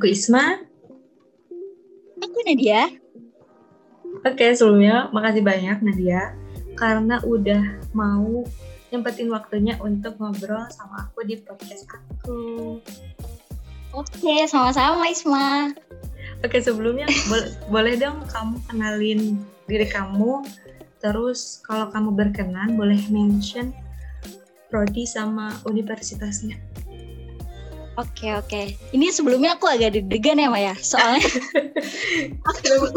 Aku 0.00 0.08
Isma. 0.08 0.56
Aku 2.24 2.38
Nadia. 2.48 2.88
Oke, 4.24 4.48
sebelumnya 4.56 5.12
makasih 5.12 5.44
banyak 5.44 5.84
Nadia 5.84 6.32
karena 6.72 7.20
udah 7.20 7.84
mau 7.92 8.40
nyempetin 8.88 9.28
waktunya 9.28 9.76
untuk 9.76 10.16
ngobrol 10.16 10.64
sama 10.72 11.04
aku 11.04 11.20
di 11.28 11.36
podcast 11.44 11.84
aku. 11.92 12.80
Oke, 13.92 14.48
sama-sama 14.48 15.04
Isma. 15.04 15.76
Oke, 16.48 16.64
sebelumnya 16.64 17.04
bo- 17.28 17.52
boleh 17.68 18.00
dong 18.00 18.24
kamu 18.32 18.56
kenalin 18.72 19.36
diri 19.68 19.84
kamu. 19.84 20.48
Terus 21.04 21.60
kalau 21.60 21.92
kamu 21.92 22.16
berkenan 22.16 22.72
boleh 22.72 23.04
mention 23.12 23.68
prodi 24.72 25.04
sama 25.04 25.60
universitasnya. 25.68 26.56
Oke 28.00 28.32
oke. 28.32 28.62
Ini 28.96 29.06
sebelumnya 29.12 29.60
aku 29.60 29.68
agak 29.68 29.92
deg-degan 29.92 30.40
ya 30.40 30.48
Maya. 30.48 30.72
Soalnya 30.80 31.20
aku 32.48 32.88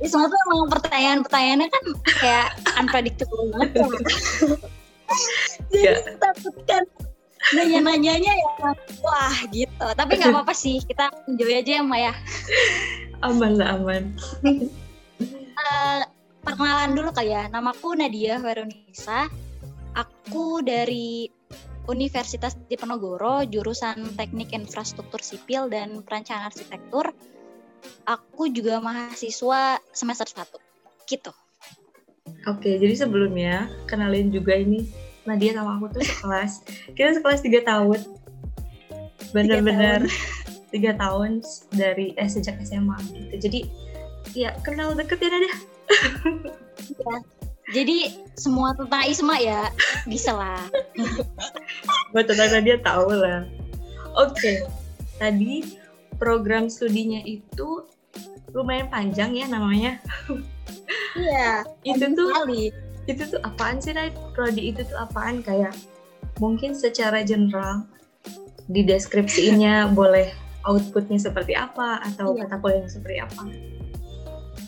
Isma 0.00 0.24
tuh 0.32 0.38
emang 0.48 0.72
pertanyaan-pertanyaannya 0.72 1.68
kan 1.68 1.84
kayak 2.24 2.48
unpredictable 2.80 3.52
banget 3.52 3.70
ya. 3.76 3.86
Jadi 5.70 5.86
Ya. 5.86 5.94
takut 6.22 6.54
kan 6.66 6.82
nanya-nanyanya 7.54 8.32
ya 8.32 8.50
wah 9.02 9.36
gitu. 9.52 9.86
Tapi 9.92 10.10
nggak 10.16 10.32
apa-apa 10.32 10.54
sih. 10.56 10.80
Kita 10.82 11.12
enjoy 11.28 11.52
aja 11.52 11.78
ya 11.78 11.82
Maya. 11.84 12.12
Aman 13.20 13.60
lah, 13.60 13.76
aman. 13.76 14.16
Eh, 15.60 16.00
perkenalan 16.40 16.96
dulu 16.96 17.12
kali 17.12 17.36
ya. 17.36 17.50
Namaku 17.52 17.92
Nadia 17.98 18.40
Veronisa. 18.40 19.28
Aku 19.92 20.64
dari 20.64 21.28
Universitas 21.90 22.54
Diponegoro, 22.70 23.42
jurusan 23.42 24.14
Teknik 24.14 24.54
Infrastruktur 24.54 25.18
Sipil 25.18 25.66
dan 25.66 26.06
Perancangan 26.06 26.48
Arsitektur. 26.48 27.10
Aku 28.06 28.46
juga 28.54 28.78
mahasiswa 28.78 29.82
semester 29.90 30.30
1. 30.30 30.46
Gitu. 31.10 31.32
Oke, 32.46 32.78
jadi 32.78 32.94
sebelumnya 32.94 33.66
kenalin 33.90 34.30
juga 34.30 34.54
ini 34.54 34.86
Nadia 35.26 35.58
sama 35.58 35.76
aku 35.76 35.98
tuh 35.98 36.04
sekelas. 36.06 36.52
Kita 36.94 37.18
sekelas 37.18 37.40
tiga 37.42 37.60
tahun. 37.66 38.00
Bener-bener 39.34 40.06
tiga 40.70 40.94
tahun 40.94 41.42
dari 41.74 42.14
eh, 42.14 42.30
sejak 42.30 42.62
SMA 42.62 42.96
gitu. 43.10 43.34
Jadi 43.50 43.60
ya 44.38 44.54
kenal 44.62 44.94
deket 44.94 45.18
ya 45.18 45.28
Nadia. 45.28 45.54
Jadi 47.70 47.98
semua 48.34 48.74
tentang 48.74 49.04
Isma 49.06 49.36
ya 49.38 49.70
bisa 50.04 50.34
lah. 50.34 50.58
Buat 52.10 52.26
tentang 52.26 52.50
Nadia 52.50 52.76
tahu 52.80 53.14
lah. 53.14 53.46
Oke, 54.18 54.66
tadi 55.16 55.62
program 56.18 56.66
studinya 56.66 57.22
itu 57.22 57.86
lumayan 58.50 58.90
panjang 58.90 59.38
ya 59.38 59.46
namanya. 59.46 60.02
Iya. 61.14 61.62
Itu 61.86 62.10
tuh 62.12 62.28
Kali. 62.32 62.74
itu 63.06 63.22
tuh 63.26 63.40
apaan 63.42 63.78
sih 63.78 63.94
Nat? 63.94 64.14
Prodi 64.34 64.70
itu 64.70 64.82
tuh 64.82 64.98
apaan 64.98 65.42
kayak 65.42 65.74
mungkin 66.38 66.74
secara 66.74 67.22
general 67.22 67.86
di 68.66 68.82
deskripsinya 68.82 69.86
boleh 69.98 70.30
outputnya 70.62 71.18
seperti 71.18 71.54
apa 71.54 72.02
atau 72.04 72.34
Iya. 72.34 72.46
kata 72.46 72.56
kuliahnya 72.58 72.90
seperti 72.90 73.18
apa 73.18 73.42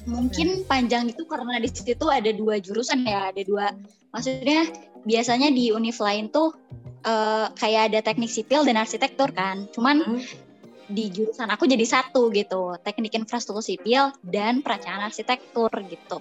Mungkin 0.02 0.66
panjang 0.66 1.10
itu 1.14 1.22
karena 1.26 1.62
di 1.62 1.70
situ 1.70 1.94
tuh 1.94 2.10
ada 2.10 2.30
dua 2.34 2.58
jurusan 2.58 3.06
ya, 3.06 3.30
ada 3.30 3.42
dua. 3.46 3.70
Maksudnya 4.10 4.66
biasanya 5.06 5.48
di 5.54 5.70
univ 5.70 5.98
lain 6.02 6.30
tuh 6.30 6.54
eh, 7.02 7.46
kayak 7.54 7.92
ada 7.92 7.98
teknik 8.02 8.30
sipil 8.30 8.62
dan 8.66 8.78
arsitektur 8.78 9.30
kan. 9.34 9.66
Cuman 9.74 10.02
Hmm. 10.02 10.22
di 10.92 11.08
jurusan 11.08 11.48
aku 11.48 11.64
jadi 11.70 11.86
satu 11.86 12.28
gitu, 12.34 12.76
teknik 12.82 13.14
infrastruktur 13.14 13.62
sipil 13.62 14.12
dan 14.26 14.60
perancangan 14.60 15.08
arsitektur 15.08 15.70
gitu. 15.88 16.18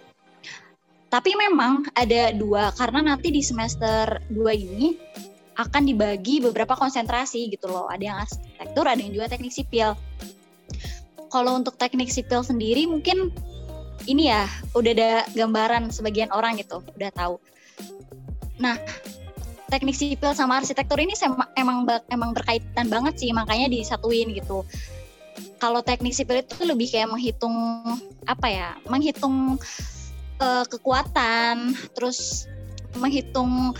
Tapi 1.11 1.35
memang 1.35 1.91
ada 1.91 2.31
dua 2.31 2.71
karena 2.71 3.03
nanti 3.03 3.35
di 3.35 3.43
semester 3.43 4.23
2 4.31 4.47
ini 4.55 4.95
akan 5.59 5.83
dibagi 5.83 6.39
beberapa 6.39 6.79
konsentrasi 6.79 7.51
gitu 7.51 7.67
loh. 7.67 7.91
Ada 7.91 8.03
yang 8.03 8.17
arsitektur, 8.23 8.85
ada 8.87 8.95
yang 8.95 9.11
juga 9.11 9.27
teknik 9.27 9.51
sipil. 9.51 9.91
Kalau 11.27 11.51
untuk 11.59 11.75
teknik 11.75 12.07
sipil 12.07 12.47
sendiri 12.47 12.87
mungkin 12.87 13.27
ini 14.07 14.31
ya 14.31 14.49
udah 14.73 14.91
ada 14.93 15.11
gambaran 15.33 15.93
sebagian 15.93 16.31
orang 16.33 16.57
gitu, 16.57 16.81
udah 16.97 17.11
tahu. 17.13 17.35
Nah, 18.61 18.77
teknik 19.71 19.95
sipil 19.95 20.35
sama 20.35 20.59
arsitektur 20.59 20.99
ini 20.99 21.15
emang 21.55 21.87
emang 22.09 22.31
berkaitan 22.35 22.91
banget 22.91 23.17
sih, 23.17 23.31
makanya 23.31 23.71
disatuin 23.71 24.33
gitu. 24.35 24.67
Kalau 25.57 25.79
teknik 25.85 26.13
sipil 26.13 26.41
itu 26.41 26.61
lebih 26.65 26.91
kayak 26.91 27.09
menghitung 27.09 27.55
apa 28.25 28.47
ya, 28.49 28.69
menghitung 28.89 29.57
eh, 30.41 30.65
kekuatan, 30.67 31.77
terus 31.95 32.49
menghitung 32.99 33.71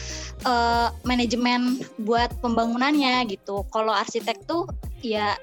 eh, 0.48 0.88
manajemen 1.04 1.84
buat 2.00 2.32
pembangunannya 2.40 3.28
gitu. 3.28 3.68
Kalau 3.70 3.92
arsitek 3.92 4.48
tuh 4.48 4.70
ya 5.02 5.36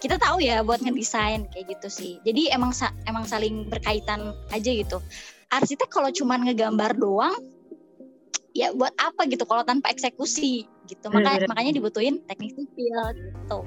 kita 0.00 0.16
tahu 0.16 0.40
ya 0.40 0.60
buat 0.60 0.80
ngedesain 0.80 1.44
kayak 1.46 1.66
gitu 1.70 1.88
sih. 1.88 2.12
Jadi 2.24 2.48
emang 2.48 2.72
sa- 2.72 2.96
emang 3.04 3.22
saling 3.22 3.68
berkaitan 3.68 4.32
aja 4.48 4.70
gitu. 4.70 4.98
Arsitek 5.48 5.86
kalau 5.86 6.08
cuman 6.08 6.48
ngegambar 6.48 6.96
doang 6.96 7.36
ya 8.50 8.72
buat 8.72 8.90
apa 8.96 9.28
gitu 9.28 9.44
kalau 9.44 9.62
tanpa 9.62 9.88
eksekusi 9.88 10.64
gitu. 10.86 11.06
Maka, 11.06 11.36
Bener-bener. 11.38 11.48
makanya 11.48 11.72
dibutuhin 11.74 12.18
teknik 12.24 12.56
sipil 12.56 12.98
gitu. 13.14 13.58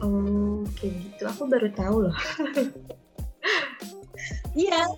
oh 0.00 0.64
kayak 0.80 0.96
gitu 0.96 1.22
aku 1.28 1.44
baru 1.44 1.68
tahu 1.76 1.96
loh 2.08 2.16
Iya. 4.56 4.88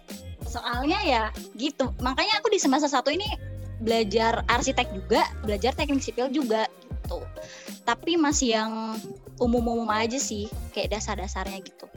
Soalnya 0.47 0.99
ya 1.03 1.23
gitu. 1.55 1.91
Makanya 1.99 2.39
aku 2.39 2.51
di 2.51 2.59
semester 2.59 2.87
satu 2.87 3.09
ini 3.09 3.25
belajar 3.81 4.47
arsitek 4.47 4.89
juga, 4.93 5.23
belajar 5.43 5.73
teknik 5.73 6.03
sipil 6.03 6.31
juga 6.31 6.67
gitu. 7.03 7.19
Tapi 7.83 8.15
masih 8.15 8.55
yang 8.55 8.95
umum-umum 9.37 9.91
aja 9.91 10.17
sih, 10.17 10.47
kayak 10.71 10.95
dasar-dasarnya 10.95 11.59
gitu. 11.61 11.91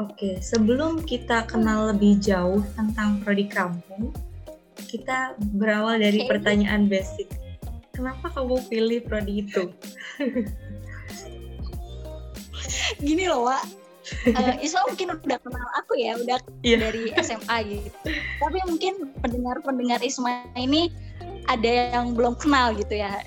oke 0.00 0.40
sebelum 0.42 1.04
kita 1.04 1.46
kenal 1.46 1.94
lebih 1.94 2.18
jauh 2.18 2.64
tentang 2.74 3.20
prodi 3.22 3.46
kamu 3.46 4.10
kita 4.88 5.36
berawal 5.54 6.00
dari 6.00 6.26
Oke. 6.26 6.32
pertanyaan 6.32 6.88
basic 6.88 7.28
kenapa 7.92 8.32
kamu 8.32 8.56
pilih 8.66 8.98
prodi 9.04 9.44
itu 9.46 9.68
Gini 12.98 13.26
loh, 13.26 13.46
Wak. 13.46 13.62
Eh, 14.26 14.66
Isma 14.66 14.82
mungkin 14.90 15.14
udah 15.14 15.38
kenal 15.38 15.66
aku 15.78 15.94
ya, 15.94 16.18
udah 16.18 16.38
Iya. 16.62 16.76
dari 16.88 17.02
SMA 17.22 17.56
gitu. 17.68 17.88
Tapi 18.42 18.58
mungkin 18.66 18.92
pendengar-pendengar 19.22 20.00
Isma 20.02 20.46
ini 20.54 20.90
ada 21.46 21.94
yang 21.94 22.14
belum 22.18 22.34
kenal 22.36 22.74
gitu 22.74 22.98
ya. 22.98 23.22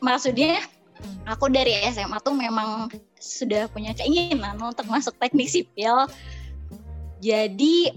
Maksudnya 0.00 0.60
aku 1.28 1.52
dari 1.52 1.76
SMA 1.92 2.18
tuh 2.22 2.36
memang 2.36 2.88
sudah 3.20 3.68
punya 3.70 3.92
keinginan 3.92 4.56
untuk 4.60 4.86
masuk 4.88 5.16
teknik 5.18 5.50
sipil. 5.50 6.06
Jadi 7.20 7.92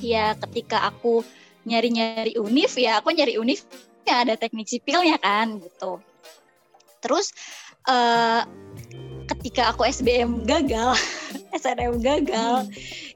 ya 0.00 0.36
ketika 0.36 0.88
aku 0.88 1.24
nyari-nyari 1.68 2.36
univ 2.40 2.72
ya 2.76 3.00
aku 3.00 3.12
nyari 3.12 3.36
univ 3.36 3.60
ya 4.08 4.24
ada 4.24 4.34
teknik 4.40 4.68
sipilnya 4.68 5.20
kan 5.20 5.60
gitu. 5.60 6.00
Terus 7.04 7.32
eh 7.88 8.42
ketika 9.28 9.76
aku 9.76 9.84
SBM 9.84 10.48
gagal, 10.48 10.96
SNM 11.60 12.00
gagal 12.00 12.68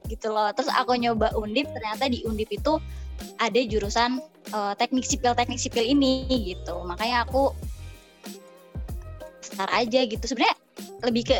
gitu 0.07 0.29
loh. 0.29 0.53
Terus 0.53 0.69
aku 0.69 0.93
nyoba 0.95 1.33
Undip, 1.33 1.67
ternyata 1.73 2.05
di 2.05 2.21
Undip 2.23 2.53
itu 2.53 2.77
ada 3.41 3.59
jurusan 3.59 4.21
eh, 4.53 4.73
teknik 4.77 5.05
sipil 5.05 5.33
teknik 5.33 5.57
sipil 5.57 5.83
ini 5.83 6.25
gitu. 6.53 6.85
Makanya 6.85 7.25
aku 7.25 7.51
daftar 9.43 9.67
aja 9.75 9.99
gitu. 10.07 10.23
Sebenarnya 10.23 10.55
lebih 11.03 11.35
ke 11.35 11.37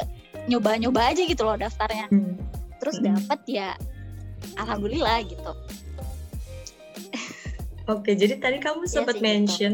nyoba-nyoba 0.51 1.15
aja 1.15 1.23
gitu 1.23 1.41
loh 1.47 1.55
daftarnya. 1.55 2.11
Hmm. 2.11 2.35
Terus 2.83 2.99
Mm-mm. 2.99 3.15
dapet 3.15 3.39
ya 3.47 3.69
alhamdulillah 4.59 5.23
gitu. 5.23 5.51
Oke, 7.83 8.15
jadi 8.15 8.39
tadi 8.39 8.63
kamu 8.63 8.87
sempat 8.87 9.19
sih, 9.19 9.23
gitu. 9.23 9.27
mention 9.27 9.73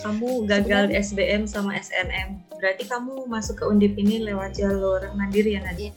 kamu 0.00 0.44
gagal 0.48 0.92
di 0.92 0.94
SBM 1.00 1.48
sama 1.48 1.76
SNM. 1.76 2.44
Berarti 2.56 2.84
kamu 2.88 3.28
masuk 3.28 3.60
ke 3.60 3.64
Undip 3.68 3.96
ini 4.00 4.24
lewat 4.24 4.56
jalur 4.56 5.00
mandiri 5.16 5.56
ya 5.56 5.64
Nadia? 5.64 5.92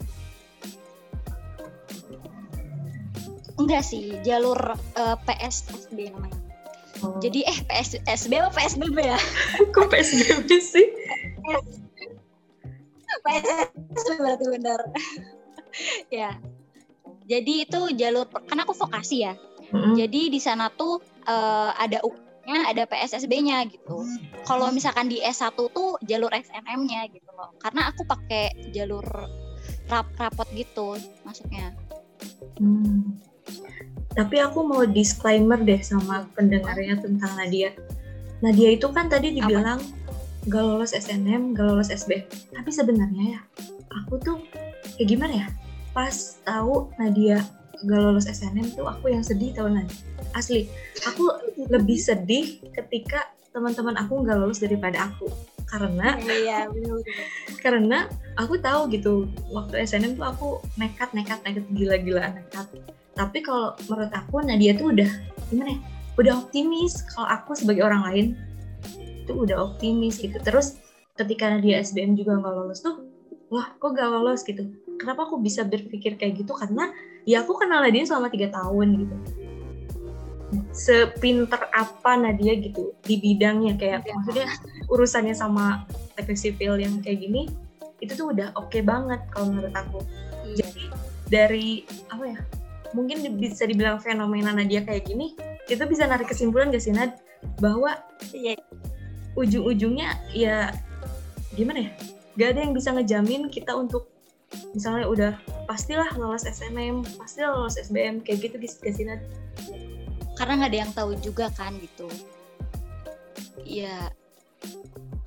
Enggak 3.60 3.84
sih, 3.84 4.16
jalur 4.24 4.56
eh, 4.76 5.16
PSSB 5.28 6.12
namanya. 6.12 6.39
Oh. 7.00 7.16
Jadi 7.20 7.40
eh 7.48 7.58
PSSB 7.64 8.32
apa 8.40 8.52
PSBB 8.52 8.98
ya? 9.00 9.18
kok 9.74 9.88
PSBB 9.88 10.50
sih? 10.60 10.86
PSSB 13.24 14.10
berarti 14.20 14.44
benar. 14.48 14.80
ya. 16.20 16.36
Jadi 17.30 17.52
itu 17.64 17.80
jalur 17.94 18.26
kan 18.28 18.58
aku 18.60 18.74
vokasi 18.74 19.24
ya. 19.24 19.34
Mm-mm. 19.70 19.94
Jadi 19.94 20.34
di 20.34 20.40
sana 20.42 20.68
tuh 20.74 20.98
eh, 21.24 21.70
ada 21.78 22.02
U-nya, 22.02 22.68
ada 22.68 22.84
PSSB-nya 22.90 23.70
gitu. 23.70 24.02
Kalau 24.42 24.68
misalkan 24.74 25.06
di 25.06 25.22
S1 25.22 25.54
tuh 25.54 25.94
jalur 26.04 26.30
SNM-nya 26.34 27.06
gitu 27.14 27.30
loh. 27.32 27.54
Karena 27.62 27.88
aku 27.88 28.02
pakai 28.02 28.72
jalur 28.74 29.04
rap 29.86 30.10
rapot 30.18 30.48
gitu 30.52 30.98
masuknya. 31.22 31.72
Hmm. 32.58 33.29
Tapi 34.20 34.36
aku 34.44 34.60
mau 34.68 34.84
disclaimer 34.84 35.56
deh 35.56 35.80
sama 35.80 36.28
pendengarnya 36.36 37.00
tentang 37.00 37.32
Nadia. 37.40 37.72
Nadia 38.44 38.76
itu 38.76 38.92
kan 38.92 39.08
tadi 39.08 39.32
dibilang 39.32 39.80
gak 40.44 40.60
lolos 40.60 40.92
SNM, 40.92 41.56
gak 41.56 41.64
lolos 41.64 41.88
SB. 41.88 42.28
Tapi 42.52 42.68
sebenarnya 42.68 43.40
ya, 43.40 43.40
aku 44.04 44.20
tuh 44.20 44.36
kayak 45.00 45.08
gimana 45.08 45.34
ya? 45.44 45.48
Pas 45.96 46.36
tahu 46.44 46.92
Nadia 47.00 47.40
gak 47.88 48.00
lolos 48.00 48.28
SNM 48.28 48.76
tuh 48.76 48.84
aku 48.84 49.08
yang 49.08 49.24
sedih 49.24 49.56
tau 49.56 49.72
Nadia 49.72 49.96
asli 50.34 50.70
aku 51.06 51.26
lebih 51.70 51.98
sedih 51.98 52.62
ketika 52.70 53.30
teman-teman 53.50 53.98
aku 53.98 54.22
nggak 54.22 54.38
lulus 54.38 54.62
daripada 54.62 55.10
aku 55.10 55.26
karena 55.66 56.14
iya, 56.42 56.70
karena 57.64 58.06
aku 58.38 58.58
tahu 58.58 58.90
gitu 58.94 59.26
waktu 59.50 59.82
SNM 59.82 60.18
tuh 60.18 60.26
aku 60.26 60.48
nekat 60.78 61.10
nekat 61.14 61.42
nekat 61.42 61.66
gila-gilaan 61.74 62.38
nekat 62.38 62.66
tapi 63.14 63.42
kalau 63.42 63.74
menurut 63.88 64.12
aku 64.14 64.42
Nadia 64.42 64.72
tuh 64.78 64.94
udah 64.94 65.10
gimana 65.50 65.76
ya 65.76 65.80
udah 66.20 66.32
optimis 66.36 67.00
kalau 67.14 67.28
aku 67.32 67.56
sebagai 67.56 67.80
orang 67.86 68.02
lain 68.04 68.26
itu 69.24 69.32
udah 69.32 69.56
optimis 69.72 70.18
gitu. 70.18 70.36
Terus 70.42 70.76
ketika 71.14 71.48
Nadia 71.48 71.80
SBM 71.80 72.18
juga 72.18 72.36
nggak 72.40 72.54
lolos 72.54 72.80
tuh 72.82 73.06
wah 73.50 73.66
kok 73.76 73.98
gak 73.98 74.08
lolos 74.08 74.46
gitu? 74.46 74.70
Kenapa 74.96 75.26
aku 75.26 75.42
bisa 75.42 75.66
berpikir 75.66 76.16
kayak 76.16 76.44
gitu? 76.44 76.54
Karena 76.54 76.88
ya 77.26 77.42
aku 77.42 77.58
kenal 77.58 77.82
Nadia 77.82 78.06
selama 78.06 78.30
tiga 78.30 78.48
tahun 78.54 78.88
gitu. 79.06 79.16
Sepinter 80.70 81.66
apa 81.74 82.14
Nadia 82.14 82.54
gitu 82.58 82.94
di 83.02 83.18
bidangnya? 83.18 83.74
Kayak 83.74 84.06
ya. 84.06 84.14
maksudnya 84.14 84.48
urusannya 84.86 85.34
sama 85.34 85.84
teknik 86.14 86.38
sipil 86.38 86.78
yang 86.78 87.02
kayak 87.02 87.26
gini 87.26 87.50
itu 88.00 88.16
tuh 88.16 88.32
udah 88.32 88.56
oke 88.56 88.72
okay 88.72 88.80
banget 88.80 89.20
kalau 89.34 89.52
menurut 89.52 89.74
aku. 89.74 90.00
Hmm. 90.00 90.56
jadi 90.56 90.84
dari 91.30 91.68
apa 92.10 92.24
ya 92.26 92.40
mungkin 92.92 93.22
bisa 93.38 93.64
dibilang 93.66 94.02
fenomena 94.02 94.50
Nadia 94.50 94.82
kayak 94.82 95.06
gini 95.06 95.34
kita 95.70 95.86
bisa 95.86 96.06
narik 96.10 96.26
kesimpulan 96.26 96.74
gak 96.74 96.82
sih 96.82 96.90
Nad? 96.90 97.14
Bahwa 97.62 97.94
ya, 98.34 98.58
ujung-ujungnya 99.38 100.18
ya 100.34 100.74
gimana 101.54 101.86
ya? 101.86 101.90
Gak 102.34 102.48
ada 102.56 102.60
yang 102.66 102.74
bisa 102.74 102.90
ngejamin 102.90 103.46
kita 103.48 103.74
untuk 103.78 104.10
misalnya 104.74 105.06
udah 105.06 105.32
pastilah 105.70 106.10
lolos 106.18 106.42
SNM 106.42 107.06
pastilah 107.14 107.54
lolos 107.54 107.78
SBM 107.78 108.26
kayak 108.26 108.50
gitu 108.50 108.56
gak 108.58 108.94
sih 108.94 109.06
Nad? 109.06 109.22
Karena 110.34 110.56
nggak 110.56 110.70
ada 110.72 110.80
yang 110.88 110.92
tahu 110.96 111.10
juga 111.20 111.52
kan 111.54 111.76
gitu. 111.78 112.08
Ya 113.62 114.10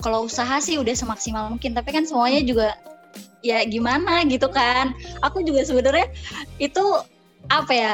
kalau 0.03 0.27
usaha 0.27 0.59
sih 0.59 0.75
udah 0.75 0.91
semaksimal 0.91 1.47
mungkin 1.47 1.71
tapi 1.71 1.95
kan 1.95 2.03
semuanya 2.03 2.43
juga 2.43 2.75
ya 3.39 3.63
gimana 3.63 4.27
gitu 4.27 4.51
kan? 4.51 4.91
Aku 5.23 5.39
juga 5.45 5.63
sebenarnya 5.63 6.11
itu 6.59 6.83
apa 7.51 7.71
ya 7.73 7.93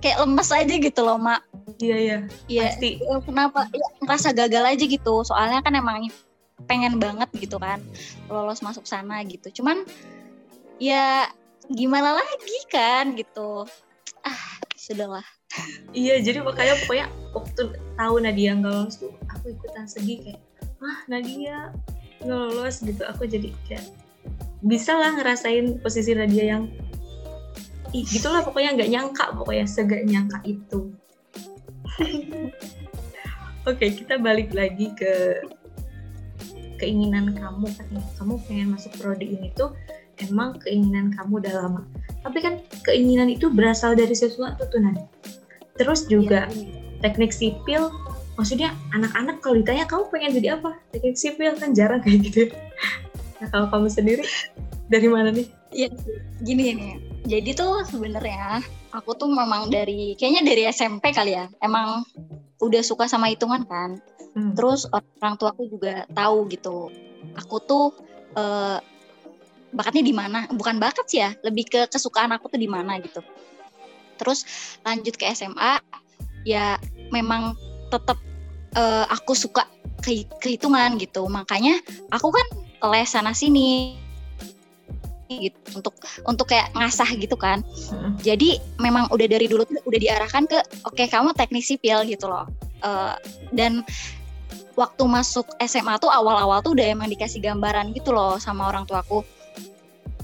kayak 0.00 0.24
lemes 0.24 0.50
aja 0.52 0.74
gitu 0.74 1.00
loh 1.04 1.16
mak. 1.20 1.44
Iya 1.80 1.96
iya 1.96 2.16
iya. 2.50 2.62
pasti. 2.72 3.00
Ya, 3.00 3.16
kenapa? 3.24 3.68
Ya, 3.72 3.86
ngerasa 4.04 4.28
gagal 4.36 4.64
aja 4.76 4.84
gitu. 4.84 5.14
Soalnya 5.24 5.60
kan 5.64 5.72
emang 5.76 6.08
pengen 6.68 7.00
banget 7.00 7.28
gitu 7.40 7.56
kan 7.56 7.80
lolos 8.28 8.60
masuk 8.60 8.84
sana 8.84 9.24
gitu. 9.24 9.62
Cuman 9.62 9.84
ya 10.80 11.28
gimana 11.70 12.20
lagi 12.20 12.58
kan 12.68 13.16
gitu. 13.16 13.64
Ah 14.24 14.40
sudahlah. 14.76 15.24
Iya 15.90 16.22
jadi 16.22 16.44
makanya 16.44 16.78
pokoknya 16.84 17.06
waktu 17.34 17.62
tahu 17.98 18.14
Nadia 18.22 18.54
nggak 18.54 18.70
lolos 18.70 18.96
tuh 19.02 19.12
aku 19.26 19.50
ikutan 19.50 19.86
sedih 19.88 20.22
kayak 20.22 20.40
ah 20.80 20.98
Nadia 21.08 21.74
nggak 22.22 22.40
lolos 22.50 22.84
gitu. 22.84 23.02
Aku 23.08 23.24
jadi 23.24 23.50
kayak 23.66 23.86
bisa 24.60 24.92
lah 24.92 25.16
ngerasain 25.16 25.80
posisi 25.80 26.12
Nadia 26.12 26.56
yang 26.56 26.68
gitulah 27.92 28.42
pokoknya 28.46 28.76
nggak 28.76 28.90
nyangka 28.90 29.24
pokoknya 29.34 29.66
segak 29.66 30.02
nyangka 30.06 30.38
itu. 30.46 30.94
Oke 33.68 33.86
kita 33.92 34.16
balik 34.16 34.54
lagi 34.56 34.94
ke 34.96 35.44
keinginan 36.80 37.36
kamu. 37.36 37.68
Katanya 37.76 38.04
kamu 38.16 38.34
pengen 38.48 38.68
masuk 38.72 38.92
prodi 38.96 39.36
ini 39.36 39.52
tuh 39.52 39.76
emang 40.22 40.56
keinginan 40.62 41.12
kamu 41.12 41.42
udah 41.44 41.54
lama. 41.66 41.82
Tapi 42.20 42.38
kan 42.40 42.54
keinginan 42.84 43.28
itu 43.28 43.48
berasal 43.52 43.96
dari 43.96 44.16
sesuatu 44.16 44.64
tuh 44.68 44.80
Nadia 44.80 45.08
terus 45.80 46.04
juga 46.04 46.44
ya, 46.52 47.00
teknik 47.00 47.32
sipil 47.32 47.88
maksudnya 48.36 48.76
anak-anak 48.92 49.40
kalau 49.40 49.56
ditanya 49.56 49.88
kamu 49.88 50.04
pengen 50.12 50.30
jadi 50.36 50.48
apa? 50.60 50.76
Teknik 50.92 51.16
sipil 51.16 51.56
kan 51.56 51.72
jarang 51.72 52.04
kayak 52.04 52.28
gitu 52.28 52.52
nah 53.40 53.48
kalau 53.48 53.72
kamu 53.72 53.88
sendiri 53.88 54.24
dari 54.92 55.08
mana 55.08 55.32
nih 55.32 55.48
Iya, 55.70 55.88
gini 56.42 56.74
nih. 56.74 56.94
Jadi 57.26 57.50
tuh 57.54 57.86
sebenarnya 57.86 58.64
aku 58.90 59.14
tuh 59.14 59.30
memang 59.30 59.70
dari 59.70 60.18
kayaknya 60.18 60.42
dari 60.42 60.62
SMP 60.70 61.14
kali 61.14 61.36
ya. 61.36 61.46
Emang 61.62 62.02
udah 62.58 62.82
suka 62.82 63.06
sama 63.06 63.30
hitungan 63.30 63.64
kan. 63.66 64.02
Hmm. 64.34 64.54
Terus 64.54 64.86
orang 64.92 65.34
tua 65.38 65.54
aku 65.54 65.70
juga 65.70 66.06
tahu 66.10 66.50
gitu. 66.50 66.90
Aku 67.38 67.62
tuh 67.62 67.94
uh, 68.34 68.78
bakatnya 69.70 70.02
di 70.02 70.14
mana? 70.14 70.50
Bukan 70.50 70.82
bakat 70.82 71.06
sih 71.06 71.22
ya, 71.22 71.30
lebih 71.46 71.70
ke 71.70 71.80
kesukaan 71.86 72.34
aku 72.34 72.50
tuh 72.50 72.58
di 72.58 72.66
mana 72.66 72.98
gitu 72.98 73.22
terus 74.20 74.44
lanjut 74.84 75.16
ke 75.16 75.24
SMA 75.32 75.80
ya 76.44 76.76
memang 77.08 77.56
tetap 77.88 78.20
uh, 78.76 79.08
aku 79.08 79.32
suka 79.32 79.64
ke 80.04 80.28
kehitungan 80.44 81.00
gitu 81.00 81.24
makanya 81.32 81.80
aku 82.12 82.28
kan 82.28 82.46
les 82.92 83.08
sana 83.08 83.32
sini 83.32 83.96
gitu 85.30 85.58
untuk 85.78 85.94
untuk 86.26 86.46
kayak 86.50 86.74
ngasah 86.74 87.06
gitu 87.14 87.38
kan. 87.38 87.62
Hmm. 87.90 88.18
jadi 88.18 88.58
memang 88.82 89.06
udah 89.14 89.26
dari 89.30 89.46
dulu 89.46 89.62
tuh 89.62 89.78
udah 89.86 90.00
diarahkan 90.02 90.50
ke 90.50 90.58
oke 90.82 90.98
okay, 90.98 91.06
kamu 91.06 91.30
teknik 91.38 91.62
sipil 91.62 92.02
gitu 92.02 92.26
loh. 92.26 92.50
Uh, 92.82 93.14
dan 93.54 93.86
waktu 94.74 95.02
masuk 95.06 95.46
SMA 95.62 96.00
tuh 96.00 96.08
awal-awal 96.10 96.64
tuh 96.64 96.74
udah 96.74 96.86
emang 96.88 97.12
dikasih 97.12 97.38
gambaran 97.44 97.94
gitu 97.94 98.10
loh 98.10 98.40
sama 98.42 98.66
orang 98.66 98.88
tuaku. 98.88 99.22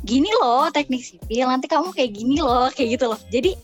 Gini 0.02 0.30
loh 0.42 0.70
teknik 0.74 1.02
sipil 1.02 1.46
nanti 1.46 1.70
kamu 1.70 1.94
kayak 1.94 2.10
gini 2.14 2.42
loh 2.42 2.66
kayak 2.74 2.98
gitu 2.98 3.06
loh. 3.12 3.20
Jadi 3.30 3.54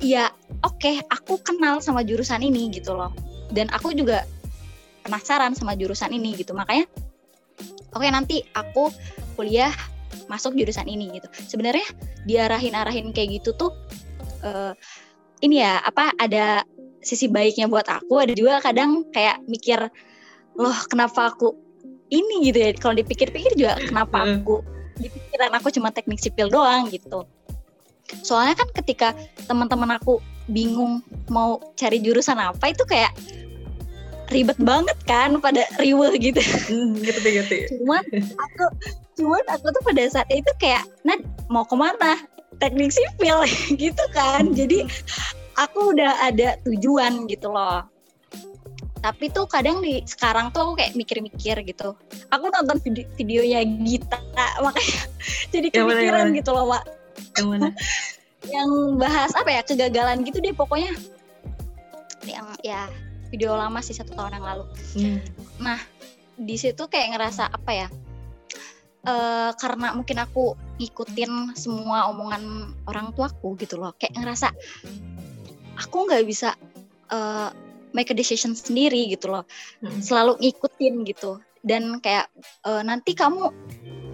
ya 0.00 0.30
oke 0.62 0.78
okay, 0.78 1.02
aku 1.10 1.40
kenal 1.42 1.82
sama 1.82 2.06
jurusan 2.06 2.46
ini 2.46 2.70
gitu 2.70 2.94
loh. 2.94 3.10
Dan 3.50 3.66
aku 3.74 3.90
juga 3.90 4.22
penasaran 5.02 5.58
sama 5.58 5.74
jurusan 5.74 6.14
ini 6.14 6.38
gitu. 6.38 6.54
Makanya 6.54 6.86
oke 7.96 8.02
okay, 8.02 8.10
nanti 8.12 8.36
aku 8.54 8.92
kuliah 9.34 9.72
masuk 10.26 10.56
jurusan 10.56 10.86
ini 10.86 11.20
gitu. 11.20 11.28
Sebenarnya 11.46 11.86
diarahin-arahin 12.26 13.10
kayak 13.14 13.40
gitu 13.42 13.56
tuh 13.56 13.72
uh, 14.44 14.72
ini 15.40 15.64
ya 15.64 15.80
apa 15.80 16.12
ada 16.20 16.64
sisi 17.00 17.32
baiknya 17.32 17.64
buat 17.66 17.88
aku 17.88 18.20
ada 18.20 18.32
juga 18.36 18.60
kadang 18.60 19.08
kayak 19.08 19.40
mikir 19.48 19.88
loh 20.58 20.78
kenapa 20.92 21.32
aku 21.32 21.56
ini? 22.12 22.50
gitu 22.50 22.58
ya. 22.58 22.70
Kalau 22.76 22.94
dipikir-pikir 22.98 23.56
juga 23.56 23.78
kenapa 23.80 24.26
aku 24.26 24.60
di 25.00 25.08
pikiran 25.08 25.56
aku 25.56 25.72
cuma 25.72 25.88
teknik 25.94 26.20
sipil 26.20 26.52
doang 26.52 26.90
gitu. 26.92 27.24
Soalnya 28.26 28.58
kan 28.58 28.68
ketika 28.82 29.08
teman-teman 29.46 29.96
aku 29.96 30.18
bingung 30.50 31.00
mau 31.30 31.62
cari 31.78 32.02
jurusan 32.02 32.36
apa 32.36 32.74
itu 32.74 32.82
kayak 32.82 33.14
ribet 34.30 34.58
banget 34.62 34.98
kan 35.06 35.38
pada 35.42 35.66
riweh 35.78 36.14
gitu. 36.18 36.42
Hmm, 36.70 36.98
ngerti 36.98 37.28
ngerti. 37.34 37.58
cuman 37.82 38.02
aku 38.38 38.64
cuman 39.20 39.44
aku 39.52 39.68
tuh 39.68 39.82
pada 39.84 40.02
saat 40.08 40.28
itu 40.32 40.48
kayak 40.56 40.88
nah 41.04 41.20
mau 41.52 41.68
ke 41.68 41.76
mana 41.76 42.16
teknik 42.56 42.90
sipil 42.90 43.44
gitu 43.82 44.04
kan. 44.16 44.56
Jadi 44.56 44.88
aku 45.60 45.92
udah 45.92 46.24
ada 46.24 46.56
tujuan 46.64 47.28
gitu 47.28 47.52
loh. 47.52 47.84
Tapi 49.00 49.32
tuh 49.32 49.48
kadang 49.48 49.80
di 49.80 50.04
sekarang 50.04 50.52
tuh 50.52 50.60
aku 50.60 50.72
kayak 50.80 50.92
mikir-mikir 50.96 51.56
gitu. 51.64 51.96
Aku 52.32 52.48
nonton 52.48 52.80
video 52.84 53.04
videonya 53.16 53.64
Gita 53.64 54.20
makanya 54.64 55.00
jadi 55.52 55.68
kepikiran 55.68 56.32
gitu 56.36 56.50
loh, 56.52 56.68
Mak 56.68 57.00
yang 57.38 57.48
mana 57.48 57.68
yang 58.54 58.70
bahas 58.96 59.30
apa 59.36 59.50
ya 59.52 59.62
kegagalan 59.62 60.24
gitu 60.24 60.40
deh 60.40 60.54
pokoknya 60.56 60.92
yang 62.24 62.48
ya 62.64 62.88
video 63.28 63.54
lama 63.54 63.78
sih 63.84 63.94
satu 63.94 64.16
tahun 64.16 64.40
yang 64.40 64.46
lalu 64.46 64.64
hmm. 64.96 65.18
nah 65.60 65.78
di 66.40 66.56
situ 66.56 66.88
kayak 66.88 67.16
ngerasa 67.16 67.52
apa 67.52 67.70
ya 67.72 67.88
uh, 69.06 69.50
karena 69.56 69.92
mungkin 69.96 70.18
aku 70.20 70.56
ngikutin 70.80 71.56
semua 71.56 72.08
omongan 72.12 72.74
orang 72.88 73.12
tuaku 73.16 73.56
gitu 73.60 73.80
loh. 73.80 73.92
Kayak 73.96 74.20
ngerasa 74.20 74.48
aku 75.80 76.08
nggak 76.08 76.24
bisa 76.28 76.56
uh, 77.12 77.48
make 77.96 78.12
a 78.12 78.16
decision 78.16 78.52
sendiri 78.52 79.08
gitu 79.10 79.30
loh. 79.30 79.44
Hmm. 79.80 80.00
selalu 80.00 80.40
ngikutin 80.40 80.94
gitu. 81.08 81.40
Dan 81.60 82.00
kayak 82.00 82.32
uh, 82.64 82.80
nanti 82.80 83.12
kamu 83.12 83.52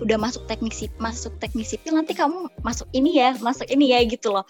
udah 0.02 0.18
masuk 0.18 0.44
teknik 0.50 0.74
sipil, 0.74 0.98
masuk 0.98 1.32
teknik 1.38 1.64
sipil 1.64 1.94
nanti 1.94 2.12
kamu 2.12 2.50
masuk 2.60 2.90
ini 2.92 3.22
ya 3.22 3.38
masuk 3.38 3.70
ini 3.70 3.94
ya 3.94 4.02
gitu 4.04 4.34
loh. 4.34 4.44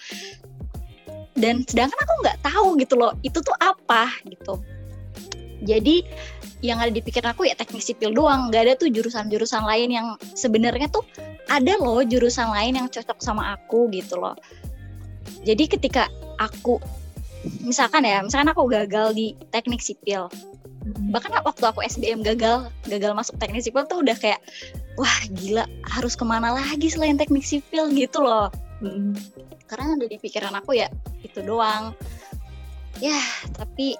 Dan 1.36 1.68
sedangkan 1.68 2.00
aku 2.00 2.14
nggak 2.24 2.38
tahu 2.40 2.68
gitu 2.80 2.96
loh 2.96 3.12
itu 3.20 3.38
tuh 3.44 3.56
apa 3.60 4.08
gitu. 4.24 4.56
Jadi 5.64 6.04
yang 6.66 6.82
ada 6.82 6.90
di 6.90 6.98
pikiran 6.98 7.32
aku 7.32 7.46
ya 7.46 7.54
teknik 7.54 7.82
sipil 7.82 8.10
doang. 8.10 8.50
Nggak 8.50 8.62
ada 8.66 8.72
tuh 8.74 8.90
jurusan-jurusan 8.90 9.62
lain 9.62 9.88
yang 9.94 10.06
sebenarnya 10.34 10.90
tuh 10.90 11.06
ada 11.46 11.78
loh 11.78 12.02
jurusan 12.02 12.50
lain 12.50 12.74
yang 12.82 12.86
cocok 12.90 13.22
sama 13.22 13.54
aku 13.54 13.86
gitu 13.94 14.18
loh. 14.18 14.34
Jadi 15.46 15.70
ketika 15.70 16.10
aku 16.42 16.82
misalkan 17.62 18.02
ya 18.02 18.18
misalkan 18.22 18.50
aku 18.50 18.66
gagal 18.66 19.14
di 19.14 19.38
teknik 19.54 19.78
sipil. 19.78 20.26
Bahkan 20.86 21.42
waktu 21.42 21.64
aku 21.66 21.82
SBM 21.82 22.22
gagal 22.22 22.70
gagal 22.86 23.12
masuk 23.14 23.38
teknik 23.42 23.62
sipil 23.62 23.86
tuh 23.86 24.02
udah 24.02 24.14
kayak 24.18 24.38
wah 24.98 25.18
gila 25.34 25.66
harus 25.86 26.14
ke 26.14 26.22
mana 26.22 26.54
lagi 26.54 26.90
selain 26.90 27.18
teknik 27.18 27.46
sipil? 27.46 27.90
Gitu 27.94 28.18
loh. 28.18 28.50
Hmm. 28.76 29.16
karena 29.66 29.96
ada 29.96 30.06
di 30.06 30.20
pikiran 30.20 30.52
aku 30.52 30.78
ya 30.78 30.86
itu 31.24 31.42
doang. 31.42 31.96
Ya 33.02 33.18
tapi 33.56 33.98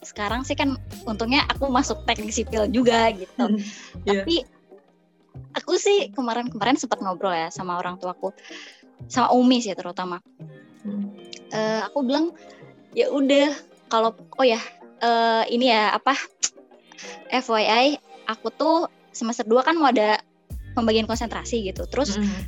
sekarang 0.00 0.42
sih 0.48 0.56
kan 0.56 0.80
untungnya 1.04 1.44
aku 1.48 1.68
masuk 1.68 2.04
teknik 2.08 2.32
sipil 2.32 2.64
juga 2.72 3.12
gitu 3.12 3.32
yeah. 4.08 4.24
tapi 4.24 4.44
aku 5.54 5.76
sih 5.76 6.10
kemarin-kemarin 6.14 6.78
sempat 6.78 7.04
ngobrol 7.04 7.34
ya 7.34 7.52
sama 7.52 7.76
orang 7.76 8.00
tuaku 8.00 8.32
sama 9.08 9.32
Umi 9.32 9.60
sih 9.60 9.72
terutama 9.76 10.20
hmm. 10.84 11.06
uh, 11.52 11.80
aku 11.88 12.04
bilang 12.04 12.32
ya 12.96 13.08
udah 13.12 13.54
kalau 13.90 14.14
oh 14.36 14.46
ya 14.46 14.60
uh, 15.02 15.44
ini 15.48 15.70
ya 15.72 15.94
apa 15.94 16.16
FYI 17.30 17.98
aku 18.26 18.50
tuh 18.54 18.76
semester 19.10 19.46
2 19.46 19.66
kan 19.66 19.74
mau 19.78 19.90
ada 19.90 20.22
pembagian 20.74 21.06
konsentrasi 21.06 21.66
gitu 21.66 21.86
terus 21.90 22.14
mm 22.18 22.22
-hmm. 22.22 22.42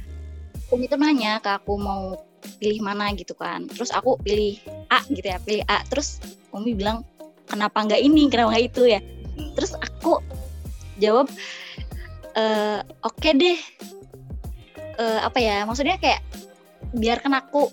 Umi 0.72 0.86
tuh 0.88 0.96
nanya 0.96 1.42
ke 1.42 1.50
aku 1.52 1.76
mau 1.76 2.16
pilih 2.58 2.82
mana 2.82 3.10
gitu 3.14 3.34
kan 3.34 3.66
terus 3.70 3.90
aku 3.90 4.18
pilih 4.22 4.58
A 4.90 5.02
gitu 5.10 5.26
ya 5.26 5.38
pilih 5.42 5.62
A 5.66 5.82
terus 5.86 6.22
Umi 6.54 6.74
bilang 6.74 7.06
kenapa 7.48 7.78
nggak 7.84 8.00
ini 8.02 8.28
kenapa 8.28 8.56
nggak 8.56 8.66
itu 8.72 8.82
ya. 8.88 9.00
Terus 9.56 9.72
aku 9.78 10.20
jawab 11.00 11.26
e, 12.36 12.44
oke 13.02 13.16
okay 13.18 13.32
deh. 13.34 13.58
E, 14.98 15.04
apa 15.24 15.38
ya 15.40 15.64
maksudnya 15.64 15.96
kayak 15.98 16.20
biarkan 16.92 17.38
aku 17.38 17.72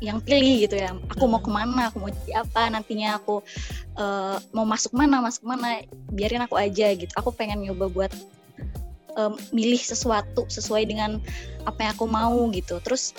yang 0.00 0.18
pilih 0.24 0.64
gitu 0.64 0.80
ya. 0.80 0.96
Aku 1.12 1.28
mau 1.28 1.44
ke 1.44 1.52
mana 1.52 1.92
aku 1.92 2.00
mau 2.00 2.08
jadi 2.08 2.40
apa 2.40 2.72
nantinya 2.72 3.20
aku 3.20 3.44
uh, 4.00 4.40
mau 4.56 4.64
masuk 4.64 4.96
mana 4.96 5.20
masuk 5.20 5.44
mana 5.44 5.84
biarin 6.08 6.40
aku 6.40 6.56
aja 6.56 6.96
gitu. 6.96 7.12
Aku 7.20 7.30
pengen 7.36 7.60
nyoba 7.60 7.92
buat 7.92 8.12
um, 9.20 9.36
milih 9.52 9.76
sesuatu 9.76 10.48
sesuai 10.48 10.88
dengan 10.88 11.20
apa 11.68 11.84
yang 11.84 11.92
aku 11.92 12.08
mau 12.08 12.48
gitu. 12.48 12.80
Terus 12.80 13.12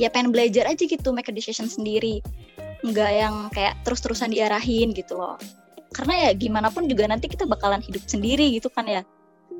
ya 0.00 0.08
pengen 0.08 0.32
belajar 0.32 0.64
aja 0.64 0.80
gitu 0.80 1.12
make 1.12 1.28
a 1.28 1.34
decision 1.36 1.68
sendiri 1.68 2.24
nggak 2.82 3.10
yang 3.14 3.34
kayak 3.54 3.78
terus-terusan 3.86 4.34
diarahin 4.34 4.90
gitu 4.92 5.14
loh. 5.14 5.38
Karena 5.92 6.28
ya 6.28 6.30
gimana 6.34 6.68
pun 6.72 6.88
juga 6.90 7.06
nanti 7.06 7.30
kita 7.30 7.46
bakalan 7.46 7.80
hidup 7.84 8.02
sendiri 8.08 8.50
gitu 8.58 8.66
kan 8.72 8.88
ya. 8.88 9.02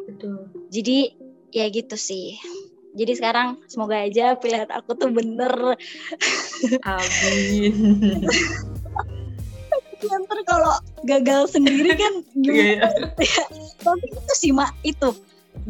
Betul. 0.08 0.50
Jadi 0.72 1.14
ya 1.54 1.68
gitu 1.70 1.94
sih. 1.94 2.40
Jadi 2.92 3.12
sekarang 3.16 3.56
semoga 3.70 3.96
aja 3.96 4.36
pilihan 4.36 4.68
aku 4.68 4.92
tuh 4.96 5.08
bener. 5.08 5.78
Amin. 6.84 8.26
Ntar 10.02 10.38
kalau 10.44 10.74
gagal 11.06 11.54
sendiri 11.54 11.94
kan 11.94 12.26
gimana? 12.42 12.90
Yeah. 12.90 13.70
tapi 13.80 14.06
itu 14.10 14.34
sih 14.34 14.50
mak 14.50 14.74
itu. 14.82 15.14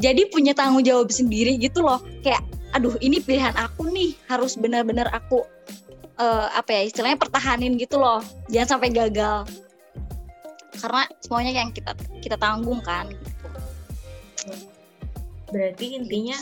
Jadi 0.00 0.30
punya 0.32 0.56
tanggung 0.56 0.82
jawab 0.82 1.12
sendiri 1.12 1.60
gitu 1.60 1.84
loh. 1.84 2.00
Kayak 2.24 2.42
aduh 2.72 2.96
ini 3.04 3.20
pilihan 3.20 3.52
aku 3.60 3.92
nih. 3.92 4.16
Harus 4.26 4.56
benar-benar 4.56 5.12
aku 5.12 5.44
uh, 6.18 6.48
apa 6.52 6.70
ya 6.72 6.82
istilahnya 6.88 7.18
pertahanin 7.20 7.76
gitu 7.76 8.00
loh. 8.00 8.20
Jangan 8.48 8.78
sampai 8.78 8.90
gagal. 8.92 9.48
Karena 10.76 11.04
semuanya 11.20 11.52
yang 11.62 11.70
kita 11.70 11.92
kita 12.20 12.36
tanggung 12.40 12.80
kan. 12.82 13.12
Berarti 15.52 16.00
intinya 16.00 16.36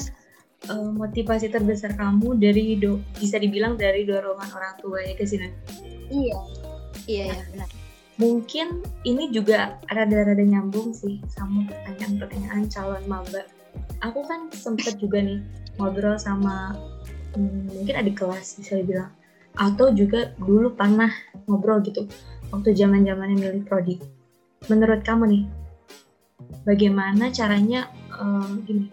uh, 0.71 0.91
motivasi 0.95 1.51
terbesar 1.51 1.99
kamu 1.99 2.39
dari 2.39 2.79
do 2.79 3.03
bisa 3.19 3.37
dibilang 3.37 3.75
dari 3.75 4.07
dorongan 4.07 4.51
orang 4.55 4.75
tua 4.79 5.03
ya 5.03 5.15
ke 5.19 5.27
sini? 5.27 5.51
Iya. 6.09 6.39
Iya 7.11 7.25
ya. 7.35 7.37
benar. 7.53 7.69
Mungkin 8.21 8.85
ini 9.09 9.33
juga 9.33 9.81
rada-rada 9.89 10.45
nyambung 10.45 10.93
sih 10.93 11.25
sama 11.33 11.65
pertanyaan-pertanyaan 11.65 12.69
calon 12.69 13.01
maba 13.09 13.49
aku 14.01 14.25
kan 14.25 14.49
sempet 14.53 14.97
juga 14.97 15.21
nih 15.21 15.41
ngobrol 15.77 16.17
sama 16.17 16.77
hmm, 17.37 17.73
mungkin 17.73 17.95
adik 17.97 18.21
kelas 18.21 18.61
bisa 18.61 18.81
dibilang 18.81 19.13
atau 19.59 19.91
juga 19.91 20.33
dulu 20.39 20.75
pernah 20.75 21.11
ngobrol 21.47 21.83
gitu 21.83 22.07
waktu 22.51 22.75
zaman 22.75 23.07
zamannya 23.07 23.37
milih 23.39 23.65
prodi. 23.67 23.99
Menurut 24.69 25.03
kamu 25.03 25.25
nih 25.31 25.45
bagaimana 26.67 27.33
caranya 27.33 27.89
uh, 28.15 28.51
gini 28.67 28.91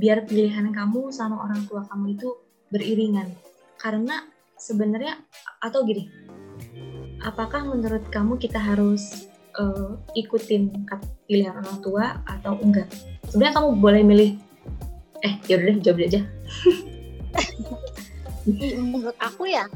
biar 0.00 0.24
pilihan 0.24 0.72
kamu 0.72 1.12
sama 1.12 1.44
orang 1.44 1.62
tua 1.68 1.84
kamu 1.86 2.16
itu 2.16 2.28
beriringan? 2.72 3.28
Karena 3.76 4.24
sebenarnya 4.56 5.16
atau 5.60 5.84
gini 5.84 6.08
apakah 7.24 7.64
menurut 7.68 8.04
kamu 8.08 8.40
kita 8.40 8.56
harus 8.56 9.28
uh, 9.56 9.96
ikutin 10.16 10.72
pilihan 11.28 11.54
orang 11.56 11.78
tua 11.84 12.04
atau 12.24 12.56
enggak? 12.60 12.88
Sebenarnya 13.28 13.54
kamu 13.60 13.68
boleh 13.78 14.02
milih 14.04 14.30
eh 15.20 15.34
yaudah 15.52 15.76
deh 15.76 15.78
jawab 15.84 16.00
aja. 16.00 16.20
Menurut 18.80 19.16
aku 19.20 19.52
ya 19.52 19.68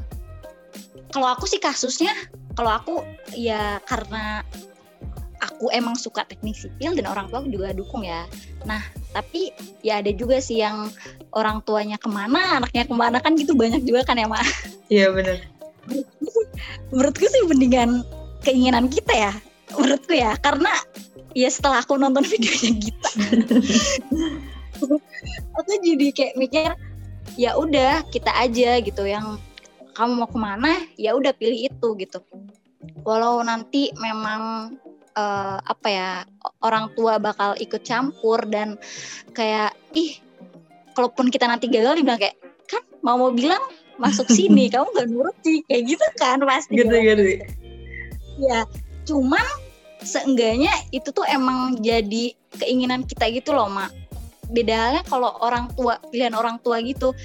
kalau 1.11 1.27
aku 1.31 1.45
sih 1.47 1.59
kasusnya 1.61 2.11
kalau 2.55 2.71
aku 2.71 2.93
ya 3.35 3.79
karena 3.83 4.43
aku 5.43 5.69
emang 5.71 5.95
suka 5.95 6.25
teknik 6.25 6.55
sipil 6.57 6.95
dan 6.95 7.05
orang 7.05 7.27
tua 7.29 7.43
juga 7.45 7.75
dukung 7.75 8.01
ya. 8.01 8.25
Nah, 8.65 8.81
tapi 9.13 9.53
ya 9.85 10.01
ada 10.01 10.09
juga 10.15 10.41
sih 10.41 10.59
yang 10.63 10.89
orang 11.35 11.61
tuanya 11.63 11.99
ke 11.99 12.09
mana, 12.09 12.59
anaknya 12.59 12.87
ke 12.87 12.95
mana 12.95 13.17
kan 13.21 13.37
gitu 13.37 13.53
banyak 13.53 13.83
juga 13.85 14.07
kan 14.07 14.17
ya, 14.17 14.25
Mak? 14.25 14.45
Iya 14.89 15.13
benar. 15.13 15.37
Menurutku 16.89 17.25
sih 17.29 17.43
mendingan 17.45 18.01
keinginan 18.41 18.89
kita 18.89 19.13
ya, 19.13 19.33
menurutku 19.73 20.13
ya, 20.13 20.33
karena 20.39 20.71
ya 21.37 21.49
setelah 21.49 21.81
aku 21.81 21.97
nonton 21.97 22.23
videonya 22.25 22.71
gitu, 22.77 23.09
aku 25.57 25.71
jadi 25.81 26.07
kayak 26.13 26.35
mikir 26.37 26.71
ya 27.35 27.57
udah 27.57 28.05
kita 28.13 28.31
aja 28.31 28.79
gitu 28.79 29.03
yang 29.03 29.41
kamu 29.95 30.11
mau 30.19 30.29
ke 30.29 30.37
mana 30.37 30.71
ya 30.99 31.15
udah 31.15 31.31
pilih 31.31 31.71
itu 31.71 31.87
gitu. 31.97 32.19
Walau 33.01 33.41
nanti 33.41 33.89
memang 33.97 34.75
uh, 35.15 35.57
apa 35.63 35.87
ya 35.87 36.09
orang 36.61 36.91
tua 36.93 37.17
bakal 37.17 37.55
ikut 37.57 37.81
campur 37.81 38.43
dan 38.45 38.75
kayak 39.31 39.73
ih 39.95 40.19
kalaupun 40.93 41.31
kita 41.31 41.47
nanti 41.47 41.71
gagal 41.71 41.97
dibilang 41.97 42.19
kayak 42.19 42.37
kan 42.67 42.83
mau 43.01 43.15
mau 43.15 43.31
bilang 43.31 43.61
masuk 43.95 44.27
sini 44.27 44.67
kamu 44.73 44.91
gak 44.91 45.07
nurut 45.07 45.35
sih 45.41 45.63
kayak 45.65 45.95
gitu 45.95 46.05
kan 46.19 46.43
pasti. 46.43 46.75
Gitu 46.75 46.91
gitu. 46.93 47.23
Ya 48.43 48.67
cuman 49.07 49.43
seenggaknya 50.03 50.75
itu 50.91 51.09
tuh 51.09 51.25
emang 51.25 51.79
jadi 51.81 52.35
keinginan 52.59 53.07
kita 53.07 53.31
gitu 53.31 53.55
loh 53.55 53.71
mak. 53.71 53.95
Beda 54.45 54.77
halnya 54.77 55.03
kalau 55.09 55.33
orang 55.41 55.73
tua 55.73 55.97
pilihan 56.13 56.37
orang 56.37 56.61
tua 56.61 56.77
gitu 56.85 57.17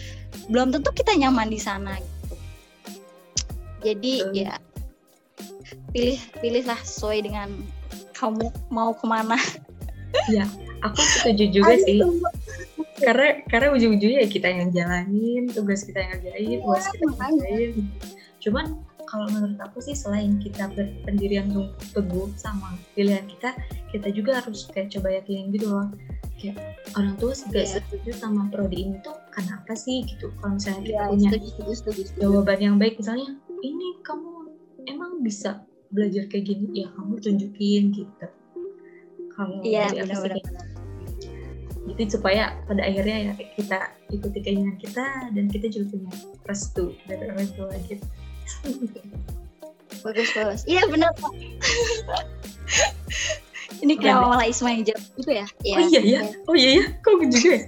belum 0.48 0.72
tentu 0.72 0.88
kita 0.94 1.12
nyaman 1.18 1.52
di 1.52 1.60
sana 1.60 2.00
jadi 3.80 4.12
hmm. 4.24 4.32
ya 4.36 4.52
pilih 5.90 6.20
pilihlah 6.38 6.80
sesuai 6.82 7.26
dengan 7.26 7.48
kamu 8.14 8.52
mau 8.68 8.92
ke 8.92 9.06
mana. 9.08 9.38
Ya 10.28 10.44
aku 10.84 11.00
setuju 11.00 11.62
juga 11.62 11.74
sih. 11.80 12.02
Karena 13.00 13.40
karena 13.48 13.72
ujung-ujungnya 13.72 14.26
ya 14.26 14.28
kita 14.28 14.48
yang 14.52 14.68
jalanin 14.74 15.48
tugas 15.48 15.88
kita 15.88 16.04
yang 16.04 16.20
ngerjain 16.20 16.44
iya, 16.44 16.58
tugas 16.60 16.84
kita 16.92 17.00
yang 17.00 17.16
ngerjain. 17.16 17.72
Cuman 18.44 18.64
kalau 19.08 19.26
menurut 19.32 19.58
aku 19.58 19.80
sih 19.82 19.96
selain 19.96 20.38
kita 20.38 20.70
berpendirian 20.76 21.50
teguh 21.90 22.30
sama 22.38 22.76
pilihan 22.94 23.26
kita 23.26 23.56
kita 23.90 24.08
juga 24.12 24.44
harus 24.44 24.68
kayak 24.70 24.92
coba 24.92 25.16
yakinin 25.16 25.48
gitu 25.50 25.72
loh. 25.72 25.88
Kayak 26.36 26.56
orang 26.96 27.16
tua 27.20 27.32
juga 27.36 27.60
yeah. 27.64 27.72
setuju 27.80 28.10
sama 28.16 28.48
prodi 28.52 28.78
ini 28.84 28.96
tuh 29.00 29.16
kenapa 29.32 29.72
sih 29.72 30.04
gitu? 30.04 30.28
Kalau 30.40 30.56
misalnya 30.56 30.82
kita 30.84 30.96
yeah, 30.96 31.08
punya 31.08 31.30
setuju, 31.32 31.72
setuju, 31.72 32.02
setuju. 32.04 32.20
jawaban 32.20 32.58
yang 32.60 32.76
baik 32.76 33.00
misalnya 33.00 33.28
ini 33.60 34.00
kamu 34.00 34.56
emang 34.88 35.20
bisa 35.20 35.64
belajar 35.92 36.26
kayak 36.30 36.44
gini? 36.48 36.84
Ya 36.84 36.88
kamu 36.96 37.20
tunjukin 37.20 37.92
gitu. 37.92 38.26
Kalau 39.34 39.60
iya 39.64 39.88
benar-benar. 39.92 40.40
jadi 41.80 42.12
supaya 42.12 42.54
pada 42.68 42.86
akhirnya 42.86 43.32
ya 43.32 43.32
kita 43.56 43.78
ikuti 44.12 44.38
keinginan 44.44 44.76
kita 44.78 45.32
dan 45.32 45.48
kita 45.48 45.66
juga 45.72 45.96
punya 45.96 46.12
restu 46.46 46.94
dari 47.08 47.24
orang 47.26 47.50
tua 47.56 47.72
gitu. 47.88 48.04
Bagus 50.04 50.28
bagus. 50.36 50.62
Iya 50.68 50.86
benar 50.86 51.10
pak. 51.18 51.32
Ini 53.80 53.96
kenapa 53.96 54.36
malah 54.36 54.46
Isma 54.46 54.76
yang 54.76 54.84
jawab 54.92 55.02
gitu 55.16 55.30
ya, 55.32 55.46
ya 55.64 55.76
oh 55.80 55.82
iya 55.88 56.00
iya. 56.04 56.20
oh 56.46 56.54
iya 56.54 56.70
iya. 56.78 56.84
Kok 57.00 57.26
juga 57.32 57.48
ya? 57.56 57.60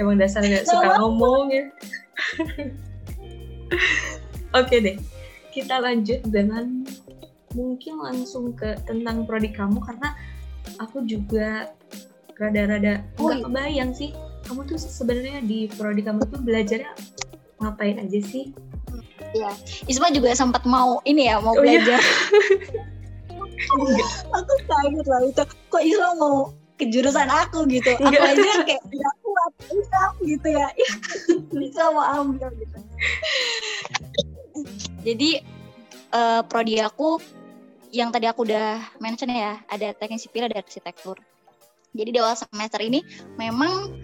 Emang 0.00 0.16
dasar 0.16 0.40
gak 0.40 0.64
suka 0.64 0.96
ngomong 0.96 1.52
ya. 1.52 1.64
Oke 4.56 4.66
okay 4.66 4.78
deh 4.82 4.96
kita 5.50 5.78
lanjut 5.78 6.20
dengan 6.26 6.86
mungkin 7.52 7.98
langsung 7.98 8.54
ke 8.54 8.78
tentang 8.86 9.26
prodi 9.26 9.50
kamu 9.50 9.82
karena 9.82 10.14
aku 10.78 11.02
juga 11.02 11.74
rada-rada 12.38 13.02
Oh, 13.18 13.28
nggak 13.28 13.36
iya. 13.36 13.44
kebayang 13.46 13.90
sih 13.92 14.10
kamu 14.46 14.60
tuh 14.66 14.78
sebenarnya 14.78 15.42
di 15.44 15.68
prodi 15.68 16.00
kamu 16.00 16.24
tuh 16.26 16.40
belajarnya 16.40 16.90
ngapain 17.60 18.00
aja 18.00 18.18
sih? 18.24 18.50
Isma 19.84 20.08
juga 20.10 20.32
sempat 20.32 20.64
mau 20.64 20.98
ini 21.04 21.28
ya 21.28 21.38
mau 21.38 21.52
Oh, 21.52 21.62
iya. 21.62 21.78
belajar. 21.78 22.00
aku 24.34 24.52
kaget 24.64 25.06
lah 25.06 25.20
itu. 25.22 25.42
Kok 25.68 25.82
Isma 25.84 26.08
mau 26.16 26.56
ke 26.80 26.88
jurusan 26.88 27.28
aku 27.28 27.68
gitu? 27.68 27.92
Aku 28.00 28.08
Enggak. 28.08 28.32
aja 28.32 28.52
kayak 28.64 28.82
nggak 28.88 29.14
kuat 29.20 29.52
gitu 30.24 30.48
ya. 30.48 30.68
Isma 31.68 31.86
mau 31.92 32.04
ambil 32.24 32.48
gitu. 32.58 32.78
Jadi 35.06 35.40
eh, 36.10 36.42
prodi 36.46 36.78
aku 36.82 37.20
yang 37.90 38.14
tadi 38.14 38.30
aku 38.30 38.46
udah 38.46 38.98
mention 39.02 39.30
ya 39.34 39.58
ada 39.66 39.90
teknik 39.94 40.22
sipil 40.22 40.46
ada 40.46 40.62
arsitektur. 40.62 41.18
Jadi 41.90 42.14
di 42.14 42.18
awal 42.22 42.38
semester 42.38 42.78
ini 42.78 43.02
memang 43.34 43.98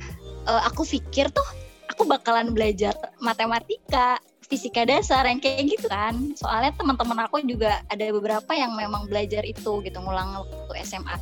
eh, 0.46 0.62
aku 0.66 0.82
pikir 0.82 1.30
tuh 1.30 1.46
aku 1.90 2.02
bakalan 2.04 2.50
belajar 2.50 2.92
matematika, 3.22 4.18
fisika 4.46 4.86
dasar 4.86 5.26
yang 5.26 5.38
kayak 5.42 5.70
gitu 5.70 5.86
kan. 5.90 6.34
Soalnya 6.38 6.74
teman-teman 6.78 7.26
aku 7.26 7.42
juga 7.46 7.82
ada 7.86 8.06
beberapa 8.10 8.52
yang 8.54 8.74
memang 8.74 9.06
belajar 9.10 9.42
itu 9.46 9.82
gitu 9.82 9.98
ngulang 10.02 10.34
waktu 10.38 10.82
SMA. 10.86 11.16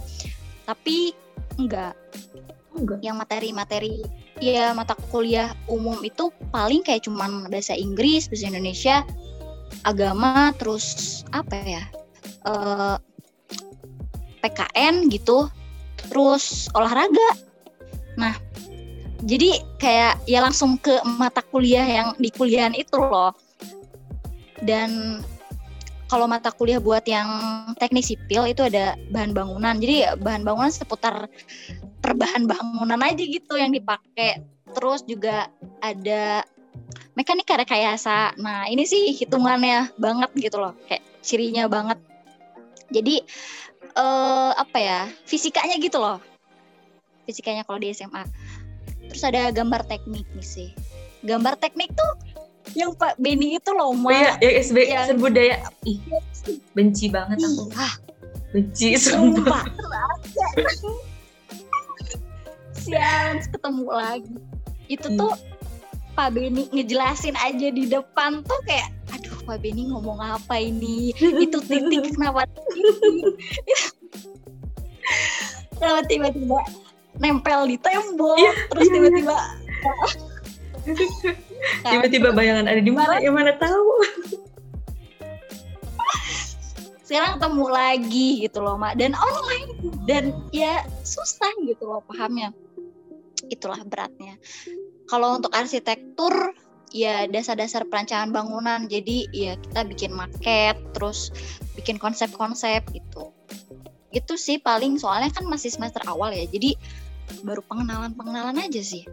Tapi 0.64 1.12
enggak, 1.60 1.92
enggak. 2.74 2.98
yang 3.00 3.16
materi-materi 3.16 4.02
ya 4.42 4.74
mata 4.74 4.98
kuliah 5.10 5.54
umum 5.70 5.98
itu 6.02 6.30
paling 6.50 6.82
kayak 6.82 7.06
cuman 7.06 7.46
bahasa 7.48 7.74
Inggris, 7.78 8.26
bahasa 8.26 8.50
Indonesia, 8.50 8.96
agama, 9.86 10.50
terus 10.58 11.22
apa 11.30 11.54
ya? 11.62 11.84
eh 12.44 12.96
PKN 14.44 15.08
gitu. 15.08 15.48
Terus 16.04 16.68
olahraga. 16.76 17.30
Nah, 18.20 18.36
jadi 19.24 19.56
kayak 19.80 20.28
ya 20.28 20.44
langsung 20.44 20.76
ke 20.76 20.92
mata 21.16 21.40
kuliah 21.40 21.86
yang 21.88 22.08
di 22.20 22.28
kuliahan 22.28 22.76
itu 22.76 23.00
loh. 23.00 23.32
Dan 24.60 25.20
kalau 26.14 26.30
mata 26.30 26.54
kuliah 26.54 26.78
buat 26.78 27.02
yang 27.10 27.26
teknik 27.74 28.06
sipil 28.06 28.46
itu 28.46 28.62
ada 28.62 28.94
bahan 29.10 29.34
bangunan. 29.34 29.74
Jadi 29.82 30.14
bahan 30.22 30.46
bangunan 30.46 30.70
seputar 30.70 31.26
perbahan 31.98 32.46
bangunan 32.46 33.02
aja 33.02 33.18
gitu 33.18 33.58
yang 33.58 33.74
dipakai. 33.74 34.38
Terus 34.70 35.02
juga 35.02 35.50
ada 35.82 36.46
mekanika 37.18 37.58
rekayasa. 37.58 38.38
Nah, 38.38 38.70
ini 38.70 38.86
sih 38.86 39.10
hitungannya 39.10 39.90
banget 39.98 40.30
gitu 40.38 40.62
loh, 40.62 40.78
kayak 40.86 41.02
cirinya 41.18 41.66
banget. 41.66 41.98
Jadi 42.94 43.18
eh 43.98 44.50
apa 44.54 44.78
ya? 44.78 45.10
Fisikanya 45.26 45.82
gitu 45.82 45.98
loh. 45.98 46.22
Fisikanya 47.26 47.66
kalau 47.66 47.82
di 47.82 47.90
SMA. 47.90 48.22
Terus 49.10 49.26
ada 49.26 49.50
gambar 49.50 49.82
teknik 49.90 50.30
nih 50.30 50.46
sih. 50.46 50.70
Gambar 51.26 51.58
teknik 51.58 51.90
tuh 51.98 52.12
yang 52.72 52.90
Pak 52.92 53.14
Benny 53.16 53.56
itu 53.56 53.70
loh, 53.70 53.92
Oh 53.92 53.94
Ma. 53.94 54.08
iya, 54.10 54.32
yang 54.40 54.54
SB 54.58 54.76
Yang- 54.82 55.06
serbu 55.12 55.26
daya. 55.28 55.56
Ih, 55.84 56.00
benci 56.72 57.06
banget 57.06 57.36
Ih, 57.36 57.46
aku. 57.46 57.64
ah, 57.74 57.94
Benci 58.50 58.88
sumpah. 58.96 59.64
Siang 62.74 63.44
ketemu 63.44 63.84
lagi. 63.86 64.34
Itu 64.86 65.08
Hmm. 65.08 65.18
tuh 65.18 65.32
Pak 66.12 66.28
Benny 66.30 66.70
ngejelasin 66.70 67.34
aja 67.34 67.68
di 67.68 67.84
depan 67.84 68.40
tuh 68.40 68.60
kayak 68.64 68.86
aduh 69.10 69.34
Pak 69.42 69.58
Benny 69.58 69.90
ngomong 69.90 70.16
apa 70.16 70.54
ini 70.56 71.10
itu 71.18 71.58
titik 71.60 72.06
kenapa 72.14 72.46
kenapa 75.74 76.00
tiba-tiba 76.06 76.58
nempel 77.16 77.66
di 77.66 77.76
tembok 77.76 78.38
Iya, 78.38 78.52
terus 78.68 78.78
iya, 78.80 78.86
iya. 78.86 78.94
tiba-tiba 78.94 79.36
Tiba-tiba 81.84 82.32
bayangan 82.32 82.66
ada 82.68 82.80
di 82.80 82.92
mana? 82.92 83.20
Yang 83.20 83.34
mana 83.34 83.52
tahu? 83.56 83.88
sekarang 87.04 87.38
ketemu 87.38 87.66
lagi 87.70 88.28
gitu 88.42 88.58
loh 88.58 88.74
mak. 88.74 88.98
Dan 88.98 89.14
online. 89.14 89.70
Dan 90.08 90.24
ya 90.50 90.82
susah 91.06 91.52
gitu 91.62 91.86
loh 91.86 92.02
pahamnya. 92.02 92.50
Itulah 93.52 93.78
beratnya. 93.86 94.34
Kalau 95.06 95.38
untuk 95.38 95.54
arsitektur 95.54 96.32
ya 96.90 97.30
dasar-dasar 97.30 97.86
perancangan 97.86 98.34
bangunan. 98.34 98.90
Jadi 98.90 99.30
ya 99.30 99.54
kita 99.54 99.86
bikin 99.86 100.10
maket 100.10 100.74
terus 100.90 101.30
bikin 101.78 102.02
konsep-konsep 102.02 102.82
gitu. 102.90 103.30
Itu 104.10 104.34
sih 104.34 104.58
paling. 104.58 104.98
Soalnya 104.98 105.30
kan 105.30 105.46
masih 105.46 105.70
semester 105.70 106.02
awal 106.10 106.34
ya. 106.34 106.50
Jadi 106.50 106.74
baru 107.46 107.62
pengenalan-pengenalan 107.68 108.58
aja 108.58 108.82
sih. 108.82 109.06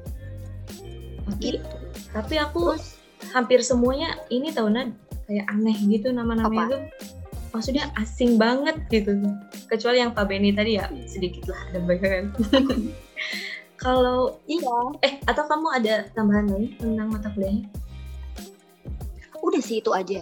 Gitu 1.37 1.80
tapi 2.11 2.35
aku 2.39 2.75
hampir 3.31 3.63
semuanya 3.63 4.19
ini 4.27 4.51
tahunan 4.51 4.91
kayak 5.27 5.45
aneh 5.47 5.77
gitu 5.87 6.11
nama-namanya 6.11 6.67
Apa? 6.67 6.73
tuh. 6.75 6.81
Maksudnya 7.51 7.91
asing 7.99 8.39
banget 8.39 8.79
gitu. 8.87 9.11
Kecuali 9.67 9.99
yang 9.99 10.15
Pak 10.15 10.31
Benny 10.31 10.55
tadi 10.55 10.79
ya 10.79 10.87
sedikit 11.03 11.51
lah 11.51 11.59
ada 11.71 11.79
bayangan. 11.83 12.25
Kalau 13.83 14.39
iya 14.47 14.77
eh 15.03 15.19
atau 15.25 15.43
kamu 15.49 15.67
ada 15.73 15.95
tambahan 16.15 16.47
lain 16.47 16.69
tentang 16.77 17.07
mata 17.11 17.27
kuliahnya? 17.33 17.65
udah 19.41 19.57
sih 19.57 19.81
itu 19.81 19.89
aja 19.89 20.21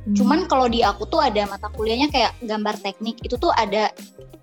Hmm. 0.00 0.16
Cuman 0.16 0.48
kalau 0.48 0.64
di 0.64 0.80
aku 0.80 1.04
tuh 1.04 1.20
ada 1.20 1.44
mata 1.44 1.68
kuliahnya 1.76 2.08
kayak 2.08 2.32
gambar 2.40 2.72
teknik. 2.80 3.20
Itu 3.20 3.36
tuh 3.36 3.52
ada 3.52 3.92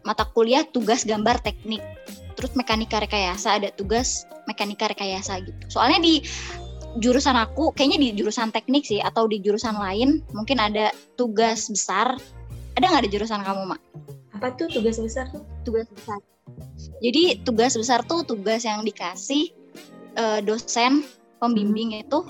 mata 0.05 0.21
kuliah 0.29 0.61
tugas 0.69 1.01
gambar 1.01 1.41
teknik. 1.41 1.81
Terus 2.37 2.53
mekanika 2.53 3.01
rekayasa 3.01 3.57
ada 3.57 3.73
tugas 3.73 4.29
mekanika 4.45 4.85
rekayasa 4.85 5.41
gitu. 5.41 5.57
Soalnya 5.65 5.97
di 5.97 6.21
jurusan 6.97 7.37
aku 7.37 7.71
kayaknya 7.73 7.97
di 8.01 8.09
jurusan 8.17 8.49
teknik 8.49 8.83
sih 8.83 8.99
atau 8.99 9.29
di 9.29 9.37
jurusan 9.39 9.77
lain 9.77 10.21
mungkin 10.33 10.57
ada 10.57 10.89
tugas 11.15 11.69
besar. 11.69 12.17
Ada 12.77 12.85
nggak 12.93 13.05
di 13.09 13.11
jurusan 13.17 13.41
kamu, 13.41 13.73
Mak? 13.73 13.81
apa 14.37 14.53
tuh 14.53 14.69
tugas 14.69 15.01
besar 15.01 15.25
tuh? 15.33 15.41
Tugas 15.65 15.89
besar. 15.89 16.21
Jadi 17.01 17.41
tugas 17.41 17.73
besar 17.73 18.05
tuh 18.05 18.21
tugas 18.21 18.61
yang 18.61 18.85
dikasih 18.85 19.49
eh, 20.13 20.39
dosen 20.45 21.01
pembimbing 21.41 21.97
itu 21.97 22.21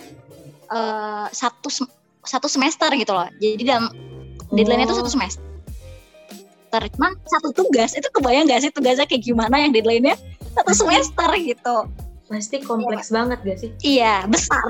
eh, 0.71 1.27
satu 1.27 1.67
sem- 1.67 1.91
satu 2.23 2.47
semester 2.47 2.87
gitu 2.95 3.11
loh. 3.11 3.27
Jadi 3.43 3.63
dalam 3.67 3.91
deadline 4.55 4.87
itu 4.87 4.95
Oh. 4.95 4.99
satu 5.03 5.11
semester. 5.11 5.43
Cuman 6.95 7.11
satu 7.27 7.51
tugas 7.51 7.91
itu 7.95 8.07
kebayang 8.11 8.47
gak 8.47 8.63
sih 8.63 8.71
tugasnya 8.71 9.07
kayak 9.07 9.23
gimana 9.23 9.55
yang 9.59 9.71
deadline-nya 9.75 10.15
satu 10.55 10.71
semester 10.75 11.27
gitu. 11.43 11.75
Pasti 12.27 12.59
kompleks 12.59 13.07
banget 13.09 13.39
gak 13.43 13.57
sih? 13.59 13.71
Iya 13.83 14.27
besar. 14.27 14.63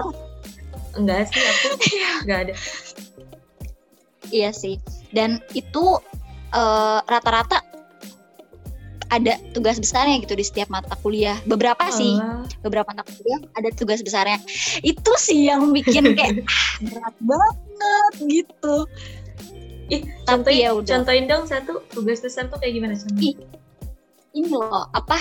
Enggak 0.94 1.30
sih 1.30 1.42
aku 1.42 1.68
enggak 2.26 2.40
ada. 2.50 2.54
Iya 4.30 4.50
sih. 4.54 4.78
Dan 5.10 5.42
itu 5.54 5.98
eh, 6.52 7.00
rata-rata 7.04 7.62
ada 9.08 9.40
tugas 9.56 9.80
besarnya 9.80 10.20
gitu 10.20 10.36
di 10.36 10.44
setiap 10.44 10.68
mata 10.68 10.92
kuliah. 11.00 11.40
Beberapa 11.48 11.88
sih, 11.90 12.20
Alah. 12.20 12.44
beberapa 12.60 12.92
mata 12.92 13.08
kuliah 13.08 13.40
ada 13.56 13.72
tugas 13.72 14.04
besarnya. 14.04 14.36
Itu 14.84 15.16
sih 15.16 15.48
yang 15.48 15.72
bikin 15.72 16.12
kayak 16.12 16.44
ah, 16.52 16.72
berat 16.84 17.16
banget 17.24 18.14
gitu. 18.28 18.76
Ih, 19.88 20.04
Tapi 20.04 20.28
contohin, 20.28 20.60
ya 20.60 20.70
udah. 20.76 20.90
contohin 21.00 21.26
dong 21.32 21.48
satu 21.48 21.80
tugas 21.96 22.20
besar 22.20 22.52
tuh 22.52 22.60
kayak 22.60 22.76
gimana 22.76 22.94
contohnya? 23.00 23.24
Ih. 23.24 23.36
ini 24.36 24.54
loh 24.54 24.86
apa 24.92 25.18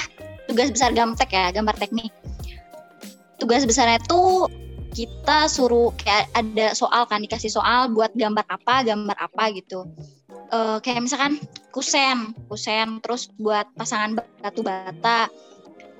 tugas 0.46 0.68
besar 0.72 0.90
gamtek 0.94 1.30
ya 1.30 1.50
gambar 1.52 1.76
teknik. 1.76 2.10
Tugas 3.36 3.66
besarnya 3.68 4.00
tuh 4.06 4.48
kita 4.96 5.44
suruh 5.52 5.92
kayak 6.00 6.32
ada 6.32 6.72
soal 6.72 7.04
kan 7.04 7.20
dikasih 7.20 7.52
soal 7.52 7.92
buat 7.92 8.16
gambar 8.16 8.48
apa 8.48 8.86
gambar 8.86 9.16
apa 9.20 9.52
gitu. 9.52 9.84
Eh, 10.46 10.78
kayak 10.80 11.04
misalkan 11.04 11.42
kusen 11.74 12.32
kusen 12.48 13.02
terus 13.04 13.28
buat 13.36 13.68
pasangan 13.76 14.16
batu 14.40 14.62
bata. 14.64 15.28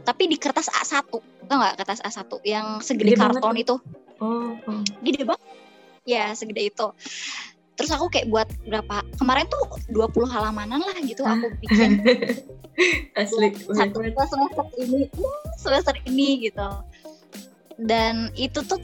Tapi 0.06 0.30
di 0.30 0.38
kertas 0.38 0.70
A1 0.70 1.10
tau 1.46 1.56
nggak 1.58 1.82
kertas 1.82 2.00
A1 2.06 2.30
yang 2.46 2.78
segede 2.78 3.14
Gede 3.14 3.20
banget 3.20 3.42
karton 3.42 3.54
tuh. 3.54 3.62
itu? 3.62 3.76
Oh, 4.22 4.50
oh. 4.70 4.82
gede 5.02 5.22
banget. 5.26 5.44
Ya 6.06 6.30
segede 6.38 6.70
itu 6.70 6.86
terus 7.76 7.92
aku 7.92 8.08
kayak 8.08 8.28
buat 8.32 8.48
berapa 8.64 9.04
kemarin 9.20 9.46
tuh 9.52 9.62
20 9.92 10.32
halamanan 10.32 10.80
lah 10.80 10.96
gitu 11.04 11.22
aku 11.22 11.52
bikin. 11.62 12.00
Asli 13.20 13.56
satu 13.72 14.04
semester 14.04 14.66
ini 14.80 15.08
semester 15.56 15.96
ini 16.04 16.28
gitu. 16.48 16.68
Dan 17.76 18.32
itu 18.36 18.60
tuh 18.64 18.80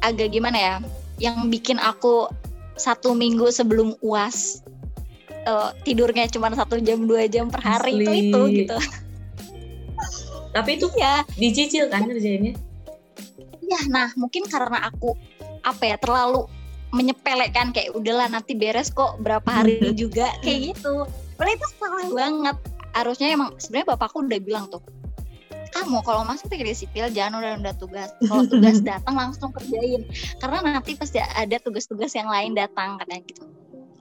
agak 0.00 0.32
gimana 0.32 0.56
ya 0.56 0.74
yang 1.20 1.48
bikin 1.48 1.80
aku 1.80 2.28
satu 2.76 3.12
minggu 3.16 3.48
sebelum 3.52 3.96
uas 4.00 4.64
eh, 5.44 5.70
tidurnya 5.84 6.28
cuma 6.28 6.52
satu 6.52 6.80
jam 6.80 7.04
dua 7.04 7.28
jam 7.28 7.48
per 7.48 7.60
hari 7.60 8.00
itu 8.00 8.12
Asli. 8.12 8.22
itu 8.28 8.40
gitu. 8.64 8.78
Tapi 10.54 10.70
itu 10.78 10.86
ya 10.94 11.26
dicicil 11.34 11.90
kan 11.90 12.06
kerjainnya? 12.06 12.54
ya 13.64 13.80
nah 13.88 14.08
mungkin 14.14 14.44
karena 14.46 14.88
aku 14.92 15.16
apa 15.64 15.82
ya 15.88 15.96
terlalu 15.96 16.46
menyepelekan 16.94 17.74
kayak 17.74 17.90
udahlah 17.92 18.30
nanti 18.30 18.54
beres 18.54 18.94
kok 18.94 19.18
berapa 19.18 19.44
hari 19.44 19.82
ini 19.82 19.90
juga 20.06 20.30
kayak 20.46 20.74
gitu. 20.74 21.04
Padahal 21.34 21.58
itu 21.58 21.66
salah 21.76 22.08
banget. 22.14 22.56
Harusnya 22.94 23.28
emang 23.34 23.50
sebenarnya 23.58 23.98
bapakku 23.98 24.22
udah 24.22 24.38
bilang 24.38 24.70
tuh 24.70 24.78
kamu 25.74 26.06
kalau 26.06 26.22
masuk 26.22 26.46
teknik 26.46 26.78
sipil 26.78 27.10
jangan 27.10 27.42
udah 27.42 27.52
udah 27.58 27.74
tugas. 27.74 28.10
Kalau 28.30 28.46
tugas 28.52 28.78
datang 28.78 29.18
langsung 29.18 29.50
kerjain. 29.50 30.06
Karena 30.38 30.78
nanti 30.78 30.94
pasti 30.94 31.18
ada 31.18 31.58
tugas-tugas 31.58 32.14
yang 32.14 32.30
lain 32.30 32.54
datang 32.54 32.94
katanya 33.02 33.22
gitu. 33.26 33.42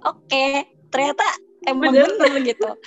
Oke 0.05 0.69
ternyata 0.93 1.25
emang 1.65 1.89
bener, 1.89 2.13
bener 2.21 2.41
gitu. 2.45 2.69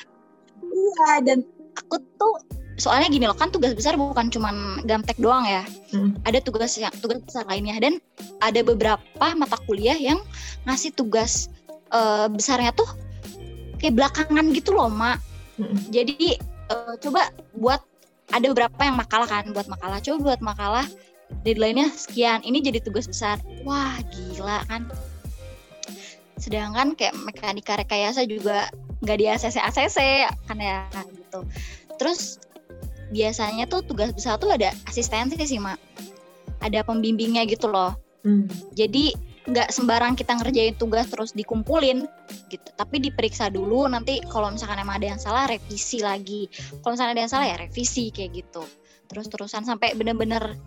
Iya 0.67 1.25
dan 1.25 1.39
aku 1.79 2.01
tuh 2.17 2.37
soalnya 2.77 3.09
gini 3.09 3.25
loh 3.25 3.37
kan 3.37 3.49
tugas 3.49 3.73
besar 3.73 3.97
bukan 3.97 4.29
cuma 4.29 4.53
gamtek 4.85 5.17
doang 5.17 5.45
ya. 5.49 5.65
Hmm. 5.93 6.13
ada 6.29 6.39
tugas 6.45 6.77
yang 6.77 6.93
tugas 7.01 7.21
besar 7.25 7.49
lainnya. 7.49 7.77
Dan 7.81 7.99
ada 8.45 8.61
beberapa 8.61 9.27
mata 9.37 9.57
kuliah 9.65 9.97
yang 9.97 10.21
ngasih 10.69 10.93
tugas 10.93 11.49
uh, 11.91 12.29
besarnya 12.29 12.73
tuh 12.77 12.89
kayak 13.81 13.97
belakangan 13.97 14.53
gitu 14.53 14.77
loh 14.77 14.93
mak. 14.93 15.21
Hmm. 15.57 15.73
jadi 15.89 16.37
uh, 16.69 17.01
coba 17.01 17.33
buat 17.57 17.81
ada 18.29 18.45
beberapa 18.53 18.81
yang 18.85 18.97
makalah 18.99 19.29
kan 19.29 19.51
buat 19.57 19.69
makalah. 19.71 19.99
Coba 20.03 20.35
buat 20.35 20.41
makalah 20.45 20.87
deadline-nya 21.43 21.91
sekian 21.95 22.43
ini 22.43 22.63
jadi 22.63 22.83
tugas 22.83 23.07
besar. 23.07 23.39
Wah 23.63 23.97
gila 24.11 24.67
kan. 24.67 24.91
Sedangkan 26.37 26.93
kayak 26.99 27.17
mekanika 27.25 27.79
rekayasa 27.81 28.27
juga 28.29 28.69
nggak 29.01 29.17
di 29.17 29.27
ACC 29.31 29.57
ACC 29.63 29.99
kan 30.51 30.59
ya 30.59 30.85
gitu. 31.15 31.41
Terus 31.97 32.43
biasanya 33.11 33.71
tuh 33.71 33.87
tugas 33.87 34.11
besar 34.13 34.39
tuh 34.39 34.55
ada 34.55 34.75
asistensi 34.89 35.37
sih 35.43 35.61
mak. 35.61 35.79
Ada 36.63 36.83
pembimbingnya 36.83 37.47
gitu 37.47 37.71
loh. 37.71 37.95
Hmm. 38.27 38.51
jadi 38.75 39.15
nggak 39.47 39.71
sembarang 39.71 40.19
kita 40.19 40.35
ngerjain 40.35 40.75
tugas 40.75 41.07
terus 41.07 41.31
dikumpulin 41.31 42.03
gitu. 42.51 42.69
Tapi 42.75 42.99
diperiksa 42.99 43.47
dulu 43.55 43.87
nanti 43.87 44.19
kalau 44.27 44.51
misalkan 44.51 44.83
emang 44.83 44.99
ada 44.99 45.15
yang 45.15 45.21
salah 45.23 45.47
revisi 45.47 46.03
lagi. 46.03 46.51
Kalau 46.83 46.99
misalkan 46.99 47.15
ada 47.15 47.23
yang 47.23 47.31
salah 47.31 47.47
ya 47.47 47.57
revisi 47.63 48.11
kayak 48.11 48.43
gitu. 48.43 48.67
Terus 49.07 49.31
terusan 49.31 49.63
sampai 49.63 49.95
bener-bener 49.95 50.59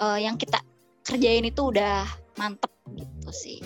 uh, 0.00 0.16
yang 0.16 0.40
kita 0.40 0.64
kerjain 1.04 1.44
itu 1.44 1.68
udah 1.68 2.08
mantep 2.40 2.72
gitu 2.96 3.30
sih. 3.36 3.60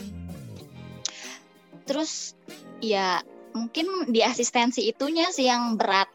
Terus 1.86 2.34
ya 2.82 3.22
mungkin 3.54 4.10
di 4.10 4.22
asistensi 4.26 4.86
itunya 4.90 5.30
sih 5.30 5.46
yang 5.46 5.78
berat 5.78 6.10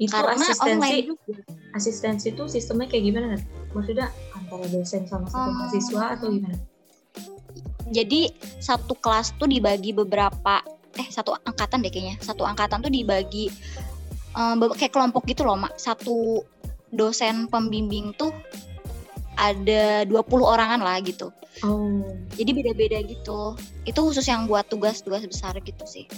itu 0.00 0.16
karena 0.16 0.32
asistensi 0.32 0.72
online 0.72 1.04
juga. 1.12 1.42
asistensi 1.76 2.26
itu 2.32 2.44
sistemnya 2.48 2.88
kayak 2.88 3.04
gimana 3.04 3.36
maksudnya 3.76 4.08
antara 4.32 4.64
dosen 4.72 5.04
sama 5.04 5.28
satu 5.28 5.50
mahasiswa 5.52 6.04
atau 6.16 6.28
gimana? 6.32 6.58
Jadi 7.90 8.32
satu 8.62 8.96
kelas 8.96 9.36
tuh 9.36 9.50
dibagi 9.50 9.92
beberapa 9.92 10.64
eh 10.96 11.08
satu 11.10 11.36
angkatan 11.44 11.84
deh 11.84 11.92
kayaknya. 11.92 12.16
Satu 12.22 12.48
angkatan 12.48 12.80
tuh 12.80 12.90
dibagi 12.90 13.52
um, 14.34 14.58
kayak 14.72 14.94
kelompok 14.94 15.28
gitu 15.28 15.44
loh 15.44 15.60
mak. 15.60 15.76
Satu 15.76 16.42
dosen 16.90 17.46
pembimbing 17.46 18.16
tuh 18.16 18.32
ada 19.38 20.02
20 20.08 20.10
orangan 20.40 20.80
lah 20.80 20.96
gitu. 21.04 21.28
Oh. 21.60 22.00
jadi 22.40 22.56
beda-beda 22.56 22.98
gitu. 23.04 23.58
Itu 23.84 24.00
khusus 24.00 24.24
yang 24.24 24.48
buat 24.48 24.64
tugas-tugas 24.70 25.26
besar 25.28 25.58
gitu 25.60 25.84
sih. 25.84 26.08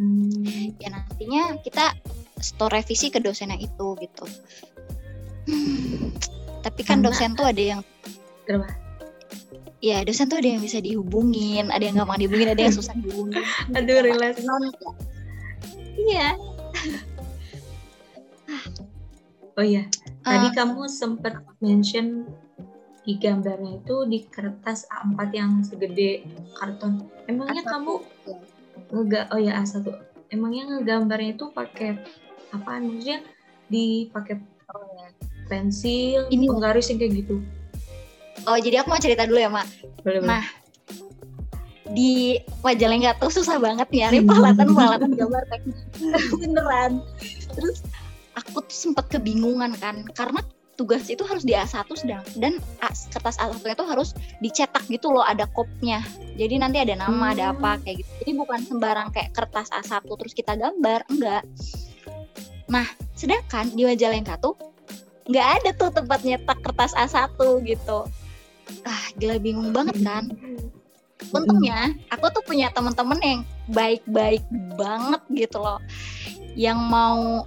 Hmm. 0.00 0.72
ya 0.80 0.88
nantinya 0.88 1.60
kita 1.60 1.92
store 2.40 2.80
revisi 2.80 3.12
ke 3.12 3.22
dosennya 3.22 3.60
itu 3.60 3.96
gitu. 4.00 4.24
Hmm. 5.48 6.12
tapi 6.64 6.84
kan 6.84 7.00
dosen 7.00 7.32
tuh 7.32 7.48
ada 7.48 7.60
yang 7.60 7.80
ya 9.80 10.04
dosen 10.04 10.28
tuh 10.28 10.44
ada 10.44 10.48
yang 10.52 10.60
bisa 10.60 10.76
dihubungin 10.76 11.72
ada 11.72 11.80
yang 11.80 11.96
gampang 11.96 12.20
dihubungin 12.20 12.52
ada 12.52 12.62
yang 12.68 12.74
susah 12.74 12.92
dihubungin. 13.00 13.40
Aduh 13.76 14.04
relasi 14.04 14.44
iya. 16.00 16.36
Oh 19.58 19.64
iya. 19.64 19.84
Tadi 20.24 20.48
uh, 20.48 20.52
kamu 20.56 20.88
sempat 20.88 21.40
mention 21.60 22.28
di 23.04 23.16
gambarnya 23.16 23.80
itu 23.80 24.04
di 24.08 24.24
kertas 24.28 24.84
A4 24.88 25.18
yang 25.32 25.52
segede 25.64 26.24
karton. 26.56 27.08
Emangnya 27.28 27.64
A1. 27.64 27.72
kamu 27.72 27.92
nggak 28.90 29.24
oh 29.32 29.40
ya 29.40 29.60
A1 29.60 29.84
emangnya 30.30 30.78
ngegambarnya 30.78 31.36
itu 31.36 31.50
pakai 31.50 31.98
apa 32.50 32.82
maksudnya 32.82 33.22
dipakai 33.70 34.38
ya. 34.38 35.08
pensil 35.46 36.26
ini 36.30 36.50
penggaris 36.50 36.90
yang 36.90 36.98
kayak 36.98 37.22
gitu 37.26 37.38
Oh 38.48 38.56
jadi 38.56 38.80
aku 38.80 38.88
mau 38.88 39.00
cerita 39.02 39.28
dulu 39.28 39.36
ya 39.36 39.52
mak. 39.52 39.68
Boleh, 40.00 40.24
nah 40.24 40.44
di 41.90 42.38
Majalengka 42.62 43.18
tuh 43.18 43.34
susah 43.34 43.58
banget 43.58 43.90
nyari 43.90 44.22
peralatan 44.22 44.68
peralatan 44.72 45.10
gambar 45.18 45.42
teknik 45.50 45.76
beneran. 46.40 46.92
Terus 47.52 47.82
aku 48.38 48.62
tuh 48.64 48.76
sempat 48.94 49.10
kebingungan 49.10 49.74
kan 49.76 50.06
karena 50.14 50.40
tugas 50.78 51.12
itu 51.12 51.20
harus 51.28 51.44
di 51.44 51.52
A1 51.52 51.84
sedang 51.92 52.24
dan 52.40 52.56
kertas 53.12 53.36
A1 53.36 53.60
itu 53.60 53.84
harus 53.84 54.16
dicetak 54.40 54.86
gitu 54.88 55.12
loh 55.12 55.26
ada 55.26 55.44
kopnya. 55.52 56.00
Jadi 56.40 56.56
nanti 56.56 56.80
ada 56.80 56.96
nama, 56.96 57.12
hmm. 57.12 57.34
ada 57.36 57.44
apa 57.52 57.70
kayak 57.84 58.00
gitu. 58.00 58.10
Jadi 58.24 58.32
bukan 58.38 58.60
sembarang 58.64 59.08
kayak 59.12 59.36
kertas 59.36 59.68
A1 59.68 60.08
terus 60.08 60.32
kita 60.32 60.56
gambar, 60.56 61.04
enggak. 61.12 61.44
Nah, 62.70 62.86
sedangkan 63.18 63.74
di 63.74 63.82
Majalengka 63.82 64.38
tuh 64.38 64.54
nggak 65.26 65.48
ada 65.60 65.70
tuh 65.74 65.90
tempat 65.90 66.22
nyetak 66.22 66.58
kertas 66.62 66.94
A1 66.94 67.34
gitu. 67.66 68.06
Ah 68.86 69.04
gila 69.18 69.36
bingung 69.42 69.74
banget 69.74 69.98
kan? 70.06 70.30
Untungnya 71.36 71.92
aku 72.08 72.30
tuh 72.32 72.42
punya 72.46 72.72
temen-temen 72.72 73.20
yang 73.20 73.40
baik-baik 73.68 74.46
banget 74.78 75.22
gitu 75.34 75.58
loh. 75.60 75.82
Yang 76.54 76.78
mau 76.86 77.44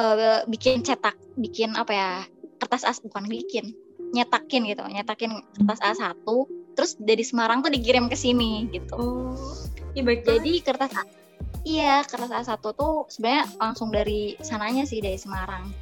uh, 0.00 0.40
bikin 0.48 0.82
cetak 0.82 1.14
bikin 1.38 1.76
apa 1.76 1.92
ya 1.92 2.10
kertas 2.60 2.84
as 2.84 2.98
bukan 3.00 3.24
bikin 3.30 3.72
nyetakin 4.10 4.66
gitu 4.66 4.82
nyetakin 4.90 5.40
kertas 5.54 5.80
A1 5.80 6.26
terus 6.74 6.98
dari 6.98 7.22
Semarang 7.22 7.62
tuh 7.62 7.70
dikirim 7.70 8.10
ke 8.10 8.16
sini 8.18 8.66
gitu. 8.72 8.96
Oh, 8.96 9.36
iya 9.94 10.02
baik 10.02 10.26
jadi 10.26 10.52
kertas 10.64 10.92
A 10.96 11.04
iya 11.64 12.02
kertas 12.06 12.48
A1 12.48 12.60
tuh 12.60 13.08
sebenarnya 13.08 13.44
langsung 13.60 13.88
dari 13.92 14.36
sananya 14.40 14.84
sih 14.84 15.02
dari 15.04 15.16
Semarang 15.20 15.72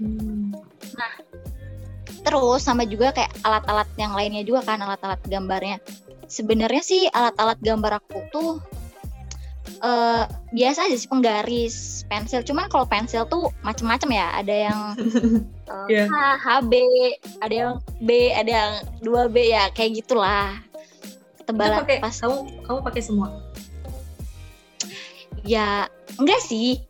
hmm. 0.00 0.52
nah 0.96 1.12
Terus 2.20 2.60
sama 2.64 2.84
juga 2.84 3.12
kayak 3.16 3.32
alat-alat 3.44 3.88
yang 3.96 4.12
lainnya 4.12 4.44
juga 4.44 4.64
kan 4.64 4.80
alat-alat 4.80 5.20
gambarnya. 5.24 5.78
Sebenarnya 6.30 6.82
sih 6.84 7.02
alat-alat 7.10 7.58
gambar 7.64 7.92
aku 7.98 8.18
tuh 8.30 8.50
uh, 9.82 10.24
biasa 10.52 10.86
aja 10.86 10.96
sih 11.00 11.08
penggaris, 11.08 12.04
pensil. 12.06 12.44
Cuman 12.44 12.68
kalau 12.68 12.84
pensil 12.86 13.24
tuh 13.26 13.48
macem-macem 13.64 14.10
ya. 14.12 14.28
Ada 14.36 14.54
yang 14.70 14.78
uh, 15.72 15.86
yeah. 15.88 16.06
H, 16.06 16.16
HB, 16.44 16.72
ada 17.40 17.54
yang 17.54 17.72
B, 18.04 18.10
ada 18.36 18.50
yang 18.50 18.72
2B 19.00 19.36
ya 19.50 19.72
kayak 19.72 20.04
gitulah. 20.04 20.60
Tebalan 21.48 21.82
pake, 21.82 21.98
pas 21.98 22.14
kamu 22.14 22.62
kamu 22.62 22.78
pakai 22.84 23.02
semua. 23.02 23.49
Ya, 25.44 25.88
enggak 26.20 26.40
sih. 26.44 26.80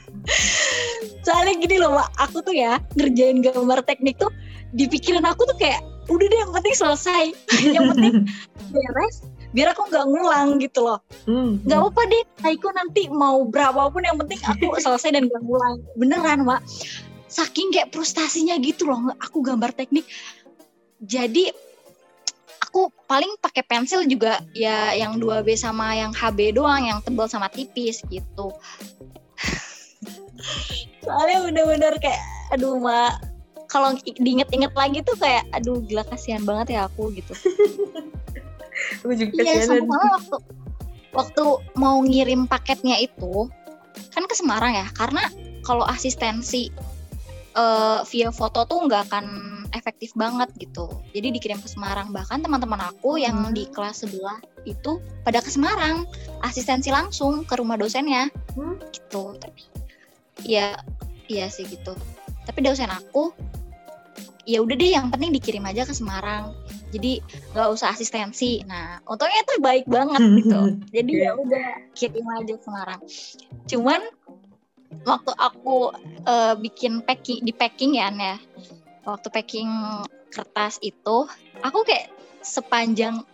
Soalnya 1.26 1.54
gini 1.60 1.76
loh, 1.80 1.96
Mak, 1.96 2.08
aku 2.18 2.44
tuh 2.44 2.54
ya 2.56 2.80
ngerjain 2.96 3.40
gambar 3.40 3.84
teknik 3.84 4.20
tuh 4.20 4.30
di 4.76 4.86
pikiran 4.86 5.26
aku 5.26 5.48
tuh 5.48 5.56
kayak 5.58 5.82
udah 6.10 6.26
deh 6.26 6.38
yang 6.42 6.52
penting 6.52 6.74
selesai. 6.74 7.24
Yang 7.76 7.84
penting 7.94 8.14
beres 8.70 9.26
biar 9.50 9.74
aku 9.74 9.90
nggak 9.90 10.06
ngulang 10.06 10.62
gitu 10.62 10.86
loh. 10.86 11.02
Hmm, 11.26 11.58
nggak 11.66 11.78
hmm. 11.78 11.90
apa-apa 11.90 12.02
deh 12.06 12.22
Aiko 12.46 12.70
nanti 12.70 13.10
mau 13.10 13.42
berapapun 13.42 14.06
yang 14.06 14.14
penting 14.22 14.38
aku 14.46 14.74
selesai 14.84 15.10
dan 15.10 15.26
gak 15.26 15.42
ngulang. 15.42 15.82
Beneran 15.98 16.46
mak 16.46 16.62
saking 17.30 17.70
kayak 17.74 17.90
frustasinya 17.94 18.58
gitu 18.62 18.86
loh 18.86 19.10
aku 19.18 19.42
gambar 19.42 19.74
teknik. 19.74 20.06
Jadi 21.02 21.50
aku 22.70 22.86
paling 23.10 23.34
pakai 23.42 23.66
pensil 23.66 24.06
juga 24.06 24.38
ya 24.54 24.94
yang 24.94 25.18
2B 25.18 25.58
sama 25.58 25.98
yang 25.98 26.14
HB 26.14 26.54
doang 26.54 26.86
yang 26.86 27.02
tebal 27.02 27.26
sama 27.26 27.50
tipis 27.50 27.98
gitu. 28.06 28.54
Soalnya 31.02 31.50
bener-bener 31.50 31.98
kayak 31.98 32.22
aduh 32.54 32.78
mak 32.78 33.18
kalau 33.66 33.98
diinget-inget 34.22 34.70
lagi 34.78 35.02
tuh 35.02 35.18
kayak 35.18 35.42
aduh 35.50 35.82
gila 35.82 36.06
kasihan 36.06 36.46
banget 36.46 36.78
ya 36.78 36.86
aku 36.86 37.10
gitu. 37.10 37.34
Aku 39.04 39.12
juga 39.12 39.44
iya 39.44 39.66
sama 39.66 39.92
waktu 39.92 40.36
waktu 41.12 41.44
mau 41.74 42.00
ngirim 42.00 42.46
paketnya 42.46 42.96
itu 43.02 43.50
kan 44.14 44.24
ke 44.24 44.34
Semarang 44.38 44.72
ya 44.72 44.86
karena 44.94 45.26
kalau 45.66 45.84
asistensi 45.84 46.72
uh, 47.58 48.00
via 48.08 48.32
foto 48.32 48.64
tuh 48.64 48.88
nggak 48.88 49.10
akan 49.10 49.26
efektif 49.80 50.12
banget 50.12 50.52
gitu. 50.60 50.92
Jadi 51.16 51.32
dikirim 51.40 51.58
ke 51.58 51.68
Semarang. 51.72 52.12
Bahkan 52.12 52.44
teman-teman 52.44 52.92
aku 52.92 53.16
yang 53.16 53.48
hmm. 53.48 53.56
di 53.56 53.64
kelas 53.72 54.04
sebelah 54.04 54.36
itu 54.68 55.00
pada 55.24 55.40
ke 55.40 55.48
Semarang 55.48 56.04
asistensi 56.44 56.92
langsung 56.92 57.48
ke 57.48 57.56
rumah 57.56 57.80
dosennya. 57.80 58.28
Hmm. 58.52 58.76
gitu. 58.92 59.34
Tapi 59.40 59.64
ya 60.44 60.76
iya 61.32 61.48
sih 61.48 61.64
gitu. 61.64 61.96
Tapi 62.44 62.60
dosen 62.60 62.92
aku 62.92 63.32
ya 64.48 64.58
udah 64.60 64.74
deh 64.76 64.90
yang 64.92 65.08
penting 65.08 65.32
dikirim 65.32 65.64
aja 65.64 65.88
ke 65.88 65.96
Semarang. 65.96 66.52
Jadi 66.92 67.24
nggak 67.56 67.68
usah 67.72 67.96
asistensi. 67.96 68.60
Nah 68.68 69.00
untungnya 69.08 69.40
itu 69.40 69.54
baik 69.64 69.88
banget 69.88 70.20
gitu. 70.44 70.60
Jadi 71.00 71.12
ya 71.16 71.32
udah 71.32 71.68
kirim 71.96 72.26
aja 72.28 72.54
Semarang. 72.60 73.00
Cuman 73.64 74.00
waktu 75.06 75.32
aku 75.38 75.94
uh, 76.26 76.54
bikin 76.58 77.00
packing 77.06 77.46
di 77.46 77.54
packing 77.54 77.94
ya 77.96 78.10
ya 78.10 78.36
waktu 79.04 79.28
packing 79.32 79.70
kertas 80.30 80.78
itu 80.84 81.26
aku 81.64 81.82
kayak 81.84 82.12
sepanjang 82.40 83.24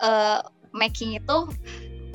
uh, 0.00 0.40
making 0.74 1.16
itu 1.16 1.36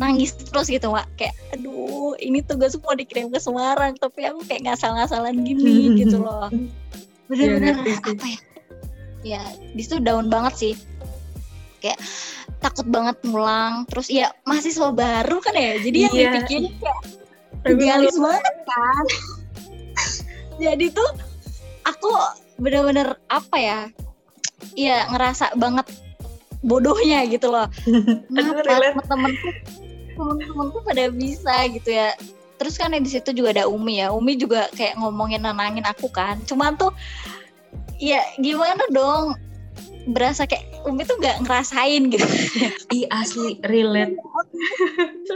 nangis 0.01 0.33
terus 0.33 0.65
gitu 0.65 0.89
mak 0.89 1.05
kayak 1.13 1.37
aduh 1.53 2.17
ini 2.17 2.41
tugas 2.41 2.73
semua 2.73 2.97
dikirim 2.97 3.29
ke 3.29 3.37
Semarang 3.37 3.93
tapi 4.01 4.25
aku 4.25 4.41
kayak 4.49 4.65
ngasal-ngasalan 4.65 5.45
gini 5.45 5.91
gitu 6.01 6.17
loh. 6.17 6.49
Bener-bener 7.29 7.77
ya, 7.85 7.97
apa 8.01 8.25
ya? 8.25 8.39
Ya 9.21 9.41
di 9.77 9.81
situ 9.85 10.01
down 10.01 10.27
banget 10.33 10.53
sih. 10.57 10.73
Kayak 11.85 12.01
takut 12.61 12.89
banget 12.89 13.17
ngulang 13.25 13.85
terus 13.89 14.09
ya 14.09 14.33
mahasiswa 14.49 14.89
baru 14.89 15.37
kan 15.37 15.53
ya? 15.53 15.77
Jadi 15.77 15.97
yang 16.01 16.13
iya. 16.17 16.21
dipikirin 16.33 16.73
kayak 16.81 16.99
idealis 17.69 18.17
banget 18.17 18.55
kan? 18.65 19.05
Jadi 20.65 20.85
tuh 20.93 21.09
aku 21.85 22.09
bener-bener 22.61 23.17
apa 23.27 23.57
ya? 23.57 23.79
Ya 24.77 25.09
ngerasa 25.09 25.57
banget 25.57 25.89
bodohnya 26.61 27.25
gitu 27.25 27.49
loh. 27.49 27.65
Kenapa 28.29 28.61
temen-temenku 28.61 29.49
temen-temenku 30.13 30.77
pada 30.85 31.09
bisa 31.09 31.55
gitu 31.73 31.89
ya. 31.89 32.13
Terus 32.61 32.77
kan 32.77 32.93
di 32.93 33.09
situ 33.09 33.33
juga 33.33 33.57
ada 33.57 33.65
Umi 33.65 34.05
ya. 34.05 34.13
Umi 34.13 34.37
juga 34.37 34.69
kayak 34.77 35.01
ngomongin 35.01 35.41
nenangin 35.41 35.81
aku 35.81 36.07
kan. 36.13 36.37
Cuman 36.45 36.77
tuh 36.77 36.93
ya 37.97 38.21
gimana 38.37 38.85
dong? 38.93 39.33
Berasa 40.13 40.45
kayak 40.45 40.85
Umi 40.85 41.01
tuh 41.09 41.17
nggak 41.17 41.41
ngerasain 41.41 42.13
gitu. 42.13 42.25
I 42.95 43.09
asli 43.09 43.57
relate. 43.65 44.15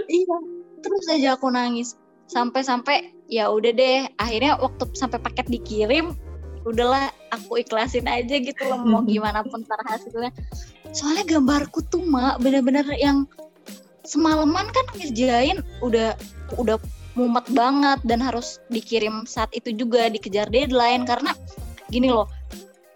Iya 0.05 0.37
terus 0.85 1.05
aja 1.09 1.33
aku 1.33 1.49
nangis. 1.49 1.97
Sampai-sampai 2.29 3.09
ya 3.25 3.49
udah 3.49 3.73
deh. 3.73 4.05
Akhirnya 4.21 4.61
waktu 4.61 4.85
sampai 4.93 5.17
paket 5.17 5.49
dikirim 5.49 6.13
udahlah 6.65 7.13
aku 7.29 7.61
ikhlasin 7.61 8.09
aja 8.09 8.41
gitu 8.41 8.61
loh 8.65 8.81
mau 8.81 9.01
gimana 9.07 9.45
pun 9.45 9.61
ntar 9.63 9.79
hasilnya. 9.85 10.33
Soalnya 10.91 11.37
gambarku 11.37 11.85
tuh 11.87 12.01
mak 12.03 12.41
bener-bener 12.41 12.85
yang 12.97 13.29
semalaman 14.05 14.69
kan 14.69 14.85
ngerjain 14.97 15.61
udah 15.81 16.17
udah 16.57 16.77
mumet 17.15 17.47
banget 17.55 17.99
dan 18.03 18.19
harus 18.19 18.59
dikirim 18.67 19.23
saat 19.23 19.47
itu 19.53 19.71
juga 19.71 20.09
dikejar 20.09 20.49
deadline. 20.49 21.05
Karena 21.05 21.31
gini 21.93 22.09
loh 22.09 22.27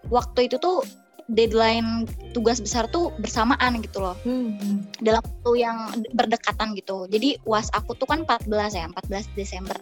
waktu 0.10 0.49
itu 0.49 0.58
tuh 0.58 0.82
deadline 1.29 2.10
tugas 2.34 2.58
besar 2.58 2.89
tuh 2.89 3.13
bersamaan 3.21 3.77
gitu 3.86 4.01
loh. 4.01 4.17
Hmm. 4.25 4.82
dalam 4.99 5.21
waktu 5.21 5.51
yang 5.62 5.77
berdekatan 6.17 6.73
gitu. 6.73 7.05
Jadi 7.05 7.38
uas 7.45 7.69
aku 7.71 7.93
tuh 7.93 8.10
kan 8.10 8.25
14 8.25 8.49
ya 8.73 8.86
14 8.89 9.38
Desember 9.38 9.77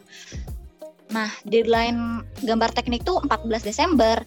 nah 1.12 1.32
deadline 1.48 2.26
gambar 2.44 2.76
teknik 2.76 3.08
tuh 3.08 3.24
14 3.24 3.64
Desember 3.64 4.22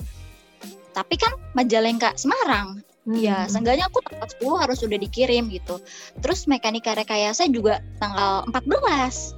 tapi 0.90 1.14
kan 1.20 1.30
Majalengka 1.54 2.16
Semarang 2.18 2.82
Hmm. 3.08 3.16
Ya, 3.16 3.48
seenggaknya 3.48 3.88
aku 3.88 4.04
tanggal 4.04 4.28
10 4.28 4.60
harus 4.60 4.78
sudah 4.84 4.98
dikirim 5.00 5.48
gitu. 5.48 5.80
Terus 6.20 6.44
mekanika 6.44 6.92
rekayasa 6.92 7.48
juga 7.48 7.80
tanggal 7.96 8.44
14. 8.52 9.32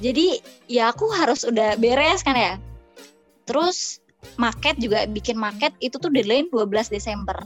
Jadi 0.00 0.40
ya 0.72 0.90
aku 0.90 1.12
harus 1.12 1.44
udah 1.44 1.76
beres 1.76 2.24
kan 2.24 2.34
ya. 2.34 2.54
Terus 3.44 4.00
market 4.40 4.80
juga 4.80 5.04
bikin 5.04 5.36
market 5.36 5.76
itu 5.84 6.00
tuh 6.00 6.08
deadline 6.08 6.48
12 6.48 6.88
Desember. 6.88 7.44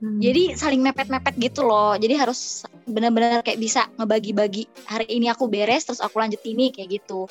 Hmm. 0.00 0.16
Jadi 0.16 0.56
saling 0.56 0.80
mepet-mepet 0.80 1.36
gitu 1.36 1.60
loh. 1.60 1.92
Jadi 2.00 2.16
harus 2.16 2.64
benar-benar 2.88 3.44
kayak 3.44 3.60
bisa 3.60 3.92
ngebagi-bagi. 4.00 4.64
Hari 4.88 5.06
ini 5.12 5.28
aku 5.28 5.52
beres 5.52 5.84
terus 5.84 6.00
aku 6.00 6.16
lanjut 6.16 6.40
ini 6.48 6.72
kayak 6.72 6.96
gitu. 6.96 7.28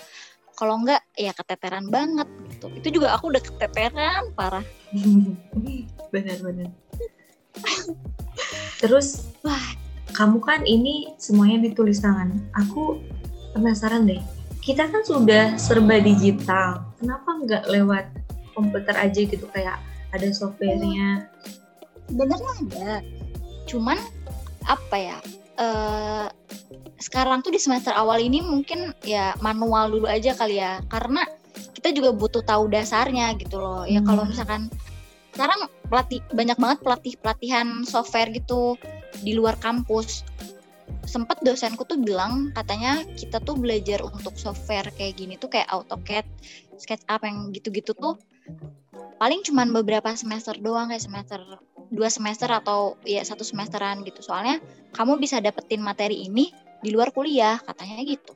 Kalau 0.59 0.75
enggak 0.75 0.99
ya 1.15 1.31
keteteran 1.31 1.87
banget 1.87 2.27
gitu. 2.51 2.67
Itu 2.75 2.87
juga 2.99 3.15
aku 3.15 3.31
udah 3.31 3.39
keteteran 3.39 4.35
parah. 4.35 4.65
Benar-benar. 6.11 6.67
Terus, 8.83 9.31
wah, 9.39 9.63
kamu 10.11 10.43
kan 10.43 10.67
ini 10.67 11.15
semuanya 11.15 11.63
ditulis 11.63 12.03
tangan. 12.03 12.35
Aku 12.59 12.99
penasaran 13.55 14.03
deh. 14.03 14.19
Kita 14.59 14.91
kan 14.91 14.99
sudah 15.07 15.55
serba 15.55 16.03
digital. 16.03 16.83
Kenapa 16.99 17.39
nggak 17.39 17.63
lewat 17.71 18.05
komputer 18.51 18.99
aja 18.99 19.19
gitu 19.23 19.47
kayak 19.55 19.79
ada 20.11 20.27
softwarenya? 20.35 21.31
Sebenarnya 22.11 22.51
ada. 22.67 22.91
Cuman 23.63 23.95
apa 24.67 24.95
ya? 24.99 25.17
Uh, 25.59 26.31
sekarang 26.99 27.43
tuh 27.43 27.51
di 27.51 27.59
semester 27.59 27.91
awal 27.91 28.23
ini 28.23 28.39
mungkin 28.39 28.95
ya 29.03 29.35
manual 29.43 29.91
dulu 29.91 30.07
aja 30.07 30.31
kali 30.31 30.59
ya. 30.59 30.79
Karena 30.87 31.27
kita 31.75 31.91
juga 31.91 32.15
butuh 32.15 32.43
tahu 32.43 32.71
dasarnya 32.71 33.35
gitu 33.35 33.59
loh. 33.59 33.83
Ya 33.83 33.99
kalau 34.03 34.23
hmm. 34.23 34.31
misalkan 34.31 34.71
sekarang 35.35 35.71
pelatih 35.87 36.19
banyak 36.35 36.57
banget 36.59 36.79
pelatih 36.83 37.13
pelatihan 37.19 37.67
software 37.83 38.31
gitu 38.31 38.79
di 39.23 39.35
luar 39.35 39.59
kampus. 39.59 40.23
Sempat 41.05 41.41
dosenku 41.41 41.85
tuh 41.85 41.99
bilang 41.99 42.53
katanya 42.53 43.03
kita 43.17 43.41
tuh 43.41 43.57
belajar 43.57 44.03
untuk 44.03 44.35
software 44.39 44.89
kayak 44.95 45.17
gini 45.17 45.35
tuh 45.35 45.49
kayak 45.49 45.69
AutoCAD, 45.71 46.25
SketchUp 46.77 47.21
yang 47.25 47.49
gitu-gitu 47.51 47.91
tuh 47.97 48.15
paling 49.19 49.43
cuman 49.43 49.75
beberapa 49.75 50.09
semester 50.15 50.55
doang 50.57 50.89
kayak 50.89 51.03
semester 51.03 51.39
dua 51.91 52.07
semester 52.07 52.47
atau 52.47 52.95
ya 53.03 53.19
satu 53.21 53.43
semesteran 53.43 54.01
gitu 54.07 54.23
soalnya 54.23 54.63
kamu 54.95 55.19
bisa 55.19 55.43
dapetin 55.43 55.83
materi 55.83 56.25
ini 56.25 56.49
di 56.79 56.95
luar 56.95 57.11
kuliah 57.11 57.59
katanya 57.59 57.99
gitu 58.07 58.33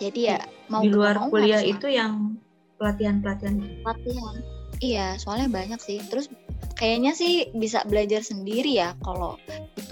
jadi 0.00 0.20
ya 0.20 0.38
mau 0.72 0.80
di 0.80 0.88
luar 0.88 1.20
kuliah 1.28 1.60
itu 1.60 1.86
yang 1.92 2.40
pelatihan 2.80 3.20
pelatihan 3.20 3.60
pelatihan 3.84 4.40
Iya, 4.82 5.14
soalnya 5.14 5.46
banyak 5.46 5.78
sih. 5.78 6.02
Terus 6.10 6.26
kayaknya 6.74 7.14
sih 7.14 7.46
bisa 7.54 7.86
belajar 7.86 8.18
sendiri 8.18 8.74
ya 8.82 8.98
kalau 9.06 9.38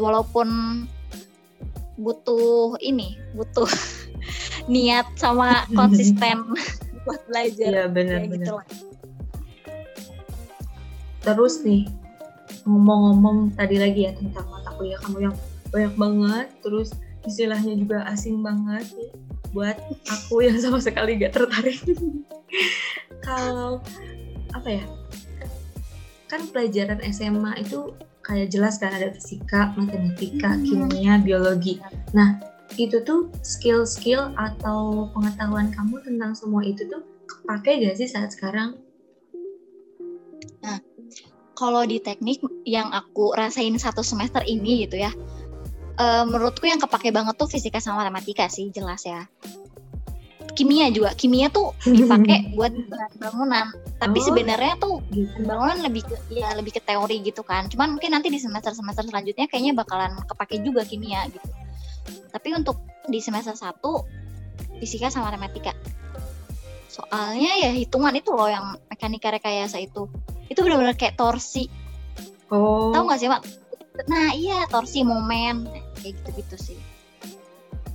walaupun 0.02 0.48
butuh 1.94 2.74
ini, 2.82 3.14
butuh 3.38 3.70
niat 4.72 5.06
sama 5.14 5.62
konsisten 5.78 6.42
buat 7.06 7.22
belajar. 7.30 7.70
Iya, 7.70 7.84
benar 7.86 8.26
benar. 8.26 8.66
Gitu 8.66 8.89
Terus 11.20 11.60
nih 11.64 11.88
ngomong-ngomong 12.66 13.54
tadi 13.54 13.76
lagi 13.78 14.08
ya 14.08 14.12
tentang 14.16 14.46
mata 14.50 14.70
kuliah 14.74 14.98
kamu 15.04 15.30
yang 15.30 15.36
banyak 15.70 15.94
banget, 15.94 16.46
terus 16.64 16.90
istilahnya 17.24 17.76
juga 17.76 18.02
asing 18.08 18.40
banget 18.40 18.88
nih 18.96 19.10
buat 19.50 19.76
aku 20.06 20.46
yang 20.46 20.58
sama 20.58 20.78
sekali 20.78 21.18
gak 21.18 21.34
tertarik. 21.34 21.78
Kalau 23.26 23.82
apa 24.50 24.68
ya 24.68 24.84
kan 26.30 26.46
pelajaran 26.50 27.02
SMA 27.10 27.58
itu 27.62 27.90
kayak 28.22 28.54
jelas 28.54 28.78
kan 28.78 28.94
ada 28.94 29.10
fisika, 29.10 29.74
matematika, 29.74 30.54
hmm. 30.54 30.62
kimia, 30.62 31.18
biologi. 31.18 31.82
Nah 32.14 32.38
itu 32.78 33.02
tuh 33.02 33.34
skill-skill 33.42 34.30
atau 34.38 35.10
pengetahuan 35.10 35.74
kamu 35.74 35.98
tentang 36.06 36.32
semua 36.38 36.62
itu 36.62 36.86
tuh 36.86 37.02
kepake 37.26 37.82
gak 37.82 37.98
sih 37.98 38.06
saat 38.06 38.30
sekarang? 38.30 38.78
Kalau 41.60 41.84
di 41.84 42.00
teknik 42.00 42.40
yang 42.64 42.88
aku 42.88 43.36
rasain 43.36 43.76
satu 43.76 44.00
semester 44.00 44.40
ini 44.48 44.88
gitu 44.88 44.96
ya, 44.96 45.12
uh, 46.00 46.24
menurutku 46.24 46.64
yang 46.64 46.80
kepake 46.80 47.12
banget 47.12 47.36
tuh 47.36 47.52
fisika 47.52 47.84
sama 47.84 48.00
matematika 48.00 48.48
sih 48.48 48.72
jelas 48.72 49.04
ya. 49.04 49.28
Kimia 50.56 50.88
juga. 50.88 51.12
Kimia 51.12 51.52
tuh 51.52 51.76
dipakai 51.84 52.48
buat 52.56 52.72
bangunan. 53.20 53.76
Tapi 54.00 54.18
oh. 54.18 54.24
sebenarnya 54.24 54.74
tuh 54.80 55.04
bangunan 55.44 55.84
lebih 55.84 56.08
ke 56.08 56.16
ya 56.32 56.56
lebih 56.56 56.74
ke 56.74 56.80
teori 56.80 57.20
gitu 57.20 57.44
kan. 57.44 57.68
Cuman 57.68 57.92
mungkin 57.92 58.16
nanti 58.16 58.32
di 58.32 58.40
semester 58.40 58.72
semester 58.72 59.04
selanjutnya 59.04 59.44
kayaknya 59.44 59.76
bakalan 59.76 60.16
kepake 60.24 60.64
juga 60.64 60.88
kimia 60.88 61.28
gitu. 61.28 61.44
Tapi 62.32 62.56
untuk 62.56 62.80
di 63.04 63.20
semester 63.20 63.52
satu 63.52 64.08
fisika 64.80 65.12
sama 65.12 65.28
matematika. 65.28 65.76
Soalnya 66.88 67.52
ya 67.62 67.70
hitungan 67.70 68.16
itu 68.16 68.32
loh 68.32 68.48
yang 68.48 68.80
mekanika 68.90 69.30
rekayasa 69.30 69.78
itu 69.78 70.10
itu 70.50 70.60
benar-benar 70.60 70.98
kayak 70.98 71.14
torsi. 71.14 71.70
Oh. 72.50 72.90
Tahu 72.90 73.06
nggak 73.06 73.20
sih 73.22 73.30
mak 73.30 73.42
nah 74.08 74.34
iya 74.34 74.66
torsi 74.66 75.06
momen. 75.06 75.70
Kayak 76.02 76.20
gitu-gitu 76.20 76.56
sih. 76.58 76.78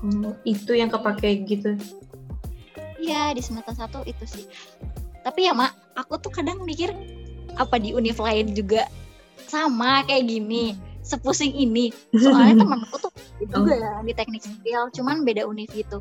Oh, 0.06 0.34
itu 0.48 0.72
yang 0.72 0.88
kepake 0.88 1.44
gitu? 1.44 1.76
Iya 3.02 3.36
di 3.36 3.42
semester 3.44 3.76
satu 3.76 4.00
itu 4.08 4.24
sih. 4.24 4.48
Tapi 5.22 5.52
ya 5.52 5.54
mak 5.54 5.76
aku 6.00 6.16
tuh 6.18 6.32
kadang 6.32 6.64
mikir 6.64 6.96
apa 7.60 7.76
di 7.78 7.92
univ 7.92 8.18
lain 8.18 8.56
juga 8.56 8.88
sama 9.52 10.08
kayak 10.08 10.32
gini 10.32 10.80
sepusing 11.04 11.52
ini. 11.52 11.92
Soalnya 12.24 12.64
temanku 12.64 12.96
tuh 12.98 13.12
juga 13.44 14.00
oh. 14.00 14.02
di 14.02 14.14
teknik 14.16 14.42
sipil 14.42 14.88
cuman 14.96 15.28
beda 15.28 15.44
univ 15.44 15.68
gitu 15.76 16.00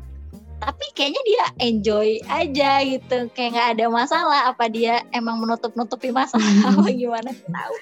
tapi 0.59 0.85
kayaknya 0.95 1.21
dia 1.27 1.43
enjoy 1.61 2.09
aja 2.31 2.71
gitu 2.83 3.17
kayak 3.35 3.49
nggak 3.55 3.69
ada 3.77 3.85
masalah 3.91 4.39
apa 4.49 4.65
dia 4.71 5.03
emang 5.11 5.39
menutup 5.39 5.75
nutupi 5.75 6.09
masalah 6.09 6.47
apa 6.71 6.87
gimana 6.91 7.31
tahu 7.31 7.75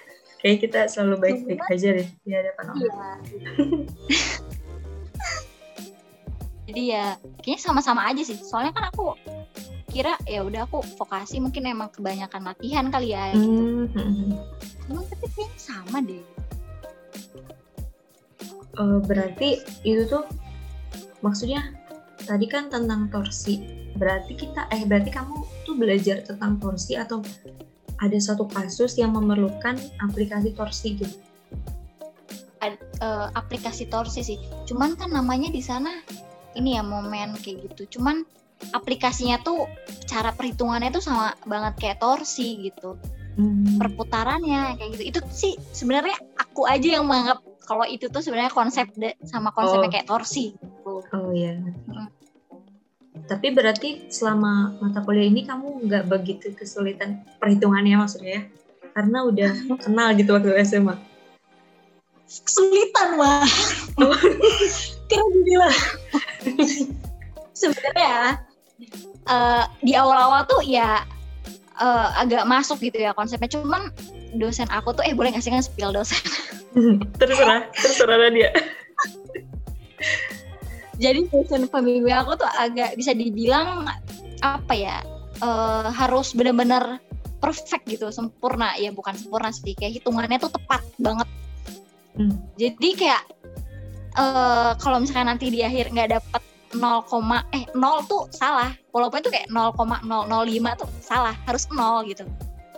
kayak 0.44 0.58
kita 0.68 0.80
selalu 0.90 1.16
baik-baik 1.22 1.62
aja 1.72 1.90
deh 2.02 2.08
di 2.26 2.32
hadapan 2.34 2.66
orang 2.70 2.82
Iya. 2.84 3.04
Jadi 6.64 6.82
ya 6.90 7.06
kayaknya 7.44 7.60
sama-sama 7.60 8.08
aja 8.08 8.24
sih. 8.24 8.40
Soalnya 8.40 8.74
kan 8.74 8.90
aku 8.90 9.14
kira 9.94 10.18
ya 10.26 10.42
udah 10.42 10.66
aku 10.66 10.82
vokasi 10.98 11.38
mungkin 11.38 11.70
emang 11.70 11.94
kebanyakan 11.94 12.50
latihan 12.50 12.90
kali 12.90 13.14
ya 13.14 13.30
gitu. 13.36 13.46
Hmm, 13.46 13.86
hmm, 13.94 13.94
hmm. 13.94 14.32
Cuman 14.90 15.04
tapi 15.06 15.26
kayaknya 15.38 15.60
sama 15.60 15.98
deh. 16.02 16.24
Eh, 18.74 19.00
berarti 19.06 19.50
itu 19.86 20.02
tuh 20.10 20.26
maksudnya 21.22 21.78
tadi 22.24 22.46
kan 22.48 22.72
tentang 22.72 23.12
torsi 23.12 23.62
berarti 23.94 24.34
kita 24.34 24.72
eh 24.74 24.84
berarti 24.88 25.14
kamu 25.14 25.36
tuh 25.68 25.76
belajar 25.78 26.26
tentang 26.26 26.58
torsi 26.58 26.98
atau 26.98 27.22
ada 28.02 28.18
satu 28.18 28.50
kasus 28.50 28.98
yang 28.98 29.14
memerlukan 29.14 29.78
aplikasi 30.02 30.52
torsi 30.58 30.98
gitu 30.98 31.18
eh, 33.04 33.28
aplikasi 33.36 33.92
torsi 33.92 34.24
sih. 34.24 34.40
Cuman 34.64 34.96
kan 34.96 35.12
namanya 35.12 35.52
di 35.52 35.60
sana 35.60 35.92
ini 36.56 36.80
ya 36.80 36.84
momen 36.86 37.36
kayak 37.36 37.72
gitu. 37.72 38.00
Cuman 38.00 38.24
aplikasinya 38.72 39.44
tuh 39.44 39.68
cara 40.08 40.32
perhitungannya 40.32 40.94
tuh 40.96 41.04
sama 41.04 41.36
banget 41.44 41.74
kayak 41.80 42.00
torsi 42.00 42.72
gitu. 42.72 42.96
Hmm. 43.34 43.82
perputarannya 43.82 44.78
kayak 44.78 44.90
gitu 44.94 45.04
itu 45.10 45.20
sih 45.30 45.54
sebenarnya 45.72 46.14
aku 46.38 46.64
aja 46.64 47.02
yang 47.02 47.06
menganggap 47.06 47.42
kalau 47.64 47.82
itu 47.84 48.06
tuh 48.06 48.22
sebenarnya 48.22 48.52
konsep 48.52 48.92
de- 48.94 49.18
sama 49.24 49.50
konsepnya 49.50 49.90
Oh. 49.90 49.92
kayak 49.92 50.06
torsi 50.06 50.54
gitu. 50.54 51.02
oh 51.02 51.32
iya 51.34 51.58
Hmm. 51.58 52.10
tapi 53.26 53.50
berarti 53.50 54.06
selama 54.08 54.78
mata 54.78 55.02
kuliah 55.02 55.26
ini 55.26 55.42
kamu 55.44 55.82
nggak 55.82 56.06
begitu 56.06 56.54
kesulitan 56.54 57.26
perhitungannya 57.38 57.98
maksudnya 57.98 58.32
ya 58.38 58.42
karena 58.92 59.18
udah 59.24 59.52
kenal 59.84 60.14
gitu 60.14 60.30
waktu 60.30 60.54
SMA 60.62 60.94
kesulitan 62.28 63.18
mah 63.18 63.42
kira 65.10 65.26
gila 65.42 65.70
sebenarnya 67.60 68.42
eh, 69.24 69.64
di 69.80 69.94
awal-awal 69.94 70.46
tuh 70.46 70.62
ya 70.62 71.02
eh, 71.80 72.08
agak 72.20 72.46
masuk 72.46 72.78
gitu 72.82 73.02
ya 73.02 73.14
konsepnya. 73.16 73.50
Cuman 73.50 73.90
dosen 74.38 74.70
aku 74.70 74.94
tuh 74.98 75.04
eh 75.06 75.14
boleh 75.14 75.34
nggak 75.34 75.44
sih 75.44 75.54
kan 75.54 75.64
spill 75.64 75.94
dosen? 75.94 76.20
Terserah 77.20 77.70
terserah 77.74 78.18
Nadia. 78.18 78.50
Jadi 81.04 81.26
dosen 81.34 81.66
pembimbing 81.70 82.14
aku 82.14 82.38
tuh 82.38 82.50
agak 82.54 82.94
bisa 82.94 83.18
dibilang 83.18 83.90
apa 84.44 84.74
ya 84.76 84.98
eh, 85.42 85.88
harus 85.90 86.38
benar-benar 86.38 87.02
perfect 87.42 87.90
gitu 87.90 88.14
sempurna. 88.14 88.78
Ya 88.78 88.94
bukan 88.94 89.18
sempurna 89.18 89.50
sih 89.50 89.74
kayak 89.74 90.02
hitungannya 90.02 90.38
tuh 90.38 90.54
tepat 90.54 90.82
banget. 91.02 91.28
Hmm. 92.14 92.38
jadi 92.62 92.90
kayak 92.94 93.24
eh 94.14 94.72
kalau 94.78 95.02
misalkan 95.02 95.26
nanti 95.26 95.50
di 95.50 95.66
akhir 95.66 95.90
nggak 95.90 96.14
dapet 96.14 96.53
0, 96.76 97.06
eh 97.54 97.64
0 97.72 98.10
tuh 98.10 98.28
salah. 98.34 98.74
Walaupun 98.92 99.22
itu 99.22 99.30
kayak 99.30 99.50
0,005 99.50 100.82
tuh 100.82 100.90
salah 101.00 101.36
harus 101.46 101.64
0 101.70 102.04
gitu. 102.10 102.26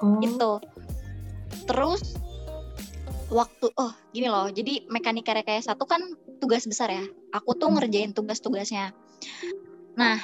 Oh. 0.03 0.19
Gitu. 0.19 0.51
Terus 1.65 2.19
waktu 3.31 3.67
oh 3.75 3.91
gini 4.11 4.27
loh. 4.29 4.47
Jadi 4.51 4.85
mekanika 4.91 5.33
rekayasa 5.33 5.73
tuh 5.75 5.87
kan 5.89 6.01
tugas 6.39 6.67
besar 6.67 6.91
ya. 6.91 7.03
Aku 7.33 7.55
tuh 7.57 7.71
Hmm. 7.71 7.79
ngerjain 7.79 8.11
tugas-tugasnya. 8.13 8.91
Nah 9.97 10.19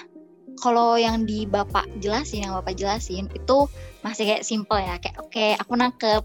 kalau 0.59 0.99
yang 0.99 1.23
di 1.23 1.47
bapak 1.47 1.87
jelasin 2.03 2.45
yang 2.45 2.53
bapak 2.59 2.75
jelasin 2.75 3.31
itu 3.31 3.57
masih 4.03 4.27
kayak 4.27 4.45
simple 4.45 4.77
ya. 4.77 4.99
Kayak 4.99 5.17
oke 5.23 5.45
aku 5.57 5.73
nangkep. 5.79 6.23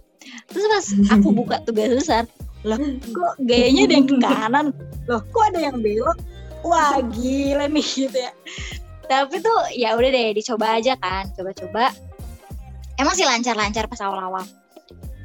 Terus 0.50 0.64
pas 0.66 0.86
aku 1.16 1.28
buka 1.38 1.62
tugas 1.62 1.94
besar 1.94 2.24
loh 2.66 2.82
kok 2.98 3.32
gayanya 3.46 3.86
ada 3.86 3.94
yang 3.94 4.06
ke 4.10 4.16
kanan? 4.26 4.66
Loh 5.06 5.22
kok 5.30 5.44
ada 5.54 5.70
yang 5.70 5.78
belok 5.78 6.18
wah 6.66 6.98
gila 7.00 7.70
nih 7.70 7.86
gitu 7.86 8.18
ya. 8.18 8.32
Tapi 9.06 9.38
tuh 9.38 9.58
ya 9.70 9.94
udah 9.94 10.10
deh 10.10 10.34
dicoba 10.34 10.82
aja 10.82 10.98
kan 10.98 11.30
coba-coba. 11.38 11.94
Emang 12.98 13.14
sih 13.14 13.22
lancar-lancar 13.22 13.86
pas 13.86 14.02
awal-awal. 14.02 14.42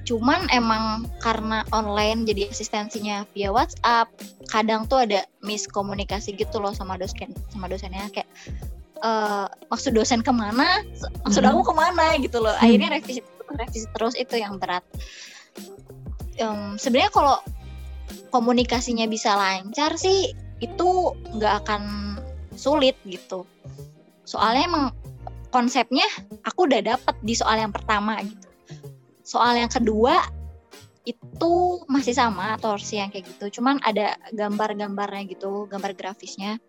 Cuman 0.06 0.49
emang 0.54 1.08
karena 1.23 1.65
online 1.73 2.25
jadi 2.27 2.51
asistensinya 2.51 3.25
via 3.34 3.49
WhatsApp 3.49 4.12
kadang 4.51 4.86
tuh 4.86 5.08
ada 5.08 5.25
miskomunikasi 5.41 6.36
gitu 6.36 6.62
loh 6.62 6.75
sama 6.75 6.99
dosen 7.01 7.34
sama 7.49 7.65
dosennya. 7.65 8.06
Kayak 8.13 8.30
eh 9.01 9.47
maksud 9.73 9.97
dosen 9.97 10.21
ke 10.21 10.30
mana? 10.30 10.86
Maksud 11.25 11.41
Hmm. 11.41 11.51
aku 11.58 11.71
ke 11.71 11.73
mana? 11.73 12.13
gitu 12.21 12.38
loh. 12.38 12.54
Akhirnya 12.62 13.01
revisi 13.01 13.25
revisi 13.49 13.88
terus 13.97 14.13
itu 14.13 14.38
yang 14.38 14.62
berat. 14.62 14.86
Em, 16.38 16.77
sebenarnya 16.77 17.12
kalau 17.13 17.38
komunikasinya 18.32 19.06
bisa 19.10 19.36
lancar 19.36 19.95
sih 19.99 20.32
itu 20.62 21.17
nggak 21.36 21.65
akan 21.65 21.84
sulit 22.54 22.95
gitu. 23.04 23.43
Soalnya 24.24 24.63
emang 24.69 24.86
konsepnya 25.52 26.06
aku 26.45 26.69
udah 26.69 26.95
dapet 26.95 27.15
di 27.26 27.34
soal 27.34 27.60
yang 27.60 27.74
pertama 27.74 28.21
gitu. 28.21 28.47
Soal 29.26 29.58
yang 29.58 29.67
kedua 29.67 30.21
itu 31.02 31.82
masih 31.89 32.13
sama 32.13 32.56
torsi 32.62 33.02
yang 33.02 33.10
kayak 33.10 33.26
gitu. 33.28 33.60
Cuman 33.60 33.82
ada 33.82 34.15
gambar-gambarnya 34.32 35.28
gitu 35.34 35.65
gambar 35.65 35.97
grafisnya. 35.97 36.62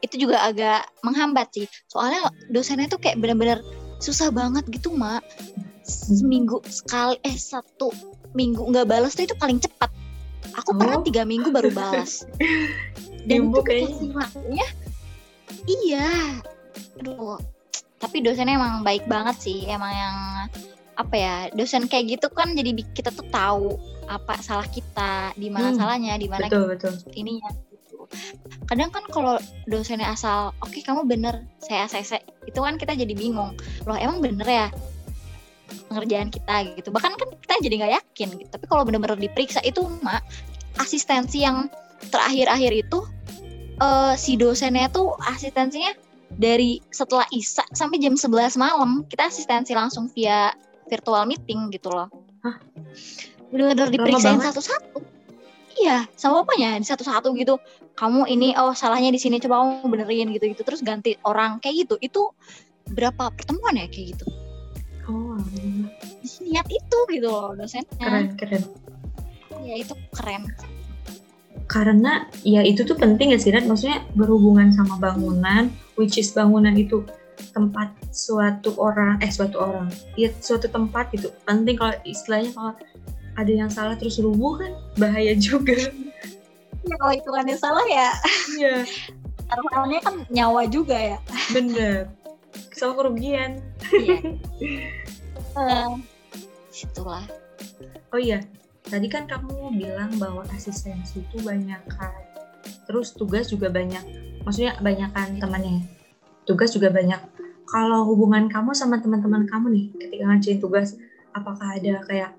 Itu 0.00 0.16
juga 0.16 0.44
agak 0.48 0.88
menghambat 1.04 1.52
sih. 1.52 1.66
Soalnya 1.88 2.32
dosennya 2.48 2.88
tuh 2.88 3.00
kayak 3.00 3.20
bener-bener 3.20 3.60
susah 4.00 4.32
banget 4.32 4.64
gitu 4.72 4.96
mak. 4.96 5.20
Seminggu 5.84 6.64
sekali 6.64 7.20
eh 7.20 7.36
satu 7.36 7.92
minggu 8.32 8.64
nggak 8.72 8.88
balas 8.88 9.12
tuh 9.12 9.28
itu 9.28 9.36
paling 9.36 9.60
cepat 9.60 9.92
aku 10.54 10.70
pernah 10.74 10.98
Oh. 10.98 11.04
tiga 11.04 11.22
minggu 11.22 11.50
baru 11.50 11.70
balas 11.70 12.24
dan 13.28 13.38
Ibu 13.42 13.50
itu 13.52 13.60
kayaknya. 13.62 14.66
iya 15.66 16.08
aduh 16.98 17.40
tapi 17.96 18.20
dosennya 18.20 18.54
emang 18.54 18.82
baik 18.82 19.04
banget 19.04 19.36
sih 19.40 19.58
emang 19.64 19.90
yang 19.90 20.16
apa 20.94 21.14
ya 21.14 21.34
dosen 21.50 21.84
kayak 21.84 22.16
gitu 22.16 22.28
kan 22.28 22.52
jadi 22.52 22.70
kita 22.92 23.10
tuh 23.10 23.26
tahu 23.28 23.74
apa 24.06 24.38
salah 24.38 24.66
kita 24.66 25.32
di 25.34 25.48
mana 25.48 25.72
Hmm, 25.72 25.78
salahnya 25.80 26.14
di 26.14 26.28
mana 26.28 26.46
betul 26.46 26.70
betul 26.70 26.92
ininya 27.12 27.50
gitu. 27.66 28.04
Kadang 28.64 28.92
kan 28.92 29.02
kalau 29.08 29.40
dosennya 29.64 30.06
asal, 30.06 30.54
oke 30.60 30.76
kamu 30.78 31.02
bener, 31.04 31.42
saya 31.58 31.84
ACC, 31.84 32.20
itu 32.46 32.56
kan 32.56 32.76
kita 32.76 32.94
jadi 32.94 33.10
bingung. 33.10 33.56
Loh 33.82 33.96
emang 33.96 34.20
bener 34.20 34.44
ya 34.44 34.66
pengerjaan 35.88 36.28
kita 36.28 36.74
gitu. 36.76 36.88
Bahkan 36.90 37.12
kan 37.16 37.28
kita 37.40 37.54
jadi 37.62 37.74
nggak 37.84 37.92
yakin 38.02 38.28
gitu. 38.40 38.48
Tapi 38.50 38.64
kalau 38.68 38.82
bener-bener 38.86 39.18
diperiksa 39.18 39.62
itu 39.64 39.84
mak 40.02 40.24
asistensi 40.78 41.46
yang 41.46 41.70
terakhir-akhir 42.10 42.72
itu 42.74 42.98
eh, 43.78 44.14
si 44.18 44.34
dosennya 44.34 44.90
tuh 44.90 45.14
asistensinya 45.22 45.94
dari 46.34 46.82
setelah 46.90 47.26
ISA 47.30 47.62
sampai 47.70 48.02
jam 48.02 48.18
11 48.18 48.58
malam 48.58 49.06
kita 49.06 49.30
asistensi 49.30 49.70
langsung 49.70 50.10
via 50.10 50.50
virtual 50.90 51.24
meeting 51.24 51.70
gitu 51.70 51.90
loh. 51.90 52.10
Hah? 52.42 52.56
Lama 53.54 53.86
diperiksain 53.86 54.42
satu-satu. 54.42 54.98
Iya, 55.74 56.06
sama 56.14 56.46
apanya 56.46 56.78
di 56.78 56.86
satu-satu 56.86 57.34
gitu. 57.38 57.58
Kamu 57.94 58.26
ini 58.26 58.54
oh 58.58 58.74
salahnya 58.74 59.14
di 59.14 59.18
sini 59.22 59.38
coba 59.42 59.62
kamu 59.62 59.86
benerin 59.90 60.30
gitu-gitu 60.34 60.62
terus 60.66 60.82
ganti 60.82 61.18
orang 61.22 61.62
kayak 61.62 61.86
gitu. 61.86 61.94
Itu 62.02 62.22
berapa 62.90 63.30
pertemuan 63.30 63.78
ya 63.78 63.86
kayak 63.86 64.18
gitu. 64.18 64.26
Oh 65.06 65.36
alhamdulillah. 65.36 65.90
Niat 66.44 66.66
itu 66.68 66.98
gitu 67.10 67.28
loh 67.28 67.52
dosennya. 67.54 67.98
keren 67.98 68.26
keren 68.36 68.64
Ya 69.64 69.80
itu 69.80 69.94
keren. 70.12 70.44
karena 71.64 72.28
ya 72.44 72.60
itu 72.60 72.84
tuh 72.84 72.92
penting 72.92 73.32
ya 73.32 73.40
sih 73.40 73.48
maksudnya 73.48 74.04
berhubungan 74.12 74.68
sama 74.68 75.00
bangunan 75.00 75.72
which 75.96 76.20
is 76.20 76.28
bangunan 76.30 76.76
itu 76.76 77.00
tempat 77.56 77.88
suatu 78.12 78.76
orang 78.76 79.16
eh 79.18 79.32
suatu 79.32 79.56
orang 79.58 79.88
ya 80.14 80.28
suatu 80.38 80.68
tempat 80.68 81.08
gitu 81.10 81.32
penting 81.48 81.80
kalau 81.80 81.96
istilahnya 82.04 82.52
kalau 82.52 82.72
ada 83.34 83.48
yang 83.48 83.72
salah 83.72 83.96
terus 83.96 84.20
rubuh 84.20 84.60
kan 84.60 84.72
bahaya 84.96 85.32
juga 85.40 85.74
Ya, 86.84 87.00
kalau 87.00 87.16
hitungannya 87.16 87.56
salah 87.56 87.86
ya 87.88 88.12
iya 88.60 88.84
taruhannya 89.48 90.00
kan 90.04 90.14
nyawa 90.28 90.68
juga 90.68 90.92
ya. 90.92 91.18
bener 91.48 92.12
sama 92.74 92.92
kerugian. 92.98 93.62
Iya. 93.92 94.18
Eh, 95.54 95.90
Itulah. 96.74 97.22
oh 98.10 98.18
iya 98.18 98.42
tadi 98.82 99.06
kan 99.06 99.22
kamu 99.30 99.78
bilang 99.78 100.10
bahwa 100.18 100.42
asistensi 100.50 101.22
itu 101.22 101.38
banyak 101.46 101.78
kan 101.86 102.10
terus 102.90 103.14
tugas 103.14 103.54
juga 103.54 103.70
banyak 103.70 104.02
maksudnya 104.42 104.74
banyakan 104.82 105.38
temannya 105.38 105.86
tugas 106.44 106.76
juga 106.76 106.92
banyak. 106.92 107.20
Kalau 107.64 108.04
hubungan 108.06 108.46
kamu 108.52 108.76
sama 108.76 109.00
teman-teman 109.00 109.48
kamu 109.48 109.66
nih 109.72 109.86
ketika 109.96 110.24
ngerjain 110.28 110.60
tugas 110.60 110.88
apakah 111.32 111.74
ada 111.74 112.04
kayak 112.04 112.32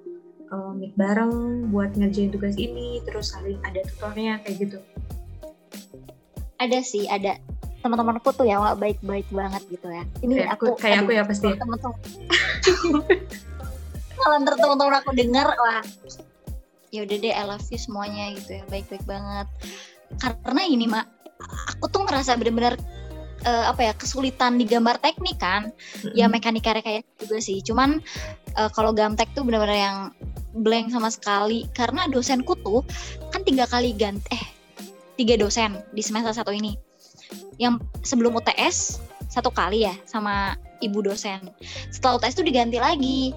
eh, 0.48 0.72
meet 0.78 0.94
bareng 0.96 1.68
buat 1.74 1.98
ngerjain 1.98 2.32
tugas 2.32 2.56
ini 2.56 3.02
terus 3.04 3.34
saling 3.34 3.58
ada 3.66 3.82
tutornya 3.84 4.40
kayak 4.46 4.70
gitu? 4.70 4.78
Ada 6.56 6.80
sih, 6.86 7.04
ada 7.12 7.36
teman-temanku 7.86 8.34
tuh 8.34 8.50
yang 8.50 8.66
nggak 8.66 8.82
baik-baik 8.82 9.28
banget 9.30 9.62
gitu 9.70 9.88
ya. 9.94 10.04
Ini 10.26 10.34
kayak 10.42 10.52
aku 10.58 10.66
kayak 10.82 10.98
aku 11.06 11.12
ya 11.14 11.22
pasti. 11.22 11.54
teman-teman. 11.54 12.00
Kalau 14.18 14.36
ntar 14.42 14.56
teman-teman 14.58 14.96
aku 15.06 15.12
dengar 15.14 15.54
wah 15.54 15.86
ya 16.90 17.06
udah 17.06 17.18
deh 17.22 17.34
I 17.36 17.44
love 17.46 17.68
you 17.70 17.78
semuanya 17.78 18.34
gitu 18.34 18.58
ya 18.58 18.64
baik-baik 18.74 19.06
banget. 19.06 19.48
Karena 20.18 20.62
ini 20.66 20.90
mak 20.90 21.06
aku 21.78 21.86
tuh 21.94 22.10
ngerasa 22.10 22.34
bener-bener 22.42 22.74
uh, 23.46 23.70
apa 23.70 23.92
ya 23.92 23.94
kesulitan 23.94 24.58
di 24.58 24.66
gambar 24.66 24.98
teknik 25.06 25.38
kan. 25.38 25.70
Mm-hmm. 25.70 26.18
ya 26.18 26.26
mekanika 26.26 26.82
kayak 26.82 27.06
juga 27.22 27.38
sih. 27.38 27.62
Cuman 27.62 28.02
uh, 28.58 28.70
kalau 28.74 28.98
gamtek 28.98 29.30
tuh 29.38 29.46
bener-bener 29.46 29.78
yang 29.78 29.98
blank 30.58 30.90
sama 30.90 31.14
sekali. 31.14 31.70
Karena 31.78 32.10
dosenku 32.10 32.58
tuh 32.66 32.82
kan 33.30 33.46
tiga 33.46 33.70
kali 33.70 33.94
ganti 33.94 34.26
eh 34.34 34.46
tiga 35.22 35.38
dosen 35.38 35.80
di 35.94 36.02
semester 36.02 36.34
satu 36.34 36.50
ini 36.50 36.85
yang 37.58 37.80
sebelum 38.04 38.36
UTS 38.36 39.00
satu 39.32 39.52
kali 39.52 39.88
ya 39.88 39.96
sama 40.08 40.56
ibu 40.84 41.02
dosen. 41.02 41.52
Setelah 41.92 42.20
UTS 42.20 42.36
tuh 42.40 42.46
diganti 42.46 42.78
lagi. 42.80 43.32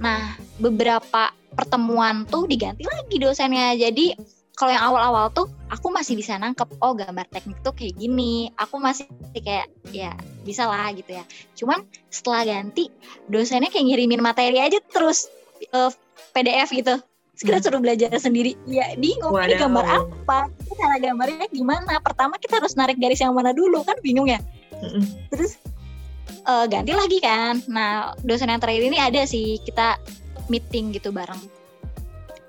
Nah 0.00 0.36
beberapa 0.60 1.32
pertemuan 1.54 2.24
tuh 2.28 2.44
diganti 2.48 2.84
lagi 2.84 3.16
dosennya. 3.20 3.74
Jadi 3.76 4.14
kalau 4.58 4.74
yang 4.74 4.84
awal-awal 4.90 5.30
tuh 5.30 5.46
aku 5.70 5.94
masih 5.94 6.18
bisa 6.18 6.34
nangkep 6.34 6.66
oh 6.82 6.92
gambar 6.98 7.26
teknik 7.30 7.58
tuh 7.62 7.72
kayak 7.72 7.94
gini. 7.96 8.50
Aku 8.58 8.82
masih 8.82 9.06
kayak 9.32 9.70
ya 9.94 10.12
bisa 10.42 10.66
lah 10.66 10.90
gitu 10.92 11.14
ya. 11.14 11.24
Cuman 11.54 11.86
setelah 12.10 12.44
ganti 12.44 12.90
dosennya 13.30 13.70
kayak 13.70 13.86
ngirimin 13.88 14.20
materi 14.20 14.58
aja 14.58 14.82
terus 14.90 15.30
uh, 15.72 15.88
eh, 15.88 15.92
PDF 16.34 16.68
gitu 16.74 16.94
kita 17.38 17.58
hmm. 17.58 17.64
suruh 17.64 17.80
belajar 17.80 18.10
sendiri. 18.18 18.58
Ya 18.66 18.94
bingung 18.98 19.30
Waduh. 19.30 19.54
ini 19.54 19.54
gambar 19.62 19.86
apa? 19.86 20.50
Cara 20.50 20.96
gambarnya 20.98 21.46
gimana? 21.54 22.02
Pertama 22.02 22.34
kita 22.38 22.58
harus 22.58 22.74
narik 22.74 22.98
garis 22.98 23.22
yang 23.22 23.34
mana 23.34 23.54
dulu 23.54 23.82
kan 23.86 23.94
bingung 24.02 24.26
ya? 24.26 24.42
Terus 25.30 25.58
uh, 26.46 26.66
ganti 26.66 26.92
lagi 26.94 27.18
kan? 27.22 27.62
Nah 27.70 28.18
dosen 28.26 28.50
yang 28.50 28.58
terakhir 28.58 28.82
ini 28.82 28.98
ada 28.98 29.22
sih 29.22 29.62
kita 29.62 29.98
meeting 30.50 30.90
gitu 30.94 31.14
bareng. 31.14 31.38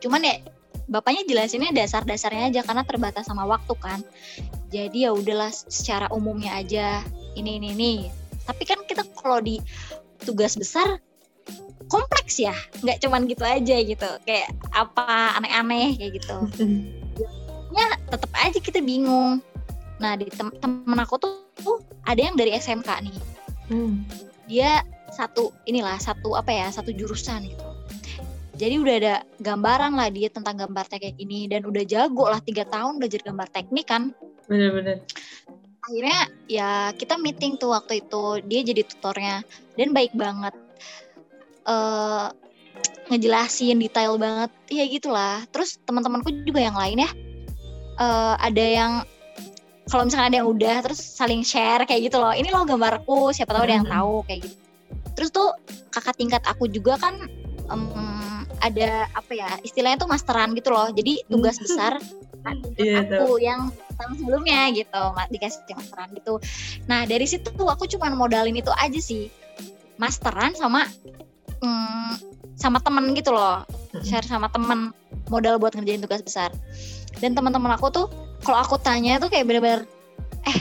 Cuman 0.02 0.26
ya 0.26 0.42
bapaknya 0.90 1.22
jelasinnya 1.30 1.70
dasar-dasarnya 1.70 2.50
aja 2.50 2.62
karena 2.66 2.82
terbatas 2.82 3.30
sama 3.30 3.46
waktu 3.46 3.74
kan. 3.78 4.02
Jadi 4.74 5.06
ya 5.06 5.14
udahlah 5.14 5.54
secara 5.54 6.10
umumnya 6.10 6.58
aja 6.58 7.06
ini 7.38 7.62
ini 7.62 7.68
ini. 7.78 7.94
Tapi 8.50 8.66
kan 8.66 8.82
kita 8.90 9.06
kalau 9.22 9.38
di 9.38 9.62
tugas 10.26 10.58
besar 10.58 10.98
kompleks 11.90 12.38
ya 12.38 12.54
nggak 12.86 13.02
cuman 13.04 13.26
gitu 13.26 13.44
aja 13.44 13.78
gitu. 13.82 14.10
Kayak 14.24 14.54
apa 14.72 15.36
aneh-aneh 15.42 15.98
kayak 15.98 16.22
gitu. 16.22 16.38
Ya 17.70 17.86
tetap 18.10 18.34
aja 18.34 18.58
kita 18.58 18.82
bingung. 18.82 19.46
Nah 20.02 20.18
di 20.18 20.26
tem 20.34 20.50
temen 20.58 20.98
aku 20.98 21.22
tuh, 21.22 21.46
tuh 21.62 21.78
ada 22.02 22.18
yang 22.18 22.34
dari 22.34 22.58
SMK 22.58 22.90
nih. 23.06 23.18
Hmm. 23.70 24.02
dia 24.50 24.82
satu 25.14 25.54
inilah 25.70 26.02
satu 26.02 26.34
apa 26.34 26.50
ya 26.50 26.74
satu 26.74 26.90
jurusan 26.90 27.46
gitu. 27.46 27.70
Jadi 28.60 28.76
udah 28.76 28.96
ada 29.00 29.16
gambaran 29.40 29.94
lah 29.96 30.10
dia 30.12 30.28
tentang 30.28 30.60
gambar 30.60 30.90
teknik 30.90 31.16
ini 31.16 31.48
dan 31.48 31.64
udah 31.64 31.86
jago 31.88 32.28
lah 32.28 32.42
tiga 32.44 32.66
tahun 32.66 32.98
belajar 33.00 33.22
gambar 33.24 33.48
teknik 33.54 33.86
kan. 33.88 34.12
Bener-bener. 34.50 35.06
Akhirnya 35.86 36.20
ya 36.50 36.92
kita 36.92 37.16
meeting 37.22 37.56
tuh 37.56 37.72
waktu 37.72 38.04
itu 38.04 38.44
dia 38.50 38.66
jadi 38.66 38.82
tutornya. 38.84 39.48
Dan 39.80 39.96
baik 39.96 40.12
banget 40.12 40.52
uh, 41.70 42.34
ngejelasin 43.14 43.78
detail 43.78 44.18
banget. 44.18 44.50
Ya 44.74 44.86
gitulah. 44.90 45.46
Terus 45.54 45.78
teman-temanku 45.86 46.34
juga 46.46 46.62
yang 46.66 46.78
lain 46.78 47.06
ya. 47.06 47.12
Uh, 48.00 48.36
ada 48.42 48.66
yang 48.66 48.92
kalau 49.90 50.06
misalnya 50.06 50.28
ada 50.30 50.38
yang 50.46 50.50
udah 50.50 50.76
terus 50.86 51.02
saling 51.02 51.42
share 51.42 51.86
kayak 51.86 52.10
gitu 52.10 52.18
loh. 52.22 52.34
Ini 52.34 52.50
loh 52.54 52.66
gambarku 52.66 53.34
siapa 53.34 53.54
tahu 53.54 53.66
ada 53.66 53.76
yang 53.82 53.90
tahu 53.90 54.22
kayak 54.30 54.46
gitu. 54.46 54.58
Terus 55.18 55.30
tuh 55.34 55.50
kakak 55.90 56.16
tingkat 56.16 56.42
aku 56.46 56.70
juga 56.70 56.96
kan 57.02 57.18
um, 57.68 58.46
ada 58.62 59.10
apa 59.18 59.34
ya 59.34 59.50
istilahnya 59.66 60.06
tuh 60.06 60.10
masteran 60.10 60.54
gitu 60.54 60.70
loh. 60.70 60.94
Jadi 60.94 61.26
tugas 61.28 61.58
hmm. 61.58 61.64
besar 61.66 61.94
yeah, 62.80 63.04
aku 63.04 63.42
yang 63.42 63.74
tahun 64.00 64.16
sebelumnya 64.16 64.72
gitu 64.72 65.04
dikasih 65.34 65.60
masteran 65.76 66.10
gitu. 66.16 66.34
Nah 66.88 67.04
dari 67.10 67.26
situ 67.26 67.52
aku 67.52 67.90
cuma 67.90 68.14
modalin 68.14 68.56
itu 68.56 68.72
aja 68.78 69.00
sih. 69.02 69.28
Masteran 70.00 70.56
sama 70.56 70.88
mm, 71.64 72.12
sama 72.60 72.84
temen 72.84 73.16
gitu 73.16 73.32
loh. 73.32 73.64
Share 74.04 74.26
sama 74.26 74.52
temen 74.52 74.92
modal 75.32 75.62
buat 75.62 75.76
ngerjain 75.76 76.04
tugas 76.04 76.24
besar. 76.24 76.52
Dan 77.20 77.36
teman-teman 77.36 77.76
aku 77.76 77.92
tuh 77.92 78.08
kalau 78.44 78.60
aku 78.60 78.76
tanya 78.80 79.20
tuh 79.20 79.28
kayak 79.28 79.48
bener-bener 79.48 79.84
eh 80.48 80.60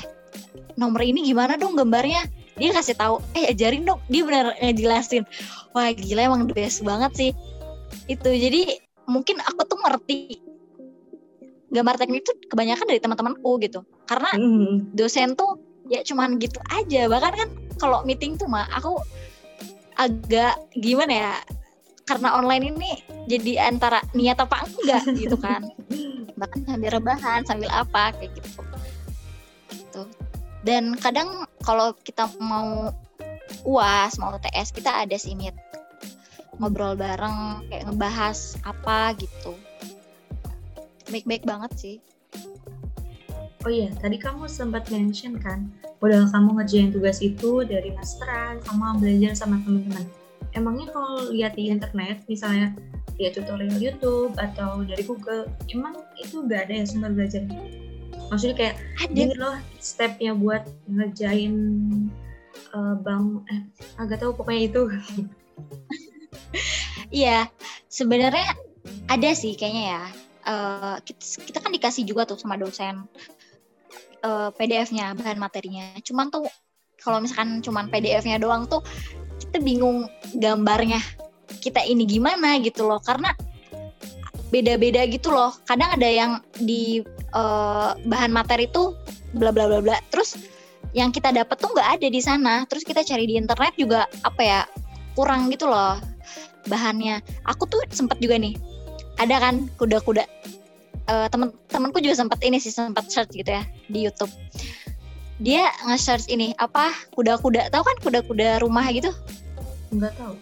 nomor 0.74 1.02
ini 1.02 1.22
gimana 1.26 1.54
dong 1.58 1.74
gambarnya? 1.78 2.26
Dia 2.58 2.74
kasih 2.74 2.98
tahu 2.98 3.22
eh 3.38 3.50
ajarin 3.50 3.86
dong. 3.86 4.02
Dia 4.10 4.22
bener 4.26 4.54
ngejelasin 4.58 5.22
wah 5.76 5.90
gila 5.94 6.26
emang 6.26 6.50
the 6.50 6.54
best 6.54 6.82
banget 6.82 7.12
sih. 7.14 7.30
Itu 8.10 8.30
jadi 8.30 8.78
mungkin 9.08 9.40
aku 9.40 9.62
tuh 9.64 9.78
ngerti 9.80 10.42
gambar 11.68 12.00
teknik 12.00 12.24
itu 12.24 12.32
kebanyakan 12.48 12.86
dari 12.88 13.00
teman-temanku 13.00 13.50
gitu. 13.60 13.84
Karena 14.08 14.32
mm. 14.34 14.96
dosen 14.96 15.36
tuh 15.36 15.60
ya 15.86 16.02
cuman 16.02 16.40
gitu 16.40 16.58
aja. 16.72 17.06
Bahkan 17.06 17.32
kan 17.32 17.48
kalau 17.78 18.02
meeting 18.02 18.34
tuh 18.34 18.48
mah 18.50 18.66
aku 18.74 18.98
agak 19.98 20.54
gimana 20.78 21.12
ya 21.12 21.34
karena 22.06 22.38
online 22.38 22.72
ini 22.72 22.90
jadi 23.28 23.68
antara 23.68 24.00
niat 24.16 24.40
apa 24.40 24.64
enggak 24.64 25.04
gitu 25.18 25.36
kan. 25.36 25.68
Bahkan 26.40 26.64
sambil 26.64 26.90
rebahan 26.94 27.44
sambil 27.44 27.68
apa 27.68 28.16
kayak 28.16 28.32
gitu. 28.38 28.62
Gitu. 29.74 30.02
Dan 30.64 30.96
kadang 30.96 31.44
kalau 31.60 31.92
kita 32.00 32.30
mau 32.40 32.94
uas 33.66 34.16
mau 34.16 34.38
TS 34.38 34.72
kita 34.72 35.04
ada 35.04 35.16
sih 35.18 35.34
meet 35.34 35.56
ngobrol 36.56 36.96
bareng 36.96 37.68
kayak 37.68 37.84
ngebahas 37.90 38.56
apa 38.64 39.12
gitu. 39.20 39.52
Baik-baik 41.12 41.44
banget 41.44 41.72
sih 41.76 41.96
Oh 43.68 43.72
iya, 43.76 43.92
tadi 44.00 44.16
kamu 44.16 44.48
sempat 44.48 44.88
mention 44.88 45.36
kan, 45.36 45.68
modal 46.00 46.24
kamu 46.32 46.56
ngerjain 46.56 46.88
tugas 46.88 47.20
itu 47.20 47.68
dari 47.68 47.92
masteran 47.92 48.64
sama 48.64 48.96
belajar 48.96 49.36
sama 49.36 49.60
teman-teman. 49.60 50.08
Emangnya 50.56 50.88
kalau 50.88 51.28
lihat 51.28 51.52
di 51.52 51.68
internet, 51.68 52.24
misalnya 52.32 52.72
lihat 53.20 53.36
tutorial 53.36 53.76
YouTube 53.76 54.32
atau 54.40 54.88
dari 54.88 55.04
Google, 55.04 55.52
emang 55.68 56.00
itu 56.16 56.48
gak 56.48 56.64
ada 56.64 56.80
ya 56.80 56.84
sumber 56.88 57.12
belajar? 57.12 57.44
Maksudnya 58.32 58.56
kayak 58.56 58.74
ada 59.04 59.24
loh 59.36 59.56
stepnya 59.84 60.32
buat 60.32 60.64
ngerjain 60.88 61.52
uh, 62.72 62.96
bang, 63.04 63.44
eh 63.52 63.60
agak 64.00 64.24
tahu 64.24 64.32
pokoknya 64.32 64.62
itu. 64.64 64.82
Iya, 67.12 67.48
sebenarnya 67.92 68.48
ada 69.12 69.30
sih 69.36 69.52
kayaknya 69.60 69.84
ya. 69.92 70.02
Uh, 70.48 70.96
kita, 71.04 71.44
kita 71.44 71.58
kan 71.60 71.72
dikasih 71.72 72.08
juga 72.08 72.24
tuh 72.24 72.40
sama 72.40 72.56
dosen 72.56 73.04
uh, 74.24 74.48
eh, 74.48 74.50
PDF-nya, 74.56 75.14
bahan 75.16 75.38
materinya. 75.38 75.94
Cuman 76.02 76.32
tuh 76.32 76.46
kalau 76.98 77.22
misalkan 77.22 77.62
cuman 77.62 77.90
PDF-nya 77.92 78.42
doang 78.42 78.66
tuh 78.66 78.82
kita 79.38 79.62
bingung 79.62 80.10
gambarnya 80.34 80.98
kita 81.62 81.80
ini 81.86 82.04
gimana 82.04 82.58
gitu 82.58 82.84
loh 82.84 82.98
karena 83.00 83.32
beda-beda 84.50 85.06
gitu 85.06 85.30
loh. 85.30 85.54
Kadang 85.68 85.94
ada 85.94 86.08
yang 86.08 86.32
di 86.58 87.04
uh, 87.36 87.94
bahan 88.08 88.32
materi 88.32 88.66
tuh 88.70 88.96
bla 89.36 89.54
bla 89.54 89.68
bla 89.68 89.78
bla. 89.78 89.96
Terus 90.10 90.36
yang 90.96 91.12
kita 91.12 91.30
dapat 91.30 91.56
tuh 91.60 91.70
nggak 91.74 92.00
ada 92.00 92.08
di 92.08 92.20
sana. 92.20 92.64
Terus 92.66 92.82
kita 92.82 93.04
cari 93.04 93.28
di 93.28 93.34
internet 93.36 93.76
juga 93.76 94.08
apa 94.24 94.42
ya 94.42 94.60
kurang 95.18 95.50
gitu 95.50 95.66
loh 95.66 95.98
bahannya 96.70 97.24
aku 97.48 97.66
tuh 97.66 97.82
sempat 97.90 98.20
juga 98.22 98.38
nih 98.38 98.54
ada 99.18 99.42
kan 99.42 99.66
kuda-kuda 99.80 100.22
uh, 101.08 101.26
temen 101.32 101.50
temanku 101.66 101.98
juga 101.98 102.20
sempat 102.20 102.38
ini 102.44 102.60
sih 102.60 102.70
sempat 102.70 103.08
search 103.08 103.32
gitu 103.34 103.48
ya 103.48 103.64
di 103.88 104.06
YouTube. 104.06 104.30
Dia 105.38 105.70
nge-search 105.86 106.28
ini 106.30 106.52
apa 106.58 106.92
kuda-kuda 107.14 107.70
tahu 107.72 107.82
kan 107.82 107.96
kuda-kuda 108.04 108.62
rumah 108.62 108.86
gitu? 108.92 109.10
Nggak 109.94 110.12
tahu. 110.18 110.34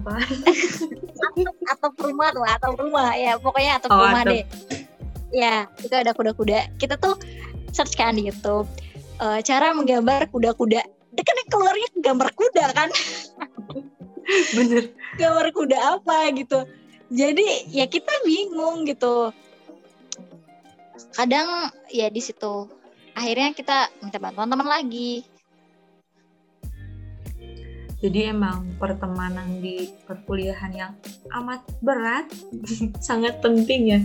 Apa? 0.00 0.14
Atau 1.72 1.90
rumah 1.98 2.30
tuh 2.30 2.46
atau 2.46 2.70
rumah 2.78 3.10
ya 3.18 3.34
pokoknya 3.38 3.82
atau 3.82 3.88
oh, 3.90 4.06
rumah 4.06 4.22
deh. 4.26 4.44
Ya 5.30 5.66
itu 5.82 5.94
ada 5.94 6.14
kuda-kuda. 6.14 6.78
Kita 6.78 6.98
tuh 6.98 7.18
search 7.70 7.94
kan 7.94 8.16
di 8.16 8.26
YouTube 8.30 8.66
uh, 9.20 9.38
cara 9.42 9.74
menggambar 9.74 10.30
kuda-kuda. 10.30 10.82
Dia 11.10 11.24
kan 11.26 11.36
keluarnya 11.50 11.88
gambar 11.98 12.28
kuda 12.38 12.64
kan? 12.70 12.88
Bener. 14.54 14.94
Gambar 15.18 15.46
kuda 15.50 15.78
apa 15.98 16.30
gitu. 16.38 16.62
Jadi 17.10 17.74
ya 17.74 17.90
kita 17.90 18.10
bingung 18.22 18.86
gitu 18.86 19.34
kadang 21.14 21.70
ya 21.90 22.08
di 22.08 22.22
situ. 22.22 22.68
Akhirnya 23.14 23.52
kita 23.52 23.90
minta 24.00 24.18
bantuan 24.22 24.50
teman 24.50 24.68
lagi. 24.68 25.26
Jadi 28.00 28.32
emang 28.32 28.64
pertemanan 28.80 29.60
di 29.60 29.92
perkuliahan 30.08 30.72
yang 30.72 30.92
amat 31.36 31.60
berat 31.84 32.32
sangat 33.06 33.44
penting 33.44 33.92
ya. 33.92 34.00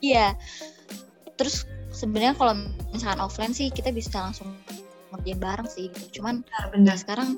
Iya. 0.00 0.26
Terus 1.36 1.68
sebenarnya 1.92 2.32
kalau 2.40 2.56
misalkan 2.88 3.20
offline 3.20 3.52
sih 3.52 3.68
kita 3.68 3.92
bisa 3.92 4.24
langsung 4.24 4.56
ngerjain 5.12 5.36
bareng 5.36 5.68
sih 5.68 5.92
gitu. 5.92 6.20
Cuman 6.20 6.40
benar, 6.40 6.64
benar. 6.72 6.94
Ya 6.96 6.96
sekarang 6.96 7.28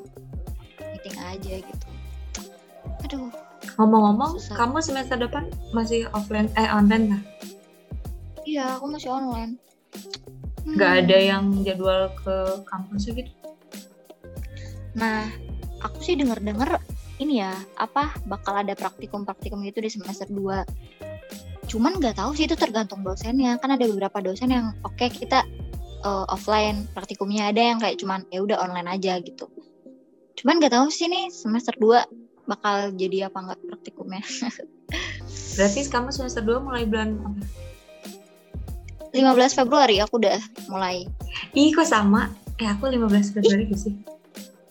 meeting 0.78 1.16
aja 1.18 1.54
gitu. 1.58 1.86
Aduh. 3.02 3.30
Ngomong-ngomong, 3.78 4.42
kamu 4.52 4.78
semester 4.84 5.16
depan 5.16 5.48
masih 5.72 6.06
offline 6.12 6.50
eh 6.58 6.68
online 6.68 7.04
nggak? 7.08 7.24
Iya, 8.42 8.78
aku 8.78 8.86
masih 8.90 9.10
online. 9.10 9.58
Hmm. 10.62 10.78
ada 10.78 11.18
yang 11.18 11.44
jadwal 11.66 12.08
ke 12.22 12.64
kampus 12.70 13.10
gitu? 13.10 13.28
Nah, 14.94 15.26
aku 15.82 15.98
sih 16.00 16.14
denger-denger 16.14 16.78
ini 17.18 17.42
ya, 17.42 17.52
apa 17.76 18.14
bakal 18.30 18.62
ada 18.62 18.72
praktikum-praktikum 18.78 19.62
gitu 19.66 19.82
di 19.82 19.90
semester 19.90 20.30
2. 20.30 21.68
Cuman 21.70 21.98
nggak 21.98 22.18
tahu 22.18 22.30
sih 22.38 22.46
itu 22.46 22.54
tergantung 22.54 23.02
dosennya. 23.02 23.58
Kan 23.58 23.74
ada 23.74 23.84
beberapa 23.90 24.22
dosen 24.22 24.54
yang 24.54 24.70
oke 24.86 25.02
kita 25.10 25.42
uh, 26.06 26.26
offline 26.30 26.86
praktikumnya 26.92 27.50
ada 27.50 27.62
yang 27.62 27.78
kayak 27.78 27.98
cuman 27.98 28.26
ya 28.30 28.42
udah 28.42 28.58
online 28.62 28.90
aja 28.90 29.18
gitu. 29.22 29.48
Cuman 30.38 30.58
nggak 30.58 30.74
tahu 30.74 30.90
sih 30.90 31.06
nih 31.10 31.30
semester 31.30 31.74
2 31.78 32.46
bakal 32.50 32.90
jadi 32.98 33.30
apa 33.30 33.38
nggak 33.38 33.60
praktikumnya. 33.70 34.22
Berarti 35.56 35.80
kamu 35.88 36.10
semester 36.10 36.42
2 36.42 36.66
mulai 36.66 36.84
bulan 36.84 37.18
apa? 37.22 37.61
15 39.12 39.58
Februari 39.60 40.00
aku 40.00 40.16
udah 40.16 40.40
mulai. 40.72 41.04
Ih 41.52 41.72
kok 41.76 41.84
sama? 41.84 42.32
Eh 42.56 42.68
aku 42.68 42.88
15 42.88 43.36
Februari 43.36 43.68
gitu 43.68 43.92
sih. 43.92 43.94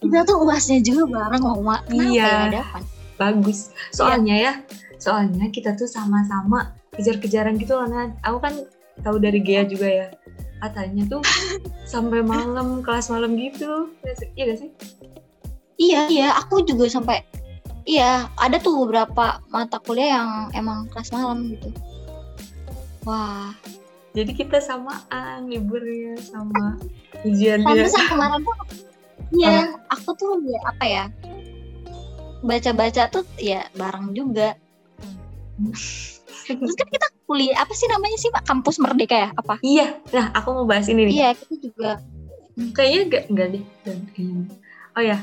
Kita 0.01 0.25
tuh 0.25 0.41
uasnya 0.41 0.81
juga 0.81 1.05
bareng 1.05 1.45
Oma. 1.45 1.85
Iya. 1.93 2.49
ya? 2.49 2.65
Bagus. 3.21 3.69
Soalnya 3.93 4.33
ya, 4.33 4.53
soalnya 4.97 5.45
kita 5.53 5.77
tuh 5.77 5.85
sama-sama 5.85 6.73
kejar-kejaran 6.97 7.61
gitu 7.61 7.77
loh. 7.77 7.85
Aku 8.25 8.41
kan 8.41 8.65
tahu 9.05 9.21
dari 9.21 9.45
Gea 9.45 9.61
juga 9.69 9.85
ya. 9.85 10.07
Katanya 10.57 11.05
tuh 11.05 11.21
sampai 11.93 12.25
malam 12.25 12.81
kelas 12.81 13.13
malam 13.13 13.37
gitu. 13.37 13.93
Iya 14.01 14.13
Iya 14.33 14.43
gak 14.49 14.57
sih? 14.57 14.69
Iya, 15.81 16.01
iya, 16.13 16.29
aku 16.37 16.61
juga 16.61 16.85
sampai 16.85 17.25
iya, 17.89 18.29
ada 18.37 18.61
tuh 18.61 18.85
beberapa 18.85 19.41
mata 19.49 19.81
kuliah 19.81 20.21
yang 20.21 20.29
emang 20.53 20.85
kelas 20.93 21.09
malam 21.09 21.49
gitu. 21.57 21.73
Wah, 23.01 23.49
Jadi 24.11 24.31
kita 24.35 24.59
samaan 24.59 25.47
liburnya 25.47 26.19
sama 26.19 26.75
ujiannya. 27.23 27.63
pantesan 27.63 28.03
kemarin 28.11 28.41
tuh 28.43 28.55
Iya, 29.31 29.79
aku 29.87 30.09
tuh 30.19 30.43
ya 30.43 30.59
apa 30.67 30.83
ya? 30.83 31.05
Baca-baca 32.43 33.03
tuh 33.07 33.23
ya 33.39 33.63
bareng 33.79 34.11
juga. 34.11 34.59
Terus 36.51 36.75
kan 36.75 36.87
kita 36.91 37.07
kuliah 37.23 37.55
apa 37.63 37.71
sih 37.71 37.87
namanya 37.87 38.17
sih 38.19 38.27
Pak? 38.27 38.43
Kampus 38.43 38.83
Merdeka 38.83 39.15
ya? 39.15 39.29
Apa? 39.31 39.55
Iya, 39.63 39.95
nah 40.11 40.35
aku 40.35 40.51
mau 40.51 40.65
bahas 40.67 40.91
ini 40.91 41.07
nih. 41.07 41.13
Iya, 41.15 41.29
kita 41.39 41.55
juga. 41.63 41.91
Kayaknya 42.75 42.99
enggak, 43.07 43.23
enggak 43.31 43.47
deh. 43.55 43.63
Oh 44.99 45.03
ya, 45.03 45.17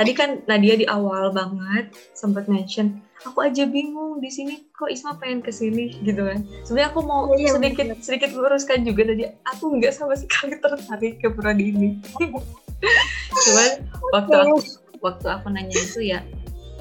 tadi 0.00 0.16
kan 0.16 0.40
Nadia 0.48 0.80
di 0.80 0.88
awal 0.88 1.28
banget 1.28 1.92
sempat 2.16 2.48
mention, 2.48 3.04
aku 3.20 3.44
aja 3.44 3.68
bingung 3.68 4.16
di 4.24 4.32
sini 4.32 4.64
kok 4.72 4.88
Isma 4.88 5.20
pengen 5.20 5.44
ke 5.44 5.52
sini 5.52 6.00
gitu 6.00 6.24
kan. 6.24 6.40
Sebenarnya 6.64 6.88
aku 6.88 7.04
mau 7.04 7.28
Oh, 7.28 7.36
iya, 7.36 7.52
sedikit 7.52 7.92
sedikit 8.00 8.32
luruskan 8.32 8.80
juga 8.88 9.12
tadi 9.12 9.28
aku 9.44 9.76
nggak 9.76 9.92
sama 9.92 10.16
sekali 10.16 10.56
tertarik 10.56 11.20
ke 11.20 11.28
prodi 11.28 11.76
ini. 11.76 12.00
Cuman 13.44 13.70
waktu 14.16 14.36
aku 14.40 14.56
waktu 15.04 15.26
aku 15.28 15.46
nanya 15.52 15.76
itu 15.76 16.00
ya 16.00 16.24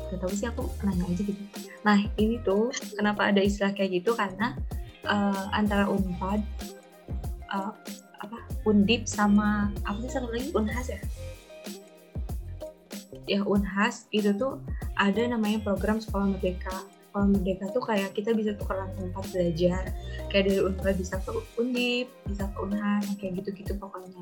gak 0.09 0.23
tahu 0.23 0.31
sih 0.31 0.47
aku 0.47 0.63
nanya 0.87 1.03
aja 1.03 1.21
gitu. 1.27 1.43
Nah 1.83 1.99
ini 2.15 2.39
tuh 2.47 2.71
kenapa 2.95 3.35
ada 3.35 3.43
istilah 3.43 3.75
kayak 3.75 3.99
gitu 3.99 4.15
karena 4.15 4.55
eh, 5.03 5.45
antara 5.51 5.91
Unpad 5.91 6.39
eh, 7.51 7.73
apa 8.19 8.37
Undip 8.63 9.11
sama 9.11 9.75
apa 9.83 9.97
sih 10.07 10.11
satu 10.11 10.31
lagi 10.31 10.55
Unhas 10.55 10.87
ya? 10.87 11.03
Ya 13.25 13.41
Unhas 13.45 14.05
itu 14.13 14.33
tuh 14.37 14.61
ada 14.97 15.21
namanya 15.25 15.61
program 15.65 15.97
sekolah 15.97 16.37
merdeka. 16.37 16.85
Sekolah 17.09 17.27
merdeka 17.29 17.65
tuh 17.73 17.83
kayak 17.85 18.13
kita 18.13 18.33
bisa 18.37 18.53
tukeran 18.57 18.89
tempat 18.97 19.25
belajar. 19.33 19.83
Kayak 20.29 20.43
dari 20.49 20.59
Unpad 20.61 20.95
bisa 20.97 21.15
ke 21.21 21.29
Undip, 21.57 22.07
bisa 22.29 22.43
ke 22.49 22.57
Unhas, 22.61 23.05
kayak 23.17 23.41
gitu-gitu 23.41 23.73
pokoknya. 23.81 24.21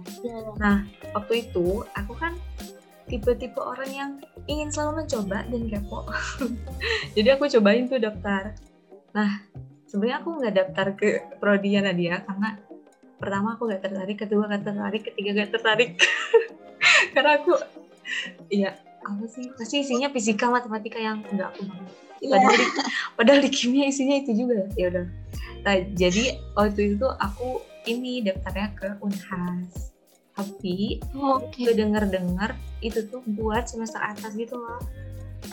Nah, 0.55 0.87
waktu 1.11 1.47
itu 1.47 1.83
aku 1.95 2.13
kan 2.15 2.35
tipe-tipe 3.07 3.59
orang 3.59 3.91
yang 3.91 4.11
ingin 4.51 4.69
selalu 4.71 5.03
mencoba 5.03 5.47
dan 5.47 5.63
kepo. 5.71 5.99
Jadi 7.15 7.27
aku 7.31 7.47
cobain 7.47 7.87
tuh 7.87 7.99
daftar. 8.03 8.55
Nah, 9.15 9.31
sebenarnya 9.87 10.17
aku 10.21 10.29
nggak 10.43 10.55
daftar 10.55 10.87
ke 10.99 11.07
prodi 11.39 11.79
Nadia 11.79 12.21
karena 12.27 12.59
pertama 13.17 13.55
aku 13.55 13.65
nggak 13.71 13.81
tertarik, 13.81 14.17
kedua 14.19 14.43
nggak 14.51 14.63
tertarik, 14.67 15.01
ketiga 15.07 15.29
nggak 15.33 15.51
tertarik. 15.55 15.91
karena 17.15 17.39
aku, 17.41 17.51
ya 18.51 18.75
apa 19.03 19.23
sih? 19.29 19.51
Pasti 19.55 19.83
isinya 19.83 20.11
fisika, 20.11 20.51
matematika 20.51 20.99
yang 20.99 21.23
nggak 21.23 21.49
aku 21.55 21.61
mau. 21.67 21.85
Padahal, 22.17 22.55
di, 22.57 22.65
padahal 23.13 23.39
di 23.45 23.49
kimia 23.53 23.85
isinya 23.87 24.15
itu 24.17 24.31
juga. 24.33 24.65
Ya 24.73 24.89
udah. 24.89 25.05
Nah, 25.63 25.75
jadi 25.93 26.41
waktu 26.57 26.97
itu 26.97 27.07
aku 27.21 27.61
ini 27.85 28.25
daftarnya 28.25 28.69
ke 28.73 28.87
Unhas. 29.05 29.93
Tapi 30.33 31.01
Oke. 31.17 31.65
gue 31.65 31.73
denger-dengar 31.77 32.57
itu 32.81 33.05
tuh 33.09 33.25
buat 33.25 33.65
semester 33.65 33.97
atas 33.97 34.37
gitu 34.37 34.53
loh 34.53 34.77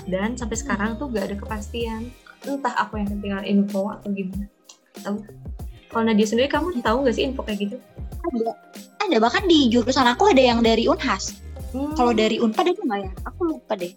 dan 0.09 0.37
sampai 0.37 0.57
sekarang 0.59 0.97
tuh 1.01 1.09
gak 1.13 1.33
ada 1.33 1.37
kepastian 1.39 2.11
entah 2.45 2.75
aku 2.77 3.01
yang 3.01 3.09
ketinggalan 3.09 3.47
info 3.47 3.89
atau 3.89 4.09
gimana 4.13 4.47
tahu 5.01 5.25
kalau 5.89 6.05
Nadia 6.11 6.27
sendiri 6.29 6.49
kamu 6.51 6.81
tahu 6.85 7.09
gak 7.09 7.17
sih 7.17 7.25
info 7.25 7.41
kayak 7.45 7.69
gitu 7.69 7.77
Ada. 8.25 8.53
Ada 9.05 9.17
bahkan 9.21 9.45
di 9.45 9.69
jurusan 9.69 10.09
aku 10.09 10.33
ada 10.33 10.41
yang 10.41 10.65
dari 10.65 10.89
Unhas. 10.89 11.43
Hmm, 11.75 11.91
Kalau 11.93 12.14
dari 12.14 12.39
Unpad 12.39 12.70
ada 12.70 12.79
nggak 12.79 13.01
ya? 13.03 13.11
Aku 13.27 13.41
lupa 13.45 13.75
deh. 13.75 13.91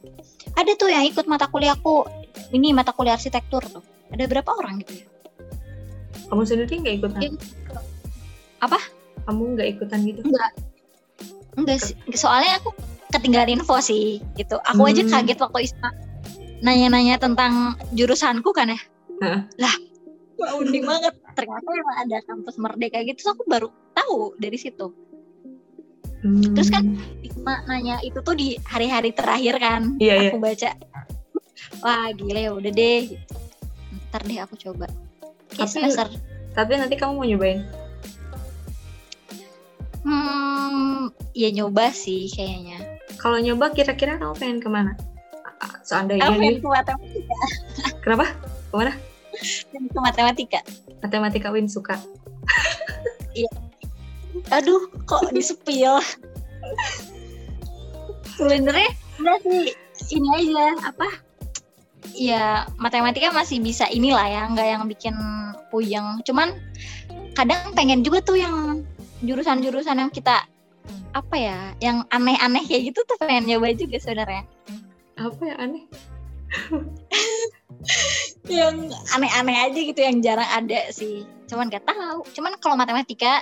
Ada 0.58 0.74
tuh 0.74 0.90
yang 0.90 1.06
ikut 1.06 1.30
mata 1.30 1.46
kuliahku. 1.46 2.10
Ini 2.50 2.74
mata 2.74 2.90
kuliah 2.90 3.14
arsitektur 3.14 3.62
tuh. 3.64 3.86
Ada 4.10 4.26
berapa 4.26 4.50
orang 4.52 4.82
gitu 4.82 5.04
ya? 5.04 5.08
kamu 6.28 6.44
sendiri 6.44 6.76
nggak 6.84 6.96
ikutan 7.00 7.20
Iya. 7.24 7.32
Apa? 8.60 8.76
kamu 9.24 9.56
nggak 9.56 9.68
ikutan 9.80 10.00
gitu 10.04 10.20
Enggak 11.56 11.78
sih. 11.80 11.96
Soalnya 12.12 12.60
aku 12.60 12.76
ketinggalan 13.10 13.56
info 13.56 13.80
sih 13.80 14.20
gitu. 14.36 14.60
Aku 14.60 14.84
aja 14.84 15.02
Hmm. 15.02 15.12
kaget 15.14 15.40
waktu 15.40 15.60
Isma 15.64 15.90
nanya-nanya 16.60 17.16
tentang 17.16 17.54
jurusanku 17.94 18.52
kan 18.52 18.76
ya. 18.76 18.80
Heeh. 19.24 19.40
Lah, 19.56 19.76
wah 20.36 20.52
unik 20.60 20.84
banget. 20.84 21.14
Ternyata 21.32 21.70
emang 21.72 21.98
ada 22.04 22.18
kampus 22.26 22.56
merdeka 22.60 23.00
gitu. 23.02 23.24
Terus 23.24 23.32
aku 23.32 23.44
baru 23.46 23.68
tahu 23.94 24.36
dari 24.36 24.58
situ. 24.58 24.92
Hmm, 26.18 26.54
Terus 26.54 26.70
kan 26.70 26.84
Isma 27.22 27.62
nanya 27.66 28.02
itu 28.02 28.18
tuh 28.20 28.34
di 28.34 28.58
hari-hari 28.64 29.12
terakhir 29.12 29.58
kan. 29.58 29.96
Iya, 29.98 30.30
aku 30.30 30.40
baca. 30.40 30.74
Wah 31.80 32.10
gila 32.12 32.40
ya 32.40 32.52
udah 32.52 32.72
deh. 32.72 33.00
Gitu. 33.08 33.36
Ntar 34.10 34.22
deh 34.24 34.40
aku 34.40 34.56
coba. 34.58 34.90
Kayak 35.48 35.60
Tapi- 35.60 35.74
semester 35.74 36.08
tapi 36.52 36.74
nanti 36.74 36.98
kamu 36.98 37.14
mau 37.14 37.22
nyobain 37.24 37.62
Hmm, 40.02 41.06
ya 41.32 41.50
nyoba 41.52 41.92
sih 41.92 42.26
kayaknya. 42.28 42.82
kalau 43.18 43.38
nyoba 43.38 43.70
kira-kira 43.72 44.16
kamu 44.16 44.34
pengen 44.34 44.58
ke 44.58 44.66
mana 44.66 44.94
seandainya 45.82 46.26
Aku 46.28 46.38
pengen 46.38 46.58
ke 46.58 46.68
matematika. 46.68 47.36
kenapa 48.04 48.26
ke 48.68 48.76
mana 48.76 48.94
Pengen 49.70 49.86
ke 49.88 50.00
matematika. 50.00 50.60
matematika 51.00 51.48
Win 51.52 51.68
suka 51.68 52.02
Aduh, 54.54 54.88
kok 55.04 55.32
disepil. 55.36 56.00
Sebenarnya 58.38 58.92
enggak 59.20 59.38
sih 59.44 59.64
ini 60.14 60.28
aja 60.34 60.94
apa? 60.94 61.08
Ya 62.18 62.66
matematika 62.80 63.30
masih 63.34 63.62
bisa 63.62 63.86
inilah 63.92 64.26
ya, 64.26 64.42
nggak 64.50 64.68
yang 64.68 64.84
bikin 64.88 65.16
puyeng. 65.70 66.22
Cuman 66.24 66.56
kadang 67.36 67.74
pengen 67.76 68.02
juga 68.02 68.24
tuh 68.24 68.40
yang 68.40 68.86
jurusan-jurusan 69.26 69.98
yang 69.98 70.12
kita 70.14 70.46
apa 71.12 71.36
ya, 71.36 71.74
yang 71.82 72.06
aneh-aneh 72.14 72.64
kayak 72.66 72.94
gitu 72.94 73.02
tuh 73.04 73.18
pengen 73.20 73.50
nyoba 73.50 73.74
juga 73.74 73.98
sebenarnya. 74.00 74.46
apa 75.18 75.42
ya 75.50 75.56
aneh 75.58 75.84
yang 78.62 78.94
aneh-aneh 79.18 79.58
aja 79.66 79.80
gitu 79.82 79.98
yang 79.98 80.22
jarang 80.22 80.46
ada 80.46 80.94
sih 80.94 81.26
cuman 81.50 81.74
gak 81.74 81.90
tahu 81.90 82.22
cuman 82.38 82.54
kalau 82.62 82.78
matematika 82.78 83.42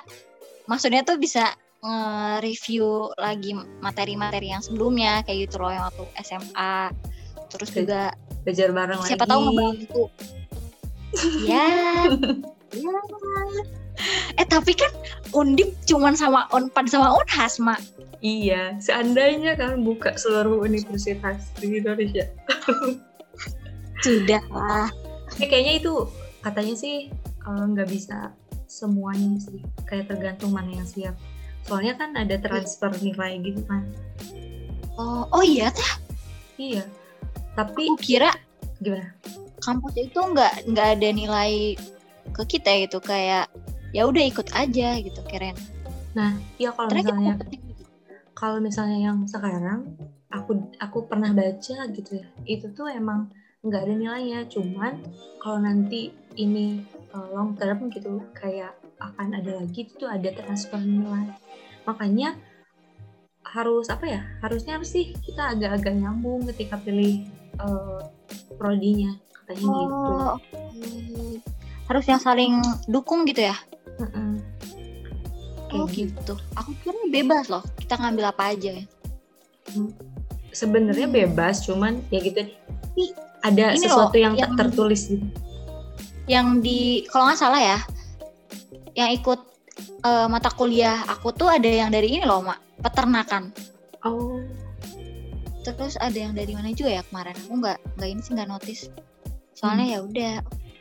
maksudnya 0.65 1.01
tuh 1.05 1.17
bisa 1.17 1.53
nge-review 1.85 3.13
lagi 3.21 3.53
materi-materi 3.83 4.49
yang 4.49 4.63
sebelumnya 4.65 5.21
kayak 5.21 5.49
gitu 5.49 5.61
loh 5.61 5.69
yang 5.69 5.85
waktu 5.85 6.05
SMA 6.25 6.89
terus 7.53 7.69
Oke. 7.69 7.85
juga 7.85 8.13
belajar 8.41 8.69
bareng 8.73 8.99
siapa 9.05 9.25
lagi. 9.25 9.31
tahu 9.31 9.39
ngebantu 9.45 10.03
ya 11.45 11.69
ya 12.73 12.97
eh 14.35 14.47
tapi 14.47 14.75
kan 14.75 14.91
undip 15.31 15.71
cuman 15.87 16.13
sama 16.15 16.47
unpad 16.51 16.91
sama 16.91 17.15
unhas 17.15 17.57
mak. 17.59 17.79
Iya, 18.19 18.75
seandainya 18.81 19.53
kan 19.55 19.85
buka 19.85 20.17
seluruh 20.17 20.65
universitas 20.65 21.51
di 21.61 21.79
Indonesia. 21.79 22.25
sudah 24.03 24.43
lah. 24.51 24.89
Tapi 25.31 25.45
kayaknya 25.47 25.73
itu 25.79 25.93
katanya 26.41 26.75
sih 26.75 26.95
eh, 27.13 27.63
nggak 27.71 27.89
bisa 27.89 28.33
semuanya 28.75 29.39
sih, 29.39 29.63
kayak 29.87 30.11
tergantung 30.11 30.51
mana 30.51 30.75
yang 30.75 30.87
siap. 30.87 31.15
Soalnya 31.63 31.95
kan 31.95 32.11
ada 32.19 32.35
transfer 32.35 32.91
nilai 32.99 33.39
gitu 33.39 33.63
kan. 33.63 33.87
oh 34.99 35.27
oh 35.31 35.43
iya 35.43 35.71
teh 35.71 35.93
Iya. 36.55 36.87
Tapi 37.55 37.87
aku 37.87 37.99
kira 37.99 38.31
gimana 38.79 39.15
kampus 39.63 39.93
itu 39.97 40.19
nggak 40.19 40.69
nggak 40.69 40.87
ada 40.99 41.09
nilai 41.09 41.73
ke 42.35 42.43
kita 42.45 42.71
gitu 42.85 42.99
kayak 42.99 43.47
ya 43.95 44.03
udah 44.05 44.23
ikut 44.27 44.47
aja 44.53 44.99
gitu 44.99 45.21
keren 45.25 45.55
nah 46.13 46.35
iya 46.59 46.69
kalau 46.75 46.89
misalnya 46.91 47.33
kalau 48.35 48.57
misalnya 48.59 48.99
yang 48.99 49.17
sekarang 49.25 49.95
aku 50.29 50.69
aku 50.77 51.07
pernah 51.07 51.31
baca 51.31 51.77
gitu 51.89 52.11
ya 52.19 52.27
itu 52.43 52.67
tuh 52.75 52.91
emang 52.91 53.31
nggak 53.65 53.81
ada 53.87 53.93
nilainya 53.95 54.39
cuman 54.51 55.01
kalau 55.41 55.57
nanti 55.63 56.11
ini 56.35 56.83
uh, 57.15 57.27
long 57.31 57.55
term 57.55 57.87
gitu 57.87 58.19
kayak 58.35 58.75
akan 58.99 59.39
ada 59.39 59.63
lagi 59.63 59.87
itu 59.87 59.95
tuh 59.95 60.11
ada 60.11 60.27
transfer 60.35 60.79
nilai 60.83 61.31
makanya 61.87 62.35
harus 63.45 63.87
apa 63.87 64.05
ya 64.09 64.21
harusnya 64.43 64.75
harus 64.75 64.91
sih 64.91 65.15
kita 65.23 65.55
agak-agak 65.55 65.95
nyambung 65.95 66.43
ketika 66.51 66.75
pilih 66.81 67.23
uh, 67.61 68.03
prodinya 68.59 69.15
katanya 69.31 69.63
gitu. 69.63 70.11
oh, 70.11 70.29
oke. 70.35 70.61
harus 71.85 72.05
yang 72.09 72.17
saling 72.17 72.57
dukung 72.89 73.29
gitu 73.29 73.45
ya? 73.45 73.55
Mm-mm. 74.01 74.41
kayak 75.69 75.77
oh 75.77 75.87
gitu. 75.87 76.09
Gitu 76.17 76.33
aku 76.57 76.71
kira 76.81 76.99
bebas 77.13 77.45
loh 77.47 77.61
kita 77.77 77.95
ngambil 78.01 78.33
apa 78.33 78.43
aja 78.51 78.69
sebenarnya 80.51 81.07
Hmm. 81.07 81.15
bebas 81.15 81.65
cuman 81.65 82.01
ya 82.09 82.19
gitu. 82.25 82.41
Ada 83.45 83.77
Ini 83.77 83.85
sesuatu 83.85 84.17
loh, 84.17 84.23
yang, 84.25 84.33
yang- 84.41 84.57
tertulis 84.57 85.05
gitu 85.05 85.21
yang 86.25 86.59
di 86.61 87.05
kalau 87.09 87.29
nggak 87.29 87.39
salah 87.39 87.61
ya 87.61 87.79
yang 88.95 89.11
ikut 89.13 89.39
eh, 90.05 90.27
mata 90.31 90.49
kuliah 90.53 91.03
aku 91.05 91.35
tuh 91.35 91.51
ada 91.51 91.67
yang 91.67 91.91
dari 91.91 92.15
ini 92.15 92.23
loh 92.25 92.41
mak. 92.41 92.59
Peternakan. 92.81 93.55
Oh. 94.03 94.39
Terus 95.65 95.97
ada 95.97 96.13
yang 96.13 96.35
dari 96.37 96.53
mana 96.53 96.69
juga 96.75 96.99
ya 96.99 97.03
kemarin? 97.07 97.35
Aku 97.47 97.53
nggak 97.57 97.77
nggak 97.97 98.09
ini 98.09 98.21
sih 98.21 98.31
nggak 98.37 98.49
notice. 98.49 98.87
Soalnya 99.57 99.97
ya 99.97 99.99
udah 100.03 100.33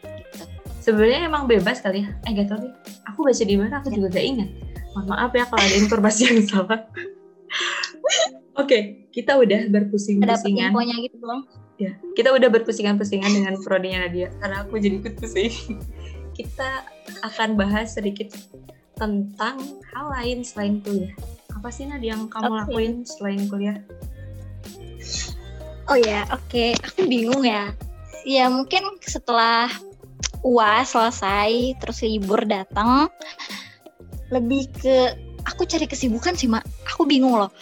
gitu. 0.05 0.45
Sebenarnya 0.84 1.30
emang 1.30 1.49
bebas 1.49 1.80
kali 1.80 2.05
ya. 2.05 2.11
Eh 2.28 2.36
gak 2.36 2.53
tau 2.53 2.59
deh. 2.61 2.72
Aku 3.09 3.24
baca 3.24 3.45
di 3.47 3.57
mana? 3.57 3.80
Aku 3.80 3.88
Ya. 3.88 3.95
juga 3.97 4.09
gak 4.20 4.26
ingat. 4.26 4.49
Mohon 4.92 5.07
maaf 5.16 5.32
ya 5.32 5.45
kalau 5.49 5.62
ada 5.64 5.76
informasi 5.80 6.20
yang 6.28 6.40
salah. 6.45 6.80
Oke 8.61 9.09
kita 9.14 9.38
udah 9.38 9.70
berpusing-pusingan. 9.70 10.74
Infonya 10.74 10.97
gitu 11.01 11.16
doang 11.22 11.47
ya 11.80 11.92
kita 12.14 12.30
udah 12.30 12.46
berpusingan-pusingan 12.46 13.26
dengan 13.26 13.54
prodinya 13.58 14.06
Nadia. 14.06 14.30
Karena 14.38 14.62
aku 14.62 14.78
jadi 14.78 15.02
ikut 15.02 15.14
pusing. 15.18 15.52
Kita 16.38 16.82
akan 17.22 17.54
bahas 17.54 17.94
sedikit 17.94 18.34
tentang 18.98 19.58
hal 19.94 20.06
lain 20.18 20.42
selain 20.42 20.82
kuliah. 20.82 21.14
Apa 21.54 21.70
sih 21.70 21.86
Nadia 21.86 22.14
yang 22.14 22.26
kamu 22.26 22.50
Oke. 22.50 22.58
lakuin 22.58 22.92
selain 23.06 23.42
kuliah? 23.46 23.78
Oh 25.86 25.94
ya 25.94 26.26
oke. 26.34 26.74
Aku 26.90 27.06
bingung 27.06 27.46
ya. 27.46 27.70
Ya 28.26 28.50
mungkin 28.50 28.98
setelah 28.98 29.70
uas 30.42 30.90
selesai 30.90 31.78
terus 31.78 32.02
libur 32.02 32.42
datang 32.48 33.06
lebih 34.34 34.66
ke 34.74 35.14
aku 35.46 35.70
cari 35.70 35.86
kesibukan 35.86 36.34
sih 36.34 36.50
mak. 36.50 36.66
Aku 36.90 37.06
bingung 37.06 37.38
loh. 37.38 37.54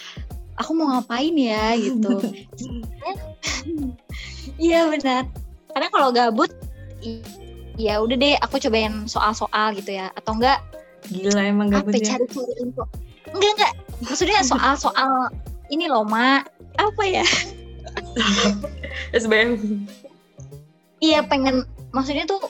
Aku 0.57 0.73
mau 0.73 0.97
ngapain 0.97 1.33
ya 1.37 1.77
gitu 1.77 2.21
iya 4.57 4.87
benar. 4.89 5.27
Karena 5.73 5.87
kalau 5.89 6.09
gabut 6.13 6.51
ya 7.75 7.99
udah 7.99 8.15
deh 8.15 8.35
aku 8.39 8.61
cobain 8.61 9.05
soal-soal 9.09 9.73
gitu 9.75 9.95
ya. 9.97 10.09
Atau 10.15 10.37
enggak 10.37 10.61
gila 11.11 11.41
emang 11.43 11.67
apa 11.73 11.91
gabutnya? 11.91 12.15
cari-cari 12.15 12.53
info? 12.63 12.83
Enggak 13.33 13.51
enggak. 13.59 13.73
Maksudnya 14.03 14.39
soal-soal 14.45 15.31
ini 15.71 15.87
loh 15.89 16.05
mak 16.05 16.47
apa 16.77 17.03
ya? 17.05 17.25
SBM 19.17 19.57
iya 21.03 21.19
pengen 21.27 21.67
maksudnya 21.91 22.23
tuh 22.23 22.47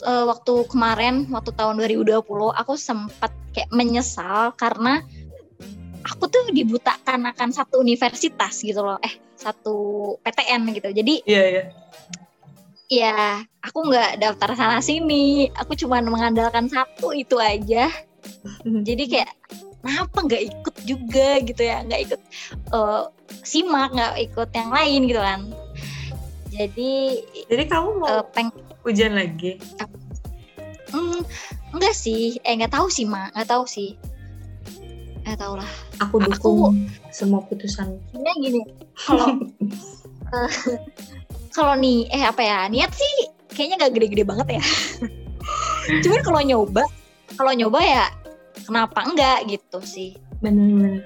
eh, 0.00 0.24
waktu 0.24 0.64
kemarin 0.72 1.28
waktu 1.28 1.52
tahun 1.52 1.76
2020 1.84 2.24
aku 2.56 2.72
sempat 2.80 3.30
kayak 3.52 3.68
menyesal 3.68 4.56
karena 4.56 5.04
aku 6.02 6.24
tuh 6.28 6.44
dibutakan 6.50 7.30
akan 7.30 7.48
satu 7.54 7.82
universitas 7.82 8.62
gitu 8.62 8.82
loh. 8.82 8.98
Eh 9.02 9.14
satu 9.38 9.76
PTN 10.22 10.62
gitu. 10.74 10.88
Jadi 10.90 11.14
iya 11.26 11.42
iya. 11.48 11.64
Ya 12.92 13.16
aku 13.64 13.88
nggak 13.88 14.20
daftar 14.20 14.52
sana 14.54 14.78
sini. 14.84 15.48
Aku 15.56 15.72
cuma 15.78 16.02
mengandalkan 16.04 16.68
satu 16.68 17.14
itu 17.16 17.38
aja. 17.40 17.88
Jadi 18.62 19.04
kayak 19.08 19.32
kenapa 19.80 20.18
nggak 20.22 20.42
ikut 20.52 20.76
juga 20.84 21.28
gitu 21.40 21.62
ya? 21.62 21.82
Nggak 21.86 22.00
ikut 22.10 22.20
eh, 22.74 23.02
simak 23.42 23.96
nggak 23.96 24.14
ikut 24.30 24.48
yang 24.52 24.70
lain 24.70 25.00
gitu 25.08 25.20
kan. 25.22 25.40
Jadi 26.52 26.92
jadi 27.48 27.64
kamu 27.64 27.88
mau 27.96 28.20
eh, 28.20 28.24
peng 28.36 28.52
hujan 28.84 29.16
lagi? 29.16 29.56
Hmm, 30.92 31.24
enggak 31.72 31.96
sih, 31.96 32.36
eh 32.44 32.52
nggak 32.52 32.76
tahu 32.76 32.92
sih 32.92 33.08
mak, 33.08 33.32
nggak 33.32 33.48
tahu 33.48 33.64
sih, 33.64 33.96
nggak 35.32 35.40
tahu 35.40 35.54
lah. 35.56 35.70
aku 35.96 36.14
Aku- 36.20 36.26
dukung 36.28 36.76
semua 37.08 37.40
putusan 37.42 37.96
Sebenarnya 38.12 38.36
gini, 38.36 38.60
kalau 38.94 39.28
eh, 40.36 40.50
kalau 41.50 41.74
nih, 41.74 42.04
eh 42.08 42.22
apa 42.22 42.40
ya, 42.40 42.58
niat 42.68 42.92
sih 42.92 43.12
kayaknya 43.48 43.76
nggak 43.80 43.92
gede-gede 43.96 44.24
banget 44.24 44.48
ya. 44.60 44.62
Cuman 46.04 46.20
kalau 46.20 46.40
nyoba, 46.40 46.84
kalau 47.32 47.52
nyoba 47.52 47.80
ya 47.80 48.04
kenapa 48.62 49.02
enggak 49.02 49.48
gitu 49.48 49.80
sih. 49.80 50.12
bener-bener 50.38 51.00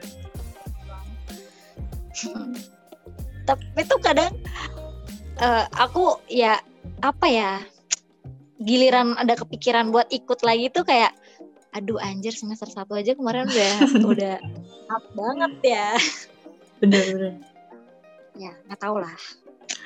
Tapi 3.46 3.80
tuh 3.86 4.00
kadang 4.00 4.32
eh, 5.36 5.64
aku 5.72 6.18
ya 6.26 6.58
apa 6.98 7.26
ya, 7.28 7.52
giliran 8.58 9.14
ada 9.14 9.36
kepikiran 9.36 9.92
buat 9.92 10.08
ikut 10.08 10.40
lagi 10.42 10.72
tuh 10.72 10.82
kayak 10.82 11.12
aduh 11.76 12.00
anjir 12.00 12.32
semester 12.32 12.64
satu 12.66 12.96
aja 12.96 13.12
kemarin 13.12 13.44
udah 13.44 13.72
udah 14.06 14.36
up 14.88 15.04
banget 15.12 15.52
ya. 15.62 15.88
Bener-bener 16.78 17.36
ya 18.34 18.52
nggak 18.64 18.80
tahu 18.80 18.96
lah. 18.96 19.12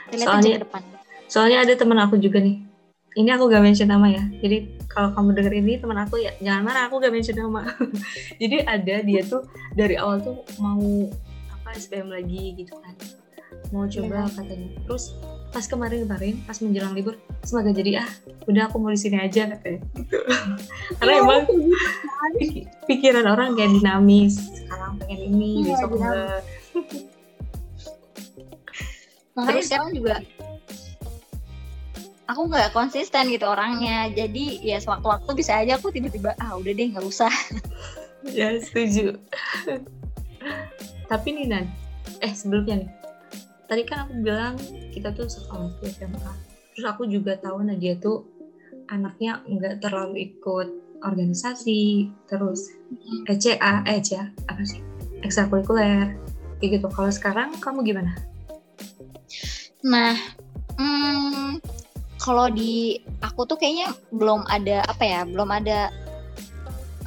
Lihat 0.08 0.22
Soalnya- 0.24 0.56
ke 0.56 0.64
depan. 0.64 0.82
soalnya 1.26 1.58
ada 1.60 1.74
teman 1.74 1.98
aku 1.98 2.14
juga 2.16 2.38
nih. 2.38 2.62
Ini 3.10 3.26
aku 3.32 3.46
gak 3.46 3.58
mention 3.60 3.86
nama 3.86 4.06
ya. 4.06 4.22
Jadi 4.38 4.86
kalau 4.86 5.10
kamu 5.10 5.34
denger 5.34 5.54
ini 5.56 5.72
teman 5.76 5.98
aku 5.98 6.14
ya 6.16 6.30
jangan 6.38 6.62
marah 6.62 6.86
aku 6.86 6.98
gak 6.98 7.10
mention 7.10 7.34
nama. 7.34 7.66
Jadi 8.40 8.62
ada 8.62 8.94
dia 9.02 9.22
tuh 9.24 9.42
dari 9.72 9.98
awal 9.98 10.18
tuh 10.20 10.38
mau 10.56 10.78
apa 11.50 11.74
SBM 11.74 12.06
lagi 12.08 12.54
gitu 12.54 12.78
kan. 12.78 12.94
Mau 13.70 13.82
coba 13.84 14.14
Iya. 14.20 14.30
katanya. 14.32 14.68
Terus 14.80 15.04
pas 15.50 15.62
kemarin-kemarin 15.62 16.38
pas 16.44 16.54
menjelang 16.56 16.94
libur 16.94 17.18
semoga 17.42 17.70
jadi 17.70 18.00
ah 18.00 18.10
udah 18.46 18.66
aku 18.66 18.78
mau 18.78 18.88
di 18.88 18.98
sini 18.98 19.18
aja 19.18 19.50
katanya. 19.50 19.82
Gitu. 19.94 20.16
Karena 20.98 21.12
Iya, 21.12 21.20
emang 21.20 21.42
pik- 22.36 22.66
pikiran 22.86 23.26
orang 23.26 23.48
kayak 23.52 23.74
dinamis. 23.74 24.38
Sekarang 24.54 24.94
pengen 24.96 25.20
ini 25.28 25.50
Iya, 25.60 25.74
besok 25.74 25.90
dinamis. 25.92 26.14
enggak. 26.14 26.42
Terus? 29.50 29.64
sekarang 29.66 29.90
juga 29.90 30.14
aku 32.26 32.40
nggak 32.46 32.70
konsisten 32.70 33.24
gitu 33.26 33.42
orangnya. 33.42 34.06
Jadi 34.08 34.60
ya 34.60 34.78
sewaktu-waktu 34.78 35.30
bisa 35.34 35.58
aja 35.58 35.74
aku 35.74 35.90
tiba-tiba 35.90 36.36
ah 36.36 36.54
udah 36.54 36.70
deh 36.70 36.86
nggak 36.88 37.02
usah. 37.04 37.30
Ya 38.20 38.52
setuju. 38.52 39.16
Tapi 41.08 41.28
nih 41.32 41.48
Nan 41.48 41.64
eh 42.20 42.28
sebelumnya 42.30 42.84
nih 42.84 42.90
tadi 43.70 43.86
kan 43.86 44.10
aku 44.10 44.18
bilang 44.18 44.58
kita 44.90 45.14
tuh 45.14 45.30
sekolah 45.30 45.70
di 45.78 45.94
SMA 45.94 46.32
terus 46.74 46.86
aku 46.90 47.06
juga 47.06 47.38
tahu 47.38 47.62
Nadia 47.62 47.94
tuh 48.02 48.26
anaknya 48.90 49.46
nggak 49.46 49.78
terlalu 49.78 50.34
ikut 50.34 50.68
organisasi 51.00 52.10
terus 52.28 52.74
ECA 53.24 53.86
eh 53.88 54.00
ECA 54.00 54.28
apa 54.50 54.62
sih? 54.66 54.80
Ekstrakurikuler. 55.24 56.16
Kayak 56.60 56.70
gitu. 56.80 56.86
Kalau 56.92 57.10
sekarang 57.12 57.56
kamu 57.56 57.84
gimana? 57.86 58.12
Nah 59.86 60.16
hmm, 60.76 61.62
kalau 62.20 62.52
di 62.52 63.00
aku 63.24 63.48
tuh 63.48 63.56
kayaknya 63.56 63.96
belum 64.12 64.44
ada 64.44 64.84
apa 64.84 65.04
ya 65.04 65.20
belum 65.24 65.48
ada 65.48 65.88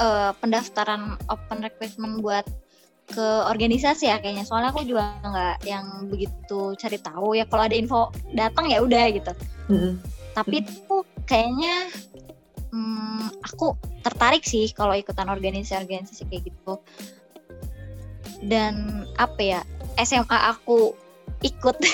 eh, 0.01 0.32
pendaftaran 0.41 1.22
open 1.30 1.61
recruitment 1.61 2.26
buat 2.26 2.45
ke 3.09 3.27
organisasi 3.49 4.07
ya 4.07 4.17
kayaknya. 4.23 4.47
Soalnya 4.47 4.71
aku 4.71 4.87
juga 4.87 5.17
nggak 5.23 5.55
yang 5.67 6.07
begitu 6.07 6.73
cari 6.79 6.97
tahu 6.99 7.35
ya. 7.35 7.45
Kalau 7.47 7.63
ada 7.67 7.75
info 7.75 8.13
datang 8.31 8.71
ya 8.71 8.79
udah 8.79 9.05
gitu. 9.11 9.33
Mm-mm. 9.71 9.95
tapi 10.33 10.59
tuh 10.59 11.07
kayaknya 11.23 11.87
hmm, 12.73 13.31
aku 13.47 13.79
tertarik 14.03 14.43
sih 14.43 14.67
kalau 14.75 14.91
ikutan 14.91 15.29
organisasi-organisasi 15.29 16.27
kayak 16.27 16.43
gitu. 16.49 16.73
Dan 18.43 19.05
apa 19.15 19.39
ya 19.39 19.59
SMA 19.99 20.39
aku 20.51 20.97
ikut. 21.45 21.77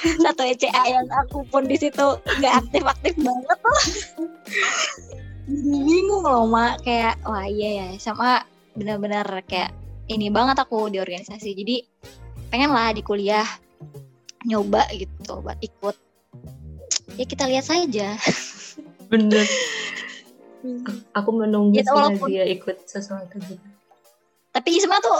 Satu 0.00 0.42
ECA 0.48 0.88
yang 0.88 1.04
aku 1.12 1.44
pun 1.52 1.68
di 1.68 1.76
situ 1.76 2.16
nggak 2.40 2.54
aktif-aktif 2.64 3.20
banget 3.20 3.58
loh 3.60 3.80
bingung 5.84 6.24
loh 6.24 6.48
mak. 6.48 6.80
Kayak 6.80 7.20
wah 7.28 7.44
iya 7.44 7.84
ya 7.84 7.86
SMA 8.00 8.40
benar-benar 8.72 9.28
kayak 9.44 9.76
ini 10.10 10.26
banget 10.28 10.58
aku 10.58 10.90
di 10.90 10.98
organisasi. 10.98 11.54
Jadi 11.54 11.76
pengen 12.50 12.74
lah 12.74 12.90
di 12.90 13.00
kuliah 13.00 13.46
nyoba 14.42 14.84
gitu 14.92 15.38
buat 15.38 15.58
ikut. 15.62 15.96
Ya 17.14 17.24
kita 17.24 17.46
lihat 17.46 17.64
saja. 17.64 18.18
Bener. 19.06 19.46
Aku 21.18 21.30
menunggu 21.32 21.78
sih 21.78 21.88
walaupun- 21.88 22.28
dia 22.28 22.44
ikut 22.44 22.84
sesuatu. 22.84 23.40
Gitu 23.40 23.70
tapi 24.50 24.74
Isma 24.74 24.98
tuh 24.98 25.14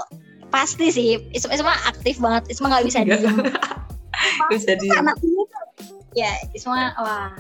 pasti 0.51 0.91
sih. 0.91 1.15
Isma, 1.31 1.55
Isma 1.55 1.73
aktif 1.87 2.19
banget. 2.19 2.51
Isma 2.51 2.67
nggak 2.67 2.87
bisa 2.87 2.99
Nggak. 3.07 3.19
diem 3.23 3.37
bisa 4.53 4.73
dia 4.75 4.93
anak 4.99 5.17
ini 5.23 5.43
tuh. 5.47 5.67
Ya 6.19 6.35
Isma 6.51 6.91
wah. 6.99 7.31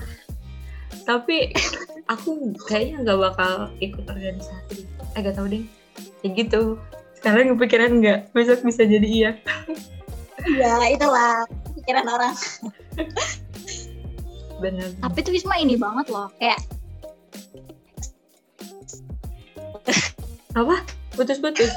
Tapi 1.02 1.50
aku 2.06 2.54
kayaknya 2.70 3.02
nggak 3.02 3.18
bakal 3.18 3.52
ikut 3.82 4.06
organisasi. 4.06 4.86
Eh 4.86 5.18
gak 5.18 5.34
tau 5.34 5.50
deh. 5.50 5.66
Ya 6.22 6.28
gitu 6.30 6.78
sekarang 7.20 7.52
kepikiran 7.52 8.00
nggak 8.00 8.32
besok 8.32 8.64
bisa 8.64 8.88
jadi 8.88 9.04
iya. 9.04 9.30
Ya 10.56 10.72
itulah 10.88 11.44
pikiran 11.76 12.08
orang. 12.08 12.32
Bener 14.64 14.88
tapi 15.04 15.18
tuh 15.20 15.36
Isma 15.36 15.60
ini 15.60 15.76
banget 15.76 16.08
loh 16.08 16.32
kayak 16.40 16.56
apa? 20.56 20.80
Putus-putus 21.12 21.68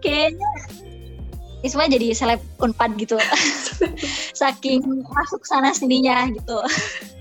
kayaknya 0.00 0.48
Isma 1.60 1.84
jadi 1.84 2.16
seleb 2.16 2.40
unpad 2.64 2.96
gitu. 2.96 3.20
Saking 4.40 5.04
masuk 5.04 5.44
sana 5.44 5.76
sininya 5.76 6.32
gitu. 6.32 6.64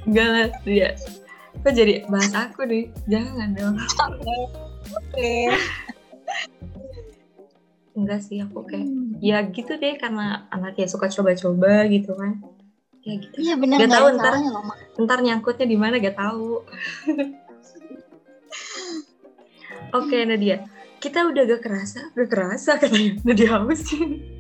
Enggak 0.08 0.28
lah 0.32 0.47
dia. 0.64 0.89
Kok 1.68 1.76
jadi 1.76 2.08
bahas 2.08 2.32
aku 2.32 2.64
nih? 2.64 2.88
Jangan 3.12 3.60
dong. 3.60 3.76
Oke 4.95 5.51
enggak 7.94 8.26
sih 8.26 8.42
aku 8.42 8.66
kayak 8.66 8.90
ya 9.22 9.46
gitu 9.54 9.78
deh 9.78 9.94
karena 10.02 10.50
anaknya 10.50 10.90
suka 10.90 11.08
coba-coba 11.14 11.86
gitu 11.88 12.18
kan. 12.18 12.42
Ya 13.04 13.14
gitu. 13.20 13.36
Iya 13.38 13.56
benar 13.60 13.78
Gak 13.84 13.92
tahu 13.94 14.08
ntar. 14.16 14.34
loh 14.40 14.64
ntar 15.04 15.20
nyangkutnya 15.22 15.68
di 15.68 15.78
mana 15.78 16.00
gak 16.00 16.18
tahu. 16.18 16.64
Oke 19.94 20.26
Nadia. 20.26 20.66
Kita 20.98 21.28
udah 21.28 21.44
gak 21.46 21.62
kerasa 21.62 22.02
gak 22.16 22.30
kerasa 22.32 22.72
katanya 22.82 23.20
Nadia 23.28 23.50
haus 23.60 23.84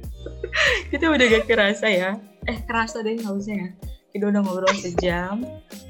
kita 0.91 1.05
udah 1.11 1.25
gak 1.27 1.45
kerasa 1.45 1.85
ya. 1.91 2.09
Eh 2.47 2.57
kerasa 2.63 3.03
deh 3.03 3.19
hausnya 3.21 3.55
ya. 3.55 3.69
Kita 4.13 4.29
udah 4.29 4.41
ngobrol 4.45 4.73
sejam 4.77 5.41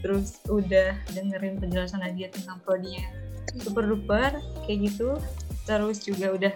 terus 0.01 0.41
udah 0.49 0.97
dengerin 1.13 1.61
penjelasan 1.61 2.01
Nadia 2.01 2.27
tentang 2.33 2.57
prodinya. 2.65 3.05
Super 3.53 3.85
duper 3.85 4.33
kayak 4.65 4.89
gitu 4.89 5.13
terus 5.63 6.03
juga 6.03 6.35
udah 6.35 6.53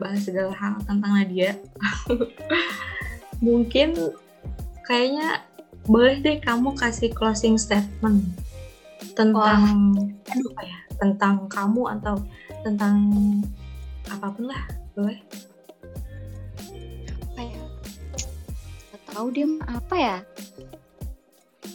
bahas 0.00 0.24
segala 0.24 0.52
hal 0.56 0.80
tentang 0.88 1.12
Nadia. 1.12 1.60
Mungkin 3.44 3.96
kayaknya 4.88 5.44
boleh 5.84 6.20
deh 6.24 6.40
kamu 6.40 6.76
kasih 6.76 7.12
closing 7.12 7.60
statement 7.60 8.24
tentang 9.12 9.92
apa 10.24 10.60
ya? 10.64 10.78
Tentang 10.96 11.48
kamu 11.48 12.00
atau 12.00 12.20
tentang 12.64 12.96
apa 14.08 14.26
pun 14.32 14.48
lah 14.48 14.64
boleh? 14.96 15.20
Apa 17.28 17.40
ya? 17.44 17.60
Tahu 19.12 19.26
dia 19.32 19.46
apa 19.68 19.96
ya? 19.96 20.16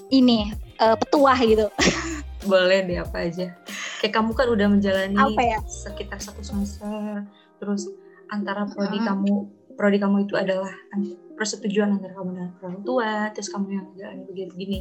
Ini 0.10 0.54
eh, 0.82 0.96
petuah 0.98 1.38
gitu. 1.46 1.70
Boleh 2.46 2.86
deh 2.86 3.02
apa 3.02 3.26
aja 3.26 3.58
kayak 3.98 4.14
kamu 4.14 4.32
kan 4.32 4.48
udah 4.48 4.68
menjalani 4.68 5.16
Apa 5.16 5.42
ya? 5.42 5.60
sekitar 5.66 6.20
satu 6.20 6.42
semester 6.42 7.24
terus 7.56 7.88
antara 8.28 8.66
prodi 8.66 8.98
Hmm. 8.98 9.08
kamu 9.08 9.34
prodi 9.74 9.98
kamu 9.98 10.24
itu 10.24 10.36
adalah 10.36 10.72
an- 10.92 11.16
persetujuan 11.34 11.94
antara 11.94 12.14
kamu 12.14 12.32
dan 12.34 12.50
orang 12.60 12.80
tua 12.82 13.10
terus 13.30 13.48
kamu 13.48 13.68
yang 13.72 13.86
menjalani 13.88 14.24
begini-begini 14.26 14.80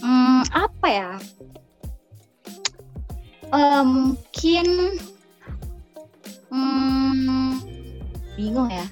Hmm, 0.00 0.40
apa 0.48 0.88
ya? 0.88 1.10
Eh, 3.50 3.82
mungkin 3.82 4.66
hmm, 6.48 7.60
bingung 8.32 8.70
ya. 8.70 8.86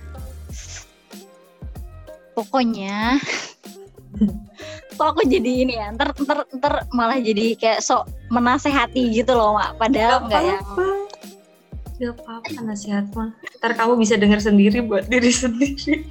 Pokoknya 2.34 3.16
kok 4.98 5.14
aku 5.14 5.22
jadi 5.30 5.62
ini 5.62 5.78
ya, 5.78 5.94
ntar, 5.94 6.10
ntar, 6.18 6.42
ntar 6.50 6.74
malah 6.90 7.22
jadi 7.22 7.54
kayak 7.54 7.86
sok 7.86 8.10
menasehati 8.34 9.14
gitu 9.14 9.30
loh, 9.38 9.54
Mak. 9.54 9.78
Padahal 9.78 10.26
enggak 10.26 10.42
ya. 10.42 10.58
Gak 11.98 12.14
apa-apa 12.14 12.62
nasihat 12.62 13.10
mah 13.10 13.34
Ntar 13.58 13.74
kamu 13.74 13.98
bisa 13.98 14.14
dengar 14.14 14.38
sendiri 14.38 14.86
buat 14.86 15.10
diri 15.10 15.34
sendiri 15.34 16.06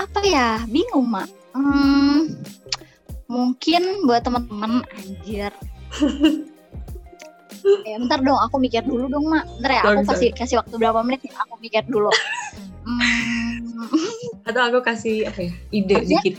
Apa 0.00 0.20
ya? 0.24 0.64
Bingung, 0.68 1.08
Mak. 1.08 1.28
Hmm, 1.56 2.34
mungkin 3.28 4.04
buat 4.04 4.20
teman-teman 4.20 4.84
anjir. 4.84 5.52
ya 7.88 7.96
bentar 7.96 8.20
dong, 8.20 8.36
aku 8.36 8.56
mikir 8.60 8.84
dulu 8.84 9.08
dong, 9.08 9.28
Mak. 9.32 9.44
Bentar 9.60 9.72
ya, 9.72 9.82
aku 9.84 10.02
kasih 10.08 10.30
kasih 10.36 10.56
waktu 10.60 10.74
berapa 10.76 11.00
menit 11.04 11.24
ya, 11.24 11.32
aku 11.40 11.56
mikir 11.60 11.84
dulu. 11.88 12.12
Hmm, 12.84 13.64
Atau 14.44 14.60
aku 14.60 14.84
kasih 14.84 15.24
apa 15.28 15.48
ya 15.48 15.52
ide 15.72 15.96
dikit 16.04 16.36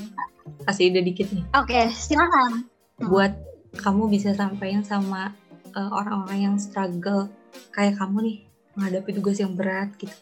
Kasih 0.66 0.94
ide 0.94 1.02
dikit 1.02 1.28
nih 1.34 1.44
Oke, 1.58 1.90
silakan. 1.92 2.70
Hmm. 3.02 3.10
Buat 3.10 3.34
kamu 3.82 4.08
bisa 4.14 4.32
sampaikan 4.38 4.86
sama 4.86 5.34
eh, 5.74 5.90
orang-orang 5.92 6.54
yang 6.54 6.56
struggle 6.62 7.28
Kayak 7.74 7.98
kamu 7.98 8.18
nih 8.22 8.38
Menghadapi 8.78 9.10
tugas 9.18 9.42
yang 9.42 9.58
berat 9.58 9.90
gitu 9.98 10.14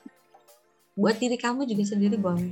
Buat 0.95 1.19
diri 1.19 1.36
kamu 1.36 1.67
juga 1.67 1.84
sendiri 1.84 2.15
boleh 2.15 2.49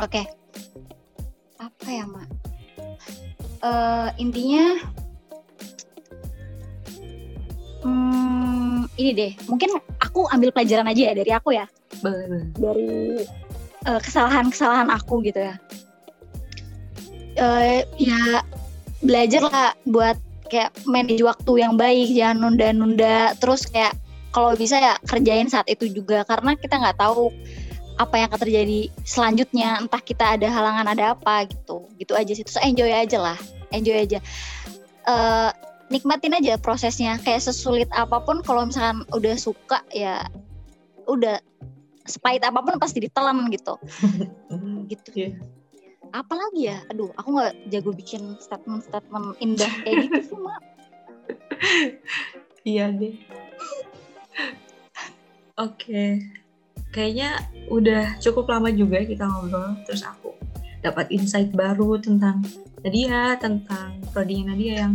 Oke. 0.00 0.24
Apa 1.62 1.86
ya, 1.86 2.02
Mak? 2.08 2.26
Eh, 3.62 4.08
intinya 4.18 4.74
hmm, 7.86 8.61
ini 9.00 9.10
deh. 9.16 9.32
Mungkin 9.48 9.70
aku 10.00 10.28
ambil 10.28 10.52
pelajaran 10.52 10.88
aja 10.88 11.12
ya 11.12 11.14
dari 11.16 11.30
aku 11.32 11.56
ya. 11.56 11.66
Boleh, 12.00 12.26
boleh 12.28 12.48
dari 12.56 12.90
eh, 13.88 14.00
kesalahan-kesalahan 14.00 14.88
aku 14.92 15.24
gitu 15.24 15.40
ya. 15.40 15.54
Eh, 17.36 17.88
ya 17.96 18.44
belajar 19.00 19.42
lah 19.48 19.70
buat 19.88 20.20
kayak 20.52 20.84
manage 20.84 21.24
waktu 21.24 21.52
yang 21.64 21.74
baik, 21.80 22.12
jangan 22.12 22.44
nunda-nunda. 22.44 23.32
Terus 23.40 23.64
kayak 23.64 23.96
kalau 24.32 24.52
bisa 24.56 24.76
ya 24.76 24.94
kerjain 25.08 25.48
saat 25.48 25.68
itu 25.68 25.88
juga 25.88 26.24
karena 26.28 26.56
kita 26.56 26.76
nggak 26.76 27.00
tahu 27.00 27.32
apa 28.00 28.14
yang 28.16 28.26
akan 28.28 28.40
terjadi 28.40 28.80
selanjutnya. 29.04 29.80
Entah 29.80 30.02
kita 30.04 30.36
ada 30.36 30.48
halangan 30.52 30.86
ada 30.92 31.16
apa 31.16 31.48
gitu, 31.48 31.88
gitu 31.96 32.12
aja 32.12 32.32
sih. 32.36 32.44
Terus 32.44 32.60
enjoy 32.60 32.92
aja 32.92 33.18
lah, 33.20 33.38
enjoy 33.72 33.96
aja. 33.96 34.20
Eh, 35.08 35.50
nikmatin 35.92 36.32
aja 36.32 36.56
prosesnya. 36.56 37.20
Kayak 37.20 37.52
sesulit 37.52 37.88
apa 37.92 38.18
pun, 38.24 38.40
kalau 38.40 38.64
misalkan 38.66 39.04
udah 39.12 39.36
suka 39.36 39.84
ya 39.92 40.24
udah 41.06 41.38
sepahit 42.02 42.42
apa 42.42 42.58
pun 42.62 42.78
pasti 42.82 43.02
ditelan 43.06 43.46
gitu 43.54 43.78
gitu 44.90 45.10
Iya. 45.14 45.30
apalagi 46.10 46.66
ya 46.66 46.78
aduh 46.90 47.14
aku 47.14 47.38
nggak 47.38 47.52
jago 47.70 47.90
bikin 47.94 48.34
statement 48.42 48.82
statement 48.82 49.38
indah 49.38 49.70
kayak 49.86 50.10
gitu 50.10 50.34
sih 50.34 50.38
mak 50.38 50.58
Iya 52.62 52.94
deh. 52.94 53.18
Oke. 55.58 56.22
Kayaknya 56.94 57.42
udah 57.66 58.22
cukup 58.22 58.46
lama 58.46 58.70
juga 58.70 59.02
kita 59.02 59.26
ngobrol. 59.26 59.74
Terus 59.82 60.06
aku 60.06 60.30
dapat 60.78 61.10
insight 61.10 61.50
baru 61.50 61.98
tentang 61.98 62.42
Nadia, 62.86 63.34
tentang 63.42 63.98
prodinya 64.14 64.54
Nadia 64.54 64.86
yang 64.86 64.94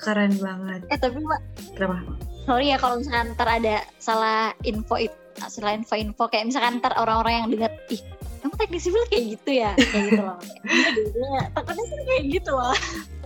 keren 0.00 0.32
banget. 0.34 0.80
eh 0.88 0.96
tapi 0.96 1.20
mak 1.20 1.40
Kenapa? 1.72 2.00
sorry 2.42 2.66
ya 2.68 2.76
kalau 2.76 2.96
misalkan 2.96 3.32
ntar 3.32 3.48
ada 3.50 3.76
salah 3.96 4.56
info 4.62 4.96
itu 4.96 5.14
salah 5.42 5.72
info 5.72 5.94
info 5.94 6.24
kayak 6.26 6.48
misalkan 6.48 6.80
ntar 6.80 6.92
orang-orang 6.94 7.32
yang 7.36 7.48
dengar 7.48 7.70
ih 7.88 8.00
kamu 8.40 8.54
teknik 8.56 8.80
sipil 8.80 9.04
kayak 9.06 9.24
gitu 9.36 9.50
ya 9.54 9.70
kayak 9.76 10.04
gitu 10.06 10.20
loh 10.20 10.36
Iya, 11.20 11.42
takutnya 11.52 11.84
sih 11.86 11.96
kayak 12.02 12.22
gitu 12.30 12.50
loh 12.50 12.74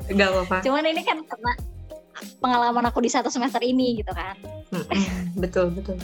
Gak 0.07 0.29
apa-apa. 0.29 0.57
cuman 0.61 0.85
ini 0.85 1.01
kan 1.01 1.18
karena 1.22 1.53
pengalaman 2.39 2.85
aku 2.85 2.99
di 2.99 3.09
satu 3.09 3.27
semester 3.29 3.59
ini 3.61 3.99
gitu 3.99 4.11
kan 4.11 4.35
Mm-mm, 4.70 5.39
betul 5.39 5.70
betul. 5.70 5.95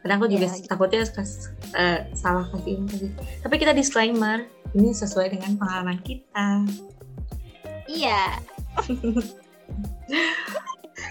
Kadang 0.00 0.16
aku 0.18 0.28
juga 0.30 0.46
Iya, 0.46 0.56
gitu. 0.58 0.68
takutnya 0.68 1.00
eh, 1.74 1.98
salah 2.12 2.44
kasih 2.46 2.76
info. 2.78 3.08
Tapi 3.40 3.54
kita 3.56 3.72
disclaimer, 3.72 4.44
ini 4.72 4.92
sesuai 4.92 5.32
dengan 5.32 5.56
pengalaman 5.56 5.96
kita. 6.00 6.64
iya 7.86 8.36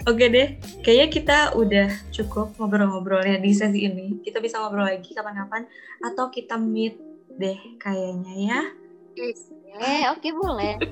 Oke 0.04 0.28
deh, 0.28 0.48
kayaknya 0.80 1.08
kita 1.08 1.38
udah 1.54 1.88
cukup 2.10 2.52
ngobrol-ngobrolnya 2.56 3.40
di 3.40 3.50
sesi 3.50 3.84
ini. 3.84 4.20
Kita 4.20 4.36
bisa 4.38 4.60
ngobrol 4.60 4.84
lagi 4.84 5.10
kapan-kapan 5.10 5.64
atau 6.02 6.28
kita 6.28 6.56
meet 6.56 6.96
deh 7.34 7.56
kayaknya 7.76 8.34
ya. 8.36 8.60
eh 9.74 10.06
oke 10.06 10.28
boleh 10.32 10.78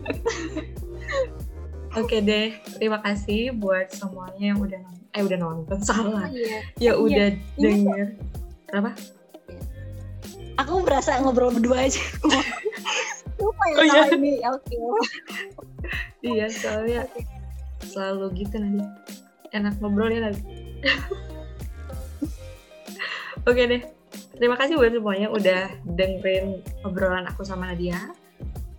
Oke 1.92 2.18
deh, 2.18 2.56
terima 2.74 2.98
kasih 2.98 3.52
buat 3.52 3.92
semuanya 3.92 4.54
yang 4.54 4.58
udah 4.58 4.80
nonton. 4.80 5.04
Eh 5.12 5.20
udah 5.20 5.38
nonton 5.38 5.78
salah. 5.84 6.24
Oh, 6.24 6.32
iya. 6.32 6.58
Ya 6.80 6.92
udah 6.96 7.28
Ini- 7.28 7.60
denger. 7.60 8.06
Kenapa? 8.64 8.90
Aku 10.56 10.80
berasa 10.80 11.20
ngobrol 11.20 11.52
berdua 11.52 11.84
aja. 11.84 12.00
Lupa 13.36 13.64
ya 13.68 13.76
Oh, 13.76 13.84
iya. 13.84 14.02
ini. 14.08 14.40
Oke. 14.40 14.76
Iya, 16.22 16.46
soalnya 16.48 17.04
selalu 17.84 18.26
gitu 18.38 18.54
nanti. 18.56 18.86
Enak 19.50 19.76
ngobrol 19.78 20.08
ya 20.08 20.20
nanti. 20.22 20.42
Oke 23.42 23.62
deh. 23.66 23.82
Terima 24.32 24.56
kasih 24.56 24.74
buat 24.74 24.90
semuanya 24.90 25.28
udah 25.28 25.70
dengerin 25.84 26.62
obrolan 26.82 27.26
aku 27.26 27.42
sama 27.42 27.70
Nadia. 27.70 27.98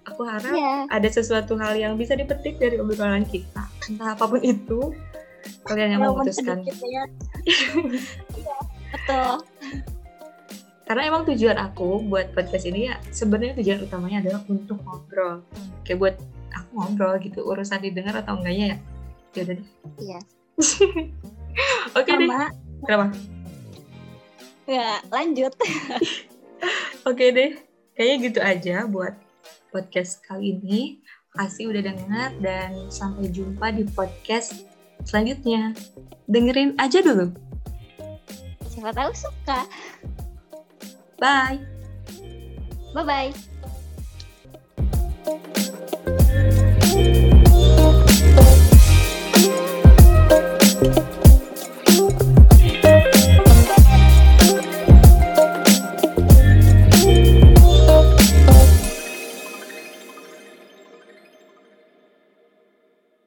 Aku 0.03 0.27
harap 0.27 0.51
Iya. 0.51 0.85
ada 0.91 1.07
sesuatu 1.07 1.55
hal 1.55 1.73
yang 1.73 1.95
bisa 1.95 2.13
dipetik 2.13 2.59
dari 2.59 2.75
obrolan 2.77 3.23
kita. 3.23 3.63
Entah 3.87 4.13
apa 4.13 4.27
pun 4.27 4.39
itu, 4.39 4.91
kalian 5.63 5.95
yang 5.95 6.01
Walaupun 6.03 6.27
memutuskan. 6.27 6.59
sedikit 6.59 6.75
ya. 6.83 7.03
Iya, 8.33 8.55
Betul. 8.91 9.33
Karena 10.83 11.01
emang 11.07 11.23
tujuan 11.25 11.55
aku 11.55 12.03
buat 12.03 12.35
podcast 12.35 12.67
ini 12.67 12.85
ya 12.85 12.99
sebenarnya 13.09 13.55
tujuan 13.57 13.79
utamanya 13.81 14.19
adalah 14.19 14.41
untuk 14.45 14.77
ngobrol. 14.83 15.41
Kayak 15.81 15.97
buat 15.97 16.15
aku 16.51 16.69
ngobrol 16.75 17.13
gitu, 17.19 17.39
urusan 17.41 17.79
didengar 17.79 18.19
atau 18.19 18.37
enggaknya 18.37 18.75
ya. 18.75 18.77
Ya 19.33 19.41
udah 19.45 19.55
deh. 19.57 19.69
Iya. 19.97 20.19
Oke 21.97 22.11
deh. 22.13 22.29
Sama. 22.29 22.49
Kenapa? 22.85 23.05
Ya, 24.69 25.01
lanjut. 25.09 25.53
Oke 27.09 27.25
deh. 27.33 27.51
Kayaknya 27.93 28.15
gitu 28.25 28.39
aja 28.41 28.75
buat 28.89 29.13
podcast 29.73 30.21
kali 30.25 30.57
ini. 30.61 31.01
Kasih 31.33 31.73
udah 31.73 31.81
denger 31.81 32.29
dan 32.45 32.93
sampai 32.93 33.29
jumpa 33.33 33.73
di 33.73 33.89
podcast 33.89 34.69
selanjutnya. 35.01 35.73
Dengerin 36.29 36.77
aja 36.77 37.01
dulu. 37.01 37.33
Siapa 38.69 38.93
tahu 38.93 39.11
suka. 39.17 39.65
Bye. 41.17 41.61
Bye-bye. 42.93 43.52